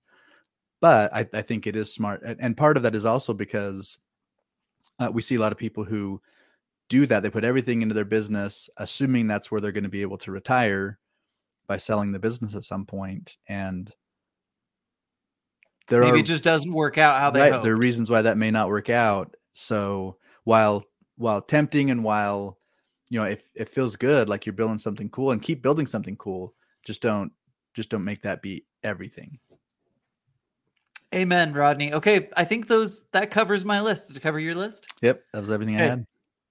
But 0.82 1.14
I, 1.14 1.26
I 1.34 1.42
think 1.42 1.68
it 1.68 1.78
is 1.78 1.94
smart. 1.94 2.24
And, 2.26 2.38
and 2.42 2.58
part 2.58 2.76
of 2.76 2.84
that 2.84 2.96
is 2.96 3.06
also 3.06 3.34
because 3.34 3.98
uh, 5.00 5.10
we 5.14 5.22
see 5.22 5.36
a 5.36 5.40
lot 5.40 5.54
of 5.54 5.58
people 5.58 5.86
who 5.86 6.22
do 6.90 7.06
that. 7.06 7.24
They 7.24 7.30
put 7.30 7.46
everything 7.46 7.82
into 7.82 7.96
their 7.96 8.04
business, 8.04 8.70
assuming 8.78 9.28
that's 9.28 9.50
where 9.50 9.62
they're 9.62 9.72
going 9.72 9.86
to 9.86 9.90
be 9.90 10.02
able 10.02 10.18
to 10.20 10.32
retire 10.32 11.00
by 11.68 11.78
selling 11.78 12.12
the 12.12 12.20
business 12.20 12.56
at 12.56 12.64
some 12.64 12.86
point 12.86 13.38
and 13.48 13.94
there 15.88 16.02
maybe 16.02 16.18
are 16.18 16.20
it 16.22 16.26
just 16.26 16.44
doesn't 16.44 16.72
work 16.74 16.98
out 16.98 17.20
how 17.20 17.30
they 17.32 17.42
right 17.42 17.54
hope. 17.54 17.64
there 17.64 17.74
are 17.74 17.78
reasons 17.78 18.10
why 18.10 18.22
that 18.22 18.38
may 18.38 18.52
not 18.52 18.70
work 18.70 18.90
out. 18.90 19.36
So 19.54 20.18
while 20.44 20.84
while 21.18 21.42
tempting 21.42 21.92
and 21.92 22.04
while 22.04 22.58
you 23.10 23.20
know 23.20 23.26
if 23.26 23.50
it 23.56 23.70
feels 23.70 23.96
good 23.96 24.28
like 24.30 24.46
you're 24.46 24.54
building 24.54 24.80
something 24.80 25.10
cool 25.10 25.32
and 25.32 25.42
keep 25.42 25.62
building 25.62 25.88
something 25.88 26.16
cool 26.18 26.54
just 26.86 27.02
don't 27.02 27.32
just 27.74 27.90
don't 27.90 28.04
make 28.04 28.22
that 28.24 28.42
be 28.42 28.66
everything. 28.84 29.38
Amen 31.14 31.54
rodney. 31.54 31.94
Okay 31.94 32.30
i 32.36 32.44
think 32.44 32.68
those 32.68 33.04
that 33.14 33.32
covers 33.32 33.64
my 33.64 33.80
list. 33.82 34.14
To 34.14 34.20
cover 34.20 34.40
your 34.40 34.56
list? 34.56 34.88
Yep 35.02 35.24
that 35.34 35.40
was 35.40 35.52
everything 35.52 35.76
i 35.78 35.82
had. 35.84 36.06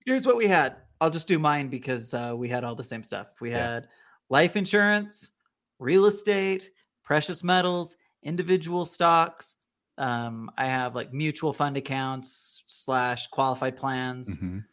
here's 0.07 0.27
what 0.27 0.37
we 0.37 0.47
had. 0.47 0.77
I'll 1.01 1.11
just 1.11 1.29
do 1.29 1.39
mine 1.39 1.69
because 1.69 2.15
uh, 2.15 2.35
we 2.37 2.49
had 2.49 2.65
all 2.65 2.75
the 2.75 2.85
same 2.85 3.03
stuff. 3.03 3.27
We 3.41 3.51
Yeah. 3.51 3.59
had 3.75 3.89
life 4.31 4.57
insurance 4.57 5.31
real 5.79 6.07
estate 6.07 6.71
precious 7.03 7.43
metals 7.45 7.97
individual 8.25 8.85
stocks 8.85 9.57
um, 9.99 10.51
i 10.59 10.67
have 10.67 10.95
like 10.95 11.13
mutual 11.13 11.53
fund 11.53 11.77
accounts 11.77 12.63
slash 12.67 13.29
qualified 13.29 13.77
plans 13.77 14.37
Mhm. 14.37 14.65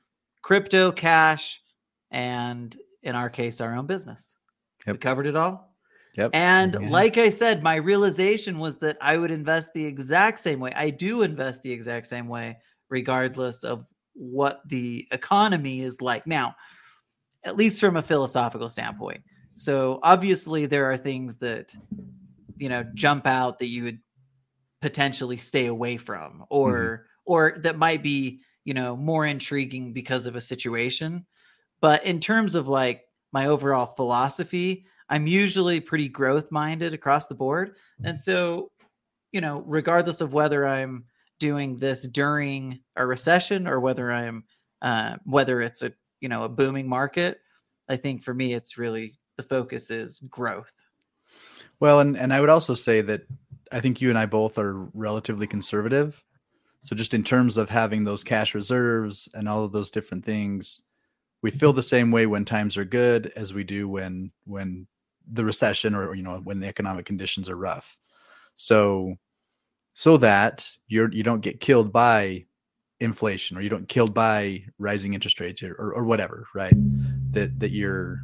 crypto 0.42 0.92
cash 0.92 1.62
and 2.10 2.76
in 3.04 3.16
our 3.16 3.30
case 3.30 3.62
our 3.62 3.76
own 3.76 3.86
business 3.86 4.36
we 4.88 4.98
covered 4.98 5.28
it 5.28 5.36
all 5.36 5.76
yep 6.16 6.32
and 6.34 6.74
Yeah. 6.80 6.90
like 6.90 7.18
I 7.18 7.30
said, 7.30 7.62
my 7.64 7.76
realization 7.76 8.58
was 8.58 8.78
that 8.80 8.98
I 9.00 9.18
would 9.18 9.32
invest 9.32 9.74
the 9.74 9.86
exact 9.86 10.40
same 10.40 10.60
way. 10.60 10.72
I 10.76 10.90
do 10.90 11.22
invest 11.22 11.62
the 11.62 11.72
exact 11.72 12.08
same 12.08 12.28
way, 12.28 12.58
regardless 12.90 13.64
of 13.64 13.86
what 14.14 14.62
the 14.68 15.08
economy 15.12 15.82
is 15.82 16.02
like. 16.02 16.26
Now, 16.28 16.56
at 17.44 17.56
least 17.56 17.80
from 17.80 17.96
a 17.98 18.02
philosophical 18.04 18.70
standpoint. 18.70 19.24
So 19.56 20.00
obviously 20.04 20.66
there 20.66 20.86
are 20.92 20.98
things 20.98 21.38
that 21.38 21.76
you 22.62 22.70
know 22.70 22.86
jump 22.94 23.28
out 23.28 23.60
that 23.60 23.68
you 23.68 23.84
would 23.84 24.00
potentially 24.82 25.38
stay 25.38 25.66
away 25.66 25.98
from 25.98 26.46
or 26.50 27.06
or 27.26 27.56
that 27.60 27.78
might 27.78 28.04
be, 28.04 28.42
you 28.66 28.74
know, 28.74 28.96
more 28.96 29.26
intriguing 29.26 29.94
because 29.94 30.26
of 30.26 30.36
a 30.36 30.42
situation. 30.42 31.26
But 31.82 32.04
in 32.04 32.20
terms 32.20 32.56
of 32.56 32.68
like 32.68 33.04
my 33.32 33.48
overall 33.48 33.86
philosophy, 33.86 34.86
I'm 35.10 35.28
usually 35.28 35.80
pretty 35.80 36.08
growth 36.08 36.52
minded 36.52 36.94
across 36.94 37.28
the 37.28 37.36
board. 37.36 37.78
And 38.04 38.20
so, 38.20 38.72
you 39.32 39.42
know, 39.42 39.64
regardless 39.66 40.22
of 40.22 40.34
whether 40.34 40.68
I'm 40.68 41.06
doing 41.40 41.78
this 41.78 42.08
during 42.08 42.80
a 42.96 43.06
recession 43.06 43.68
or 43.68 43.80
whether 43.80 44.12
I'm 44.12 44.44
uh, 44.82 45.18
whether 45.24 45.62
it's 45.62 45.84
a 45.84 45.94
you 46.22 46.30
know 46.30 46.44
a 46.44 46.50
booming 46.50 46.88
market, 46.88 47.40
I 47.88 47.98
think 47.98 48.24
for 48.24 48.34
me 48.34 48.54
it's 48.54 48.78
really 48.78 49.20
the 49.38 49.44
focus 49.44 49.90
is 49.90 50.20
growth. 50.30 50.74
Well, 51.82 52.00
and 52.00 52.16
and 52.16 52.32
I 52.32 52.40
would 52.40 52.50
also 52.50 52.76
say 52.76 53.02
that 53.02 53.24
I 53.72 53.82
think 53.82 54.02
you 54.02 54.10
and 54.10 54.18
I 54.18 54.28
both 54.28 54.58
are 54.60 54.86
relatively 54.94 55.48
conservative. 55.48 56.24
So 56.82 56.96
just 56.96 57.14
in 57.14 57.24
terms 57.24 57.58
of 57.58 57.70
having 57.70 58.04
those 58.04 58.24
cash 58.24 58.56
reserves 58.56 59.28
and 59.34 59.50
all 59.50 59.66
of 59.66 59.72
those 59.72 59.92
different 59.92 60.24
things, 60.24 60.84
we 61.42 61.52
feel 61.52 61.74
the 61.74 61.84
same 61.84 62.12
way 62.12 62.28
when 62.28 62.46
times 62.46 62.78
are 62.78 62.86
good 62.86 63.34
as 63.36 63.54
we 63.54 63.64
do 63.64 63.90
when 63.90 64.32
when 64.46 64.88
the 65.32 65.44
recession 65.44 65.96
or 65.96 66.14
you 66.14 66.22
know 66.22 66.38
when 66.38 66.60
the 66.60 66.68
economic 66.68 67.06
conditions 67.08 67.50
are 67.50 67.58
rough. 67.58 67.98
So 68.56 69.16
so 69.96 70.18
that 70.18 70.70
you're 70.88 71.12
you 71.12 71.24
don't 71.24 71.42
get 71.42 71.62
killed 71.62 71.92
by 71.92 72.46
inflation 73.00 73.58
or 73.58 73.62
you 73.62 73.70
don't 73.70 73.90
killed 73.90 74.14
by 74.14 74.66
rising 74.78 75.16
interest 75.16 75.40
rates 75.40 75.64
or, 75.64 75.74
or, 75.74 75.96
or 75.96 76.06
whatever, 76.06 76.46
right? 76.54 76.76
That 77.32 77.60
that 77.60 77.72
you're 77.72 78.20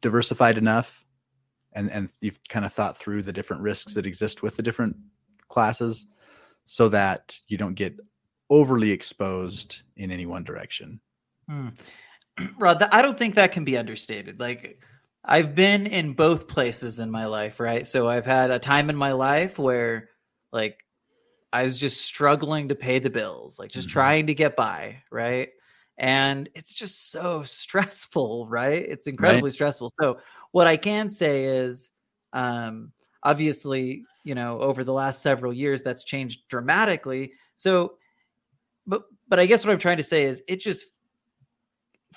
diversified 0.00 0.58
enough 0.58 1.04
and 1.74 1.90
and 1.90 2.10
you've 2.20 2.38
kind 2.48 2.64
of 2.64 2.72
thought 2.72 2.96
through 2.96 3.22
the 3.22 3.32
different 3.32 3.62
risks 3.62 3.94
that 3.94 4.06
exist 4.06 4.42
with 4.42 4.56
the 4.56 4.62
different 4.62 4.96
classes 5.48 6.06
so 6.66 6.88
that 6.88 7.38
you 7.48 7.58
don't 7.58 7.74
get 7.74 7.96
overly 8.50 8.90
exposed 8.90 9.82
in 9.96 10.10
any 10.10 10.26
one 10.26 10.44
direction 10.44 11.00
Hmm. 11.48 11.68
Rod, 12.58 12.82
I 12.92 13.02
don't 13.02 13.18
think 13.18 13.34
that 13.34 13.52
can 13.52 13.64
be 13.64 13.76
understated. 13.76 14.40
Like, 14.40 14.80
I've 15.24 15.54
been 15.54 15.86
in 15.86 16.14
both 16.14 16.48
places 16.48 16.98
in 16.98 17.10
my 17.10 17.26
life, 17.26 17.60
right? 17.60 17.86
So 17.86 18.08
I've 18.08 18.26
had 18.26 18.50
a 18.50 18.58
time 18.58 18.90
in 18.90 18.96
my 18.96 19.12
life 19.12 19.58
where, 19.58 20.10
like, 20.52 20.84
I 21.52 21.64
was 21.64 21.78
just 21.78 22.02
struggling 22.02 22.68
to 22.68 22.74
pay 22.74 22.98
the 22.98 23.10
bills, 23.10 23.58
like, 23.58 23.70
just 23.70 23.88
Mhm. 23.88 23.92
trying 23.92 24.26
to 24.28 24.34
get 24.34 24.56
by, 24.56 25.02
right? 25.10 25.50
And 25.98 26.48
it's 26.54 26.74
just 26.74 27.10
so 27.12 27.42
stressful, 27.44 28.48
right? 28.48 28.84
It's 28.88 29.06
incredibly 29.06 29.50
stressful. 29.52 29.92
So, 30.00 30.20
what 30.52 30.66
I 30.66 30.76
can 30.76 31.10
say 31.10 31.44
is, 31.44 31.90
um, 32.32 32.92
obviously, 33.24 34.04
you 34.24 34.34
know, 34.34 34.58
over 34.60 34.84
the 34.84 34.92
last 34.92 35.22
several 35.22 35.52
years, 35.52 35.82
that's 35.82 36.04
changed 36.04 36.48
dramatically. 36.48 37.32
So, 37.56 37.94
but 38.86 39.02
but 39.28 39.40
I 39.40 39.46
guess 39.46 39.64
what 39.64 39.72
I'm 39.72 39.78
trying 39.78 39.96
to 39.98 40.02
say 40.02 40.24
is, 40.24 40.42
it 40.48 40.60
just 40.60 40.86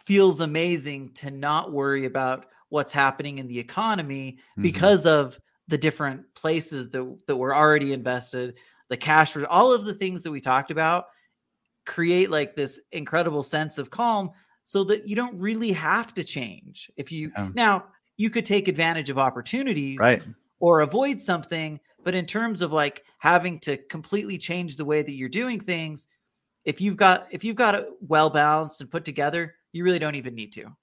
feels 0.06 0.42
amazing 0.42 1.14
to 1.14 1.32
not 1.32 1.72
worry 1.72 2.06
about 2.06 2.46
what's 2.70 2.92
happening 2.94 3.38
in 3.38 3.48
the 3.48 3.58
economy 3.58 4.38
Mhm. 4.58 4.62
because 4.62 5.06
of 5.06 5.40
the 5.68 5.78
different 5.78 6.22
places 6.36 6.90
that, 6.92 7.18
that 7.28 7.36
were 7.36 7.56
already 7.56 7.94
invested 7.94 8.58
the 8.90 8.98
cash 8.98 9.32
for 9.32 9.48
all 9.48 9.72
of 9.72 9.86
the 9.86 9.94
things 9.94 10.22
that 10.22 10.32
we 10.32 10.40
talked 10.42 10.70
about 10.70 11.06
create 11.86 12.30
like 12.30 12.56
this 12.56 12.80
incredible 12.92 13.42
sense 13.44 13.78
of 13.78 13.90
calm 13.90 14.30
so 14.64 14.84
that 14.84 15.08
you 15.08 15.16
don't 15.16 15.36
really 15.40 15.72
have 15.72 16.14
to 16.14 16.24
change 16.24 16.92
if 16.98 17.12
you 17.12 17.32
Yeah. 17.36 17.50
now 17.56 17.86
you 18.18 18.30
could 18.30 18.46
take 18.46 18.68
advantage 18.68 19.10
of 19.10 19.18
opportunities 19.18 20.00
right 20.00 20.22
or 20.60 20.82
avoid 20.82 21.20
something 21.20 21.80
but 22.04 22.16
in 22.16 22.26
terms 22.26 22.62
of 22.62 22.72
like 22.72 23.04
having 23.20 23.60
to 23.60 23.78
completely 23.90 24.38
change 24.38 24.78
the 24.78 24.86
way 24.86 25.02
that 25.02 25.14
you're 25.14 25.30
doing 25.30 25.60
things 25.60 26.08
if 26.66 26.82
you've 26.82 26.98
got 26.98 27.28
if 27.32 27.44
you've 27.44 27.56
got 27.56 27.76
it 27.76 27.88
well 28.02 28.30
balanced 28.30 28.82
and 28.82 28.90
put 28.90 29.06
together, 29.06 29.56
you 29.72 29.84
really 29.84 30.00
don't 30.00 30.16
even 30.16 30.34
need 30.36 30.52
to. 30.54 30.76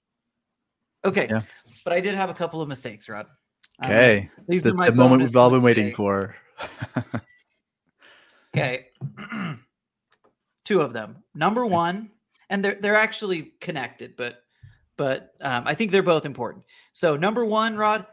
Okay, 1.05 1.27
Yeah. 1.29 1.41
but 1.83 1.91
I 1.91 1.99
did 1.99 2.15
have 2.15 2.29
a 2.29 2.33
couple 2.33 2.61
of 2.61 2.69
mistakes, 2.69 3.09
Rod. 3.09 3.27
Um, 3.79 3.91
Okay. 3.91 4.29
these 4.47 4.63
the, 4.63 4.71
are 4.71 4.75
my 4.75 4.89
the 4.89 4.95
moment 4.95 5.21
we've 5.21 5.35
all 5.35 5.49
been 5.49 5.61
waiting 5.61 5.93
for. 5.93 6.35
Okay. 8.55 8.89
Two 10.63 10.81
of 10.81 10.93
them. 10.93 11.23
Number 11.33 11.65
one, 11.65 12.11
and 12.51 12.63
they're 12.63 12.75
they're 12.75 12.95
actually 12.95 13.53
connected, 13.59 14.15
but 14.15 14.43
but 14.97 15.33
um, 15.41 15.63
I 15.65 15.73
think 15.73 15.91
they're 15.91 16.03
both 16.03 16.25
important. 16.25 16.65
So 16.91 17.15
number 17.15 17.45
one, 17.45 17.75
Rod, 17.75 18.05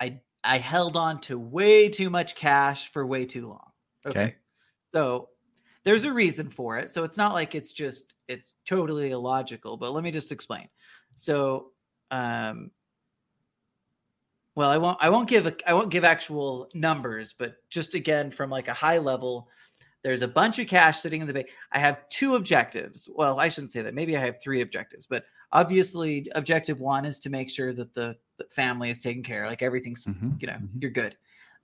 I 0.00 0.20
I 0.44 0.58
held 0.58 0.96
on 0.96 1.20
to 1.22 1.38
way 1.38 1.88
too 1.88 2.10
much 2.10 2.34
cash 2.34 2.90
for 2.92 3.06
way 3.06 3.24
too 3.24 3.46
long. 3.46 3.70
Okay. 4.06 4.36
So 4.92 5.28
there's 5.84 6.04
a 6.04 6.12
reason 6.12 6.50
for 6.50 6.76
it. 6.78 6.90
So 6.90 7.04
it's 7.04 7.16
not 7.16 7.34
like 7.34 7.54
it's 7.54 7.72
just 7.72 8.14
it's 8.26 8.54
totally 8.66 9.10
illogical, 9.10 9.76
but 9.76 9.92
let 9.92 10.04
me 10.04 10.10
just 10.10 10.32
explain. 10.32 10.68
So 11.14 11.72
um 12.10 12.70
well, 14.54 14.70
I 14.70 14.78
won't 14.78 14.98
I 15.00 15.08
won't 15.10 15.28
give 15.28 15.46
a, 15.46 15.54
I 15.66 15.72
won't 15.74 15.90
give 15.90 16.04
actual 16.04 16.68
numbers, 16.74 17.32
but 17.32 17.56
just 17.70 17.94
again 17.94 18.30
from 18.30 18.50
like 18.50 18.68
a 18.68 18.74
high 18.74 18.98
level, 18.98 19.48
there's 20.02 20.22
a 20.22 20.28
bunch 20.28 20.58
of 20.58 20.66
cash 20.68 21.00
sitting 21.00 21.20
in 21.20 21.26
the 21.26 21.34
bank. 21.34 21.48
I 21.72 21.78
have 21.78 22.08
two 22.08 22.36
objectives. 22.36 23.08
Well, 23.12 23.40
I 23.40 23.48
shouldn't 23.48 23.72
say 23.72 23.82
that. 23.82 23.94
Maybe 23.94 24.16
I 24.16 24.20
have 24.20 24.40
three 24.40 24.60
objectives, 24.60 25.06
but 25.06 25.24
obviously 25.52 26.30
objective 26.34 26.80
1 26.80 27.04
is 27.04 27.18
to 27.20 27.30
make 27.30 27.50
sure 27.50 27.72
that 27.72 27.94
the, 27.94 28.16
the 28.36 28.44
family 28.44 28.90
is 28.90 29.00
taken 29.00 29.22
care 29.22 29.44
of, 29.44 29.50
like 29.50 29.62
everything's 29.62 30.04
Mhm, 30.04 30.40
you 30.40 30.46
know, 30.46 30.54
mhm. 30.54 30.68
you're 30.80 30.90
good. 30.90 31.16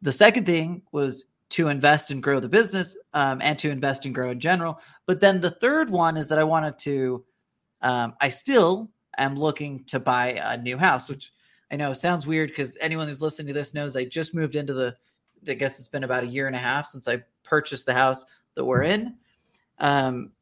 The 0.02 0.12
second 0.12 0.46
thing 0.46 0.82
was 0.92 1.24
to 1.50 1.68
invest 1.68 2.10
and 2.10 2.22
grow 2.22 2.40
the 2.40 2.48
business 2.48 2.96
um, 3.12 3.40
and 3.40 3.58
to 3.58 3.70
invest 3.70 4.06
and 4.06 4.14
grow 4.14 4.30
in 4.30 4.40
general. 4.40 4.80
But 5.06 5.20
then 5.20 5.40
the 5.40 5.52
third 5.52 5.88
one 5.90 6.16
is 6.16 6.26
that 6.28 6.38
I 6.38 6.44
wanted 6.44 6.78
to, 6.78 7.24
um, 7.82 8.14
I 8.20 8.30
still 8.30 8.90
am 9.18 9.36
looking 9.38 9.84
to 9.84 10.00
buy 10.00 10.40
a 10.42 10.56
new 10.56 10.76
house, 10.76 11.08
which 11.08 11.32
I 11.70 11.76
know 11.76 11.94
sounds 11.94 12.26
weird 12.26 12.48
because 12.50 12.76
anyone 12.80 13.06
who's 13.06 13.22
listening 13.22 13.48
to 13.48 13.52
this 13.52 13.74
knows 13.74 13.96
I 13.96 14.04
just 14.04 14.34
moved 14.34 14.56
into 14.56 14.74
the, 14.74 14.96
I 15.46 15.54
guess 15.54 15.78
it's 15.78 15.88
been 15.88 16.04
about 16.04 16.24
a 16.24 16.28
year 16.28 16.46
and 16.48 16.56
a 16.56 16.58
half 16.58 16.86
since 16.86 17.06
I 17.06 17.22
purchased 17.44 17.86
the 17.86 17.94
house 17.94 18.24
that 18.54 18.64
we're 18.64 18.82
in. 18.82 19.16
Um, 19.78 20.32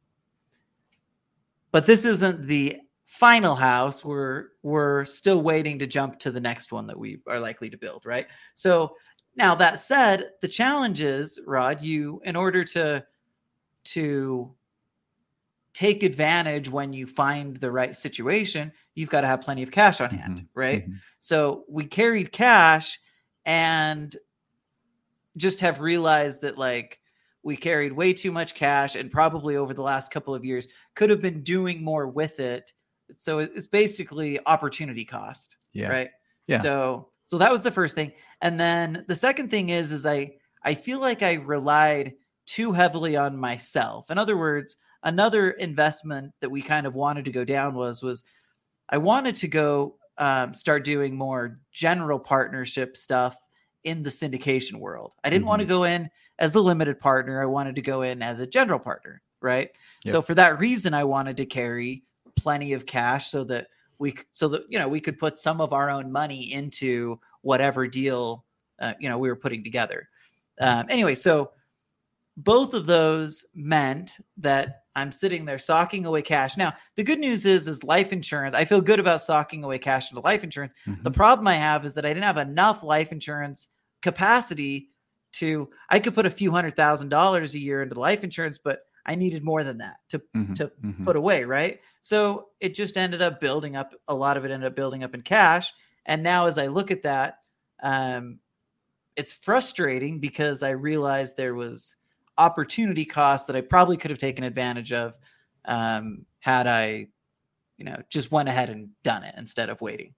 but 1.71 1.85
this 1.85 2.05
isn't 2.05 2.47
the 2.47 2.77
final 3.05 3.55
house. 3.55 4.03
We're 4.03 4.49
we're 4.63 5.05
still 5.05 5.41
waiting 5.41 5.79
to 5.79 5.87
jump 5.87 6.19
to 6.19 6.31
the 6.31 6.41
next 6.41 6.71
one 6.71 6.87
that 6.87 6.97
we 6.97 7.19
are 7.27 7.39
likely 7.39 7.69
to 7.69 7.77
build, 7.77 8.05
right? 8.05 8.27
So 8.55 8.95
now 9.35 9.55
that 9.55 9.79
said, 9.79 10.31
the 10.41 10.47
challenge 10.47 11.01
is, 11.01 11.39
Rod, 11.45 11.81
you 11.81 12.21
in 12.25 12.35
order 12.35 12.63
to 12.65 13.03
to 13.85 14.53
take 15.73 16.03
advantage 16.03 16.69
when 16.69 16.93
you 16.93 17.07
find 17.07 17.57
the 17.57 17.71
right 17.71 17.95
situation, 17.95 18.71
you've 18.93 19.09
got 19.09 19.21
to 19.21 19.27
have 19.27 19.41
plenty 19.41 19.63
of 19.63 19.71
cash 19.71 20.01
on 20.01 20.11
hand, 20.11 20.37
Mhm, 20.37 20.47
right? 20.53 20.87
mhm. 20.87 20.99
So 21.19 21.65
we 21.67 21.85
carried 21.85 22.31
cash 22.31 22.99
and 23.45 24.15
just 25.37 25.59
have 25.59 25.79
realized 25.79 26.41
that 26.41 26.57
like 26.57 26.99
we 27.43 27.57
carried 27.57 27.91
way 27.91 28.13
too 28.13 28.31
much 28.31 28.55
cash 28.55 28.95
and 28.95 29.11
probably 29.11 29.57
over 29.57 29.73
the 29.73 29.81
last 29.81 30.11
couple 30.11 30.33
of 30.33 30.45
years 30.45 30.67
could 30.95 31.09
have 31.09 31.21
been 31.21 31.43
doing 31.43 31.83
more 31.83 32.07
with 32.07 32.39
it. 32.39 32.71
So 33.17 33.39
it's 33.39 33.67
basically 33.67 34.39
opportunity 34.45 35.03
cost, 35.05 35.57
Yeah. 35.73 35.89
right? 35.89 36.09
Yeah. 36.47 36.59
So 36.59 37.09
so 37.25 37.37
that 37.37 37.51
was 37.51 37.61
the 37.61 37.71
first 37.71 37.95
thing. 37.95 38.11
And 38.41 38.59
then 38.59 39.05
the 39.07 39.15
second 39.15 39.49
thing 39.49 39.69
is 39.69 39.91
is 39.91 40.05
I 40.05 40.33
I 40.63 40.73
feel 40.75 40.99
like 40.99 41.21
I 41.21 41.33
relied 41.33 42.13
too 42.45 42.71
heavily 42.71 43.15
on 43.15 43.37
myself. 43.37 44.09
In 44.11 44.17
other 44.17 44.37
words, 44.37 44.77
another 45.03 45.51
investment 45.51 46.33
that 46.41 46.49
we 46.49 46.61
kind 46.61 46.85
of 46.87 46.93
wanted 46.93 47.25
to 47.25 47.31
go 47.31 47.43
down 47.45 47.75
was 47.75 48.01
was 48.03 48.23
I 48.89 48.97
wanted 48.97 49.35
to 49.37 49.47
go 49.47 49.97
um, 50.17 50.53
start 50.53 50.83
doing 50.83 51.15
more 51.15 51.59
general 51.71 52.19
partnership 52.19 52.95
stuff 52.95 53.35
in 53.83 54.03
the 54.03 54.09
syndication 54.09 54.75
world. 54.75 55.13
I 55.23 55.29
didn't 55.29 55.45
want 55.47 55.61
to 55.61 55.67
go 55.67 55.83
in 55.83 56.09
as 56.39 56.55
a 56.55 56.61
limited 56.61 56.99
partner. 56.99 57.41
I 57.41 57.45
wanted 57.45 57.75
to 57.75 57.81
go 57.81 58.01
in 58.01 58.21
as 58.21 58.39
a 58.39 58.47
general 58.47 58.79
partner, 58.79 59.21
right? 59.41 59.69
So 60.11 60.21
for 60.21 60.35
that 60.35 60.59
reason, 60.59 60.93
I 60.93 61.03
wanted 61.03 61.37
to 61.37 61.45
carry 61.45 62.03
plenty 62.35 62.73
of 62.73 62.85
cash 62.85 63.29
so 63.29 63.43
that 63.45 63.67
we 63.99 64.15
so 64.31 64.47
that 64.49 64.63
you 64.69 64.79
know 64.79 64.87
we 64.87 64.99
could 64.99 65.19
put 65.19 65.39
some 65.39 65.61
of 65.61 65.73
our 65.73 65.89
own 65.89 66.11
money 66.11 66.51
into 66.53 67.19
whatever 67.41 67.87
deal 67.87 68.43
uh, 68.79 68.93
you 68.99 69.07
know 69.07 69.17
we 69.17 69.29
were 69.29 69.35
putting 69.35 69.63
together. 69.63 70.09
Um, 70.59 70.85
anyway, 70.89 71.15
so 71.15 71.51
both 72.37 72.73
of 72.73 72.85
those 72.85 73.45
meant 73.53 74.17
that 74.37 74.82
I'm 74.95 75.11
sitting 75.11 75.45
there 75.45 75.57
socking 75.57 76.05
away 76.05 76.21
cash. 76.21 76.55
Now, 76.57 76.73
the 76.95 77.03
good 77.03 77.19
news 77.19 77.45
is, 77.45 77.67
is 77.67 77.83
life 77.83 78.13
insurance. 78.13 78.55
I 78.55 78.65
feel 78.65 78.81
good 78.81 78.99
about 78.99 79.21
socking 79.21 79.63
away 79.63 79.79
cash 79.79 80.11
into 80.11 80.21
life 80.21 80.43
insurance. 80.43 80.73
The 81.03 81.11
Mhm. 81.11 81.15
problem 81.15 81.47
I 81.47 81.55
have 81.55 81.85
is 81.85 81.93
that 81.95 82.05
I 82.05 82.09
didn't 82.09 82.23
have 82.25 82.37
enough 82.37 82.83
life 82.83 83.11
insurance 83.11 83.69
capacity 84.01 84.89
to. 85.33 85.69
I 85.89 85.99
could 85.99 86.13
put 86.13 86.25
a 86.25 86.29
few 86.31 86.51
hundred 86.51 86.75
thousand 86.75 87.09
dollars 87.09 87.53
a 87.55 87.59
year 87.59 87.81
into 87.81 87.99
life 87.99 88.23
insurance, 88.23 88.59
but 88.63 88.81
I 89.05 89.15
needed 89.15 89.43
more 89.43 89.63
than 89.63 89.79
that 89.79 89.97
to 90.09 90.21
Mhm, 90.35 90.55
to 90.55 90.71
mhm. 90.83 91.05
put 91.05 91.15
away, 91.15 91.43
right? 91.43 91.79
So 92.01 92.49
it 92.59 92.75
just 92.75 92.97
ended 92.97 93.21
up 93.21 93.39
building 93.39 93.75
up. 93.75 93.93
A 94.07 94.13
lot 94.15 94.37
of 94.37 94.45
it 94.45 94.51
ended 94.51 94.67
up 94.67 94.75
building 94.75 95.03
up 95.03 95.15
in 95.15 95.21
cash. 95.21 95.73
And 96.05 96.21
now, 96.21 96.47
as 96.47 96.57
I 96.57 96.67
look 96.67 96.91
at 96.91 97.03
that, 97.03 97.39
um, 97.81 98.39
it's 99.15 99.33
frustrating 99.33 100.19
because 100.19 100.63
I 100.63 100.71
realized 100.71 101.37
there 101.37 101.55
was 101.55 101.95
opportunity 102.37 103.05
cost 103.05 103.47
that 103.47 103.55
I 103.55 103.61
probably 103.61 103.97
could 103.97 104.11
have 104.11 104.17
taken 104.17 104.43
advantage 104.43 104.91
of 104.93 105.13
um, 105.65 106.25
had 106.39 106.67
I, 106.67 107.07
you 107.77 107.85
know, 107.85 107.95
just 108.09 108.31
went 108.31 108.49
ahead 108.49 108.69
and 108.69 108.89
done 109.03 109.23
it 109.23 109.35
instead 109.37 109.69
of 109.69 109.79
waiting. 109.81 110.13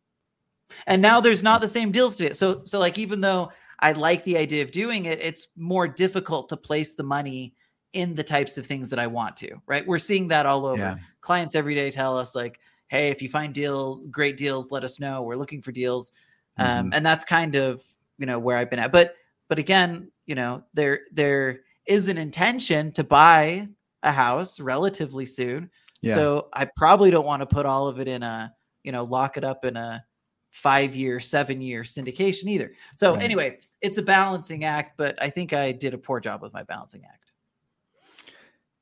And 0.88 1.02
now 1.02 1.22
there's 1.22 1.44
not 1.44 1.62
the 1.62 1.68
same 1.68 1.92
deals 1.92 2.16
to 2.18 2.26
it. 2.26 2.38
So, 2.38 2.64
so 2.66 2.80
like 2.80 2.98
even 2.98 3.22
though 3.22 3.52
I 3.80 3.92
like 3.92 4.24
the 4.24 4.38
idea 4.38 4.64
of 4.64 4.72
doing 4.72 5.06
it, 5.06 5.22
it's 5.22 5.48
more 5.56 5.88
difficult 5.88 6.50
to 6.50 6.58
place 6.58 6.94
the 6.94 7.04
money 7.04 7.54
in 7.94 8.16
the 8.16 8.24
types 8.24 8.58
of 8.58 8.66
things 8.66 8.90
that 8.90 9.00
I 9.00 9.08
want 9.08 9.36
to. 9.38 9.56
Right? 9.68 9.86
We're 9.86 10.00
seeing 10.00 10.28
that 10.30 10.46
all 10.46 10.66
over 10.66 10.82
Yeah. 10.82 10.96
clients 11.22 11.56
every 11.56 11.76
day 11.76 11.90
tell 11.92 12.18
us 12.18 12.36
like 12.36 12.60
hey 12.88 13.10
if 13.10 13.20
you 13.20 13.28
find 13.28 13.52
deals 13.52 14.06
great 14.12 14.38
deals 14.38 14.72
let 14.72 14.84
us 14.84 15.00
know 15.00 15.24
we're 15.24 15.36
looking 15.36 15.60
for 15.60 15.72
deals 15.72 16.12
um, 16.60 16.92
Mhm. 16.92 16.96
and 16.96 17.04
that's 17.04 17.26
kind 17.26 17.56
of 17.56 17.84
you 18.20 18.28
know 18.28 18.38
where 18.38 18.58
i've 18.58 18.70
been 18.70 18.78
at 18.78 18.92
but 18.92 19.16
but 19.48 19.58
again 19.58 20.12
you 20.28 20.36
know 20.36 20.62
there 20.76 21.00
there 21.12 21.62
is 21.86 22.08
an 22.08 22.18
intention 22.18 22.92
to 22.94 23.04
buy 23.04 23.68
a 24.04 24.12
house 24.12 24.60
relatively 24.60 25.26
soon 25.26 25.70
Yeah. 26.02 26.14
so 26.16 26.50
i 26.54 26.66
probably 26.76 27.12
don't 27.12 27.26
want 27.26 27.42
to 27.42 27.46
put 27.46 27.66
all 27.66 27.88
of 27.88 28.00
it 28.00 28.08
in 28.08 28.22
a 28.24 28.54
you 28.84 28.92
know 28.92 29.04
lock 29.04 29.38
it 29.38 29.44
up 29.44 29.66
in 29.66 29.76
a 29.78 30.04
five 30.52 30.96
year 30.96 31.20
seven 31.20 31.62
year 31.62 31.84
syndication 31.84 32.46
either 32.46 32.72
so 32.98 33.14
Right. 33.14 33.24
anyway 33.24 33.58
it's 33.82 33.98
a 33.98 34.04
balancing 34.04 34.64
act 34.64 34.98
but 34.98 35.22
i 35.22 35.30
think 35.30 35.54
i 35.54 35.72
did 35.72 35.94
a 35.94 35.98
poor 35.98 36.20
job 36.20 36.42
with 36.42 36.54
my 36.54 36.64
balancing 36.64 37.04
act 37.06 37.32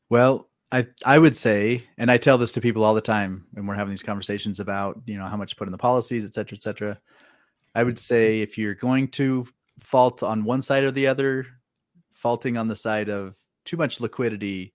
Well, 0.10 0.50
I 0.72 0.88
I 1.06 1.18
would 1.20 1.36
say, 1.38 1.84
and 1.98 2.12
I 2.12 2.18
tell 2.18 2.38
this 2.38 2.52
to 2.54 2.62
people 2.62 2.84
all 2.84 2.94
the 2.94 3.02
time 3.02 3.46
when 3.54 3.66
we're 3.66 3.76
having 3.76 3.92
these 3.92 4.04
conversations 4.04 4.60
about 4.60 5.02
you 5.06 5.18
know 5.18 5.26
how 5.26 5.38
much 5.38 5.52
to 5.52 5.56
put 5.56 5.68
in 5.68 5.72
the 5.72 5.78
policies, 5.78 6.26
et 6.26 6.34
cetera, 6.34 6.56
et 6.58 6.62
cetera. 6.64 7.00
I 7.76 7.84
would 7.84 7.98
say 7.98 8.42
if 8.42 8.58
you're 8.58 8.76
going 8.76 9.08
to 9.20 9.46
fault 9.80 10.22
on 10.24 10.44
one 10.44 10.62
side 10.62 10.84
or 10.84 10.92
the 10.92 11.08
other, 11.08 11.46
faulting 12.24 12.58
on 12.58 12.70
the 12.70 12.76
side 12.78 13.10
of 13.10 13.38
too 13.66 13.78
much 13.78 14.00
liquidity 14.02 14.74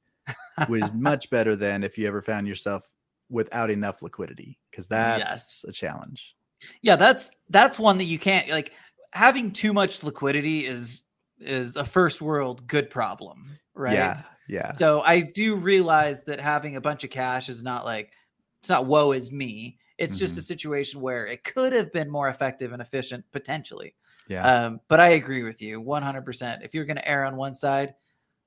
was 0.68 0.92
much 0.92 1.30
better 1.30 1.56
than 1.56 1.82
if 1.84 1.98
you 1.98 2.06
ever 2.06 2.22
found 2.22 2.46
yourself 2.46 2.92
without 3.30 3.70
enough 3.70 4.02
liquidity 4.02 4.58
because 4.70 4.86
that's 4.86 5.18
Yes. 5.18 5.64
a 5.66 5.72
challenge. 5.72 6.36
Yeah, 6.82 6.96
that's 6.96 7.30
that's 7.50 7.78
one 7.78 7.98
that 7.98 8.04
you 8.04 8.18
can't 8.18 8.48
like 8.50 8.72
having 9.12 9.52
too 9.52 9.72
much 9.72 10.02
liquidity 10.02 10.66
is 10.66 11.02
is 11.40 11.76
a 11.76 11.84
first 11.84 12.20
world 12.20 12.66
good 12.66 12.90
problem, 12.90 13.44
right? 13.74 13.94
Yeah, 13.94 14.22
yeah, 14.48 14.72
So 14.72 15.00
I 15.02 15.20
do 15.20 15.56
realize 15.56 16.22
that 16.24 16.40
having 16.40 16.76
a 16.76 16.80
bunch 16.80 17.04
of 17.04 17.10
cash 17.10 17.48
is 17.48 17.62
not 17.62 17.84
like 17.84 18.12
it's 18.60 18.68
not 18.68 18.86
woe 18.86 19.12
is 19.12 19.32
me. 19.32 19.78
It's 19.98 20.16
just 20.16 20.34
Mm-hmm. 20.34 20.38
a 20.38 20.42
situation 20.42 21.00
where 21.00 21.26
it 21.26 21.44
could 21.44 21.72
have 21.72 21.92
been 21.92 22.10
more 22.10 22.28
effective 22.28 22.72
and 22.72 22.82
efficient 22.82 23.24
potentially. 23.32 23.94
Yeah. 24.28 24.66
Um, 24.66 24.80
but 24.88 25.00
I 25.00 25.08
agree 25.10 25.42
with 25.42 25.60
you 25.62 25.80
100%. 25.82 26.64
If 26.64 26.74
you're 26.74 26.84
going 26.84 26.96
to 26.96 27.08
err 27.08 27.24
on 27.24 27.36
one 27.36 27.54
side, 27.54 27.94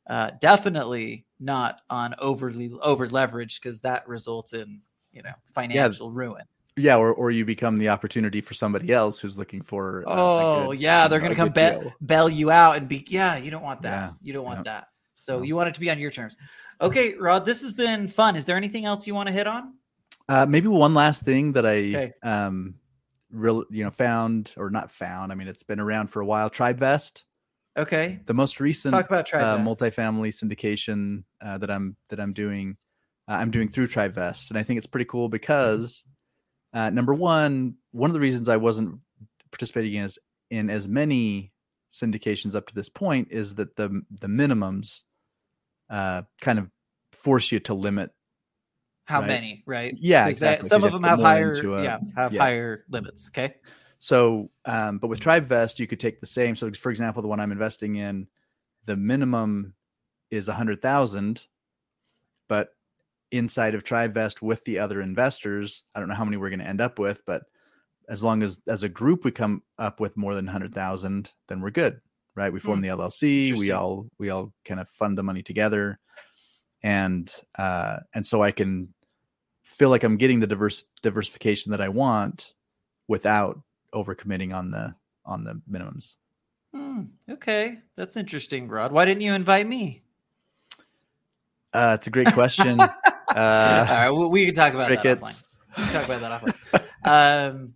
uh, 0.08 0.32
definitely 0.40 1.26
not 1.40 1.82
on 1.90 2.16
overly 2.20 2.72
over 2.82 3.08
leveraged 3.08 3.62
because 3.62 3.82
that 3.82 4.08
results 4.08 4.54
in, 4.54 4.82
you 5.12 5.22
know, 5.24 5.34
financial 5.54 6.12
ruin. 6.12 6.44
yeah, 6.78 6.96
or 6.98 7.14
or 7.14 7.32
you 7.32 7.44
become 7.46 7.76
the 7.78 7.90
opportunity 7.90 8.40
for 8.42 8.54
somebody 8.54 8.92
else 8.94 9.20
who's 9.20 9.38
looking 9.38 9.62
for. 9.62 10.02
a 10.02 10.06
Oh 10.08 10.68
good- 10.72 10.80
yeah, 10.80 11.08
they're 11.08 11.20
a 11.20 11.22
gonna 11.22 11.36
come 11.36 11.52
deal. 11.52 11.94
bail 12.06 12.30
you 12.30 12.50
out 12.50 12.78
and 12.78 12.88
be 12.88 13.06
yeah. 13.10 13.36
You 13.38 13.52
don't 13.52 13.62
want 13.64 13.82
that. 13.82 13.90
Yeah, 14.10 14.12
You 14.22 14.34
don't 14.34 14.46
want 14.46 14.60
yeah. 14.60 14.74
that. 14.74 14.88
So 15.16 15.38
No. 15.38 15.44
you 15.44 15.56
want 15.56 15.68
it 15.70 15.74
to 15.76 15.80
be 15.82 15.90
on 15.92 16.00
your 16.00 16.12
terms. 16.12 16.38
Okay, 16.80 17.14
Rod, 17.16 17.46
this 17.46 17.62
has 17.62 17.74
been 17.74 18.08
fun. 18.08 18.36
Is 18.36 18.46
there 18.46 18.58
anything 18.58 18.86
else 18.86 19.06
you 19.06 19.14
want 19.14 19.28
to 19.28 19.34
hit 19.34 19.46
on? 19.48 19.74
Uh, 20.30 20.46
maybe 20.48 20.68
one 20.68 20.94
last 20.94 21.24
thing 21.24 21.52
that 21.54 21.66
I 21.66 21.78
Okay. 21.78 22.14
um 22.24 22.76
real 23.32 23.64
you 23.70 23.84
know 23.84 23.92
found 23.92 24.54
or 24.58 24.70
not 24.70 24.92
found. 24.92 25.32
I 25.32 25.36
mean, 25.36 25.48
it's 25.48 25.64
been 25.64 25.80
around 25.80 26.08
for 26.08 26.22
a 26.22 26.26
while. 26.26 26.50
TribeVest. 26.50 27.24
Okay. 27.78 28.20
The 28.26 28.34
most 28.34 28.60
recent 28.60 28.94
Talk 28.94 29.08
about 29.08 29.34
uh, 29.34 29.58
multifamily 29.58 30.30
syndication 30.30 31.24
uh, 31.42 31.58
that 31.60 31.72
I'm 31.72 31.96
that 32.10 32.20
I'm 32.20 32.34
doing, 32.34 32.78
uh, 33.30 33.34
I'm 33.34 33.52
doing 33.52 33.70
through 33.70 33.88
TribeVest, 33.88 34.50
and 34.50 34.58
I 34.58 34.64
think 34.64 34.78
it's 34.78 34.88
pretty 34.88 35.06
cool 35.06 35.30
because 35.30 36.04
uh, 36.74 36.90
number 36.90 37.14
one, 37.14 37.76
one 37.92 38.10
of 38.10 38.14
the 38.14 38.20
reasons 38.20 38.50
I 38.50 38.58
wasn't 38.58 39.00
participating 39.52 39.94
in 39.94 40.04
as 40.04 40.20
in 40.50 40.70
as 40.70 40.88
many 40.88 41.52
syndications 41.92 42.56
up 42.56 42.68
to 42.68 42.76
this 42.76 42.90
point 42.90 43.30
is 43.32 43.56
that 43.56 43.76
the 43.76 44.02
the 44.20 44.28
minimums 44.28 45.04
uh, 45.90 46.24
kind 46.42 46.60
of 46.60 46.70
force 47.12 47.52
you 47.52 47.60
to 47.62 47.74
limit. 47.74 48.12
How 49.12 49.20
Right. 49.20 49.28
many? 49.28 49.64
Right. 49.66 49.94
Yeah, 50.00 50.24
that- 50.24 50.30
exactly, 50.30 50.70
Some 50.70 50.84
of 50.86 50.92
them 50.94 51.04
have 51.04 51.20
have 51.20 51.20
to 51.20 51.62
put 51.62 51.64
more 51.66 51.74
higher. 51.76 51.80
a- 51.80 51.84
yeah, 51.84 52.00
have 52.16 52.34
yeah. 52.34 52.40
higher 52.42 52.86
limits. 52.90 53.28
Okay. 53.28 53.56
So, 54.00 54.48
um, 54.66 54.98
but 55.00 55.08
with 55.10 55.20
TribeVest, 55.20 55.78
you 55.80 55.86
could 55.86 56.00
take 56.00 56.20
the 56.22 56.26
same. 56.26 56.56
So, 56.56 56.72
for 56.72 56.90
example, 56.92 57.22
the 57.22 57.28
one 57.28 57.40
I'm 57.40 57.52
investing 57.52 57.98
in, 57.98 58.28
the 58.86 58.96
minimum 58.96 59.76
is 60.32 60.48
a 60.48 60.54
hundred 60.54 60.82
thousand, 60.82 61.46
but 62.48 62.70
inside 63.32 63.76
of 63.76 63.84
TribeVest 63.84 64.42
with 64.42 64.64
the 64.66 64.80
other 64.80 65.02
investors, 65.02 65.84
I 65.94 66.00
don't 66.00 66.10
know 66.10 66.16
how 66.16 66.24
many 66.26 66.38
we're 66.38 66.50
going 66.50 66.60
to 66.62 66.68
end 66.68 66.82
up 66.82 66.98
with, 67.00 67.22
but 67.26 67.44
as 68.10 68.24
long 68.24 68.42
as 68.44 68.60
as 68.68 68.84
a 68.84 68.90
group 68.90 69.24
we 69.24 69.32
come 69.32 69.62
up 69.78 70.00
with 70.00 70.16
more 70.18 70.36
than 70.36 70.48
hundred 70.48 70.74
thousand, 70.74 71.32
then 71.48 71.62
we're 71.62 71.70
good, 71.72 72.02
right? 72.36 72.52
We 72.52 72.60
form 72.60 72.80
Hmm. 72.80 72.84
the 72.84 72.90
LLC, 72.90 73.54
we 73.58 73.72
all 73.72 74.08
we 74.18 74.30
all 74.32 74.54
kind 74.66 74.80
of 74.80 74.90
fund 74.90 75.18
the 75.18 75.24
money 75.24 75.44
together, 75.44 76.00
and 76.82 77.32
uh, 77.58 77.98
and 78.16 78.26
so 78.26 78.42
I 78.42 78.52
can 78.52 78.94
feel 79.72 79.90
like 79.90 80.04
I'm 80.04 80.18
getting 80.18 80.40
the 80.40 80.48
diverse 80.48 80.84
diversification 81.02 81.72
that 81.72 81.82
I 81.82 81.90
want 81.90 82.54
without 83.08 83.60
overcommitting 83.94 84.56
on 84.56 84.72
the 84.72 84.96
on 85.26 85.44
the 85.44 85.62
minimums. 85.70 86.16
Hmm, 86.74 87.04
okay, 87.30 87.80
that's 87.96 88.16
interesting, 88.16 88.68
Rod. 88.68 88.92
Why 88.92 89.06
didn't 89.06 89.22
you 89.22 89.34
invite 89.34 89.68
me? 89.68 90.04
Uh, 91.74 91.94
it's 91.98 92.08
a 92.08 92.12
great 92.12 92.32
question. 92.34 92.80
Uh, 93.34 93.86
right, 93.90 94.12
we, 94.12 94.28
we 94.28 94.46
can 94.46 94.54
talk 94.54 94.74
about 94.74 94.90
that 94.90 95.00
offline. 95.00 95.22
crickets. 95.22 95.44
We 95.78 95.84
can 95.86 95.94
talk 95.94 96.04
about 96.04 96.20
that 96.20 96.42
offline. 96.42 97.50
um, 97.50 97.74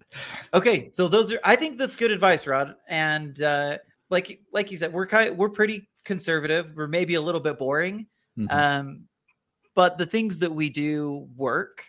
okay, 0.53 0.89
so 0.91 1.07
those 1.07 1.31
are. 1.31 1.39
I 1.45 1.55
think 1.55 1.77
that's 1.77 1.95
good 1.95 2.11
advice, 2.11 2.45
Rod. 2.45 2.75
And 2.89 3.41
uh, 3.41 3.77
like 4.09 4.41
like 4.51 4.69
you 4.69 4.75
said, 4.75 4.91
we're 4.91 5.07
kind 5.07 5.37
we're 5.37 5.47
pretty 5.47 5.87
conservative. 6.03 6.71
We're 6.75 6.87
maybe 6.87 7.15
a 7.15 7.21
little 7.21 7.39
bit 7.39 7.57
boring, 7.57 8.07
Mhm. 8.37 8.51
um, 8.51 9.03
but 9.75 9.97
the 9.97 10.05
things 10.05 10.39
that 10.39 10.51
we 10.51 10.69
do 10.69 11.27
work. 11.35 11.85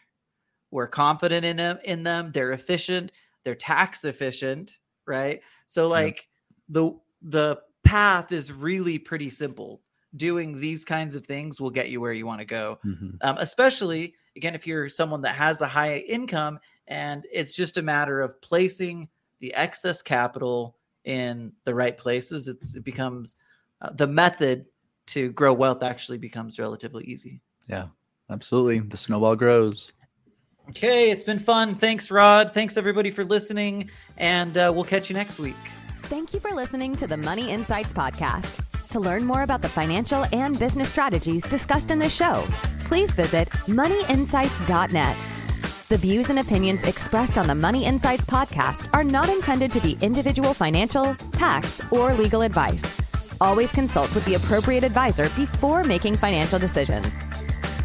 We're 0.72 0.88
confident 0.88 1.44
in 1.46 1.56
them. 1.56 1.78
In 1.84 2.02
them, 2.02 2.32
they're 2.32 2.52
efficient. 2.52 3.12
They're 3.44 3.54
tax 3.54 4.04
efficient, 4.04 4.78
right? 5.06 5.40
So 5.64 5.88
like 5.88 6.28
the 6.68 6.98
the 7.22 7.60
path 7.84 8.32
is 8.32 8.52
really 8.52 8.98
pretty 8.98 9.30
simple. 9.30 9.80
Doing 10.16 10.60
these 10.60 10.84
kinds 10.84 11.14
of 11.14 11.24
things 11.24 11.60
will 11.60 11.70
get 11.70 11.88
you 11.88 12.00
where 12.00 12.12
you 12.12 12.26
want 12.26 12.40
to 12.40 12.44
go 12.44 12.78
Mhm. 12.84 13.16
um, 13.20 13.36
especially 13.38 14.14
again 14.36 14.54
if 14.54 14.66
you're 14.66 14.88
someone 14.88 15.22
that 15.22 15.34
has 15.36 15.60
a 15.60 15.66
high 15.68 15.98
income 15.98 16.58
and 16.88 17.26
it's 17.32 17.54
just 17.54 17.76
a 17.78 17.82
matter 17.82 18.20
of 18.20 18.40
placing 18.40 19.08
the 19.40 19.52
excess 19.54 20.02
capital 20.02 20.76
in 21.04 21.52
the 21.64 21.74
right 21.74 21.96
places 21.98 22.48
it's 22.48 22.74
it 22.74 22.84
becomes 22.84 23.36
uh, 23.82 23.90
the 23.90 24.06
method 24.06 24.66
to 25.06 25.30
grow 25.32 25.52
wealth 25.52 25.82
actually 25.82 26.18
becomes 26.18 26.58
relatively 26.58 27.04
easy 27.04 27.40
Yeah, 27.68 27.86
absolutely. 28.30 28.78
The 28.80 28.96
snowball 28.96 29.36
grows. 29.36 29.92
okay 30.70 31.10
it's 31.12 31.22
been 31.24 31.38
fun 31.38 31.76
thanks 31.76 32.10
rod 32.10 32.52
thanks 32.52 32.76
everybody 32.76 33.10
for 33.12 33.24
listening 33.24 33.88
and 34.18 34.56
uh, 34.58 34.72
we'll 34.74 34.82
catch 34.84 35.08
you 35.08 35.14
next 35.14 35.38
week 35.38 35.54
Thank 36.08 36.32
you 36.34 36.38
for 36.40 36.50
listening 36.52 36.94
to 36.96 37.06
the 37.08 37.16
Money 37.16 37.50
Insights 37.50 37.92
Podcast. 37.92 38.62
To 38.90 39.00
learn 39.00 39.24
more 39.24 39.42
about 39.42 39.60
the 39.60 39.68
financial 39.68 40.24
and 40.32 40.56
business 40.56 40.88
strategies 40.88 41.42
discussed 41.42 41.90
in 41.90 41.98
this 41.98 42.14
show, 42.14 42.44
please 42.84 43.10
visit 43.12 43.48
moneyinsights.net. 43.66 45.16
The 45.88 45.96
views 45.98 46.30
and 46.30 46.38
opinions 46.38 46.84
expressed 46.84 47.36
on 47.38 47.48
the 47.48 47.56
Money 47.56 47.84
Insights 47.84 48.24
Podcast 48.24 48.88
are 48.94 49.02
not 49.02 49.28
intended 49.28 49.72
to 49.72 49.80
be 49.80 49.98
individual 50.00 50.54
financial, 50.54 51.16
tax, 51.32 51.80
or 51.90 52.14
legal 52.14 52.42
advice. 52.42 53.00
Always 53.40 53.72
consult 53.72 54.14
with 54.14 54.24
the 54.26 54.34
appropriate 54.34 54.84
advisor 54.84 55.24
before 55.30 55.82
making 55.82 56.16
financial 56.16 56.60
decisions. 56.60 57.25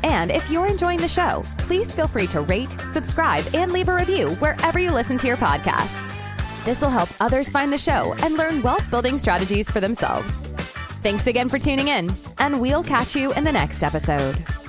And 0.03 0.31
if 0.31 0.49
you're 0.49 0.67
enjoying 0.67 0.99
the 0.99 1.07
show, 1.07 1.43
please 1.59 1.93
feel 1.93 2.07
free 2.07 2.27
to 2.27 2.41
rate, 2.41 2.71
subscribe, 2.93 3.45
and 3.53 3.71
leave 3.71 3.89
a 3.89 3.95
review 3.95 4.29
wherever 4.35 4.79
you 4.79 4.91
listen 4.91 5.17
to 5.17 5.27
your 5.27 5.37
podcasts. 5.37 6.17
This 6.65 6.81
will 6.81 6.89
help 6.89 7.09
others 7.19 7.49
find 7.49 7.73
the 7.73 7.77
show 7.77 8.13
and 8.23 8.35
learn 8.35 8.61
wealth 8.61 8.89
building 8.89 9.17
strategies 9.17 9.69
for 9.69 9.79
themselves. 9.79 10.47
Thanks 11.01 11.25
again 11.25 11.49
for 11.49 11.57
tuning 11.57 11.87
in, 11.87 12.11
and 12.37 12.61
we'll 12.61 12.83
catch 12.83 13.15
you 13.15 13.33
in 13.33 13.43
the 13.43 13.51
next 13.51 13.81
episode. 13.81 14.60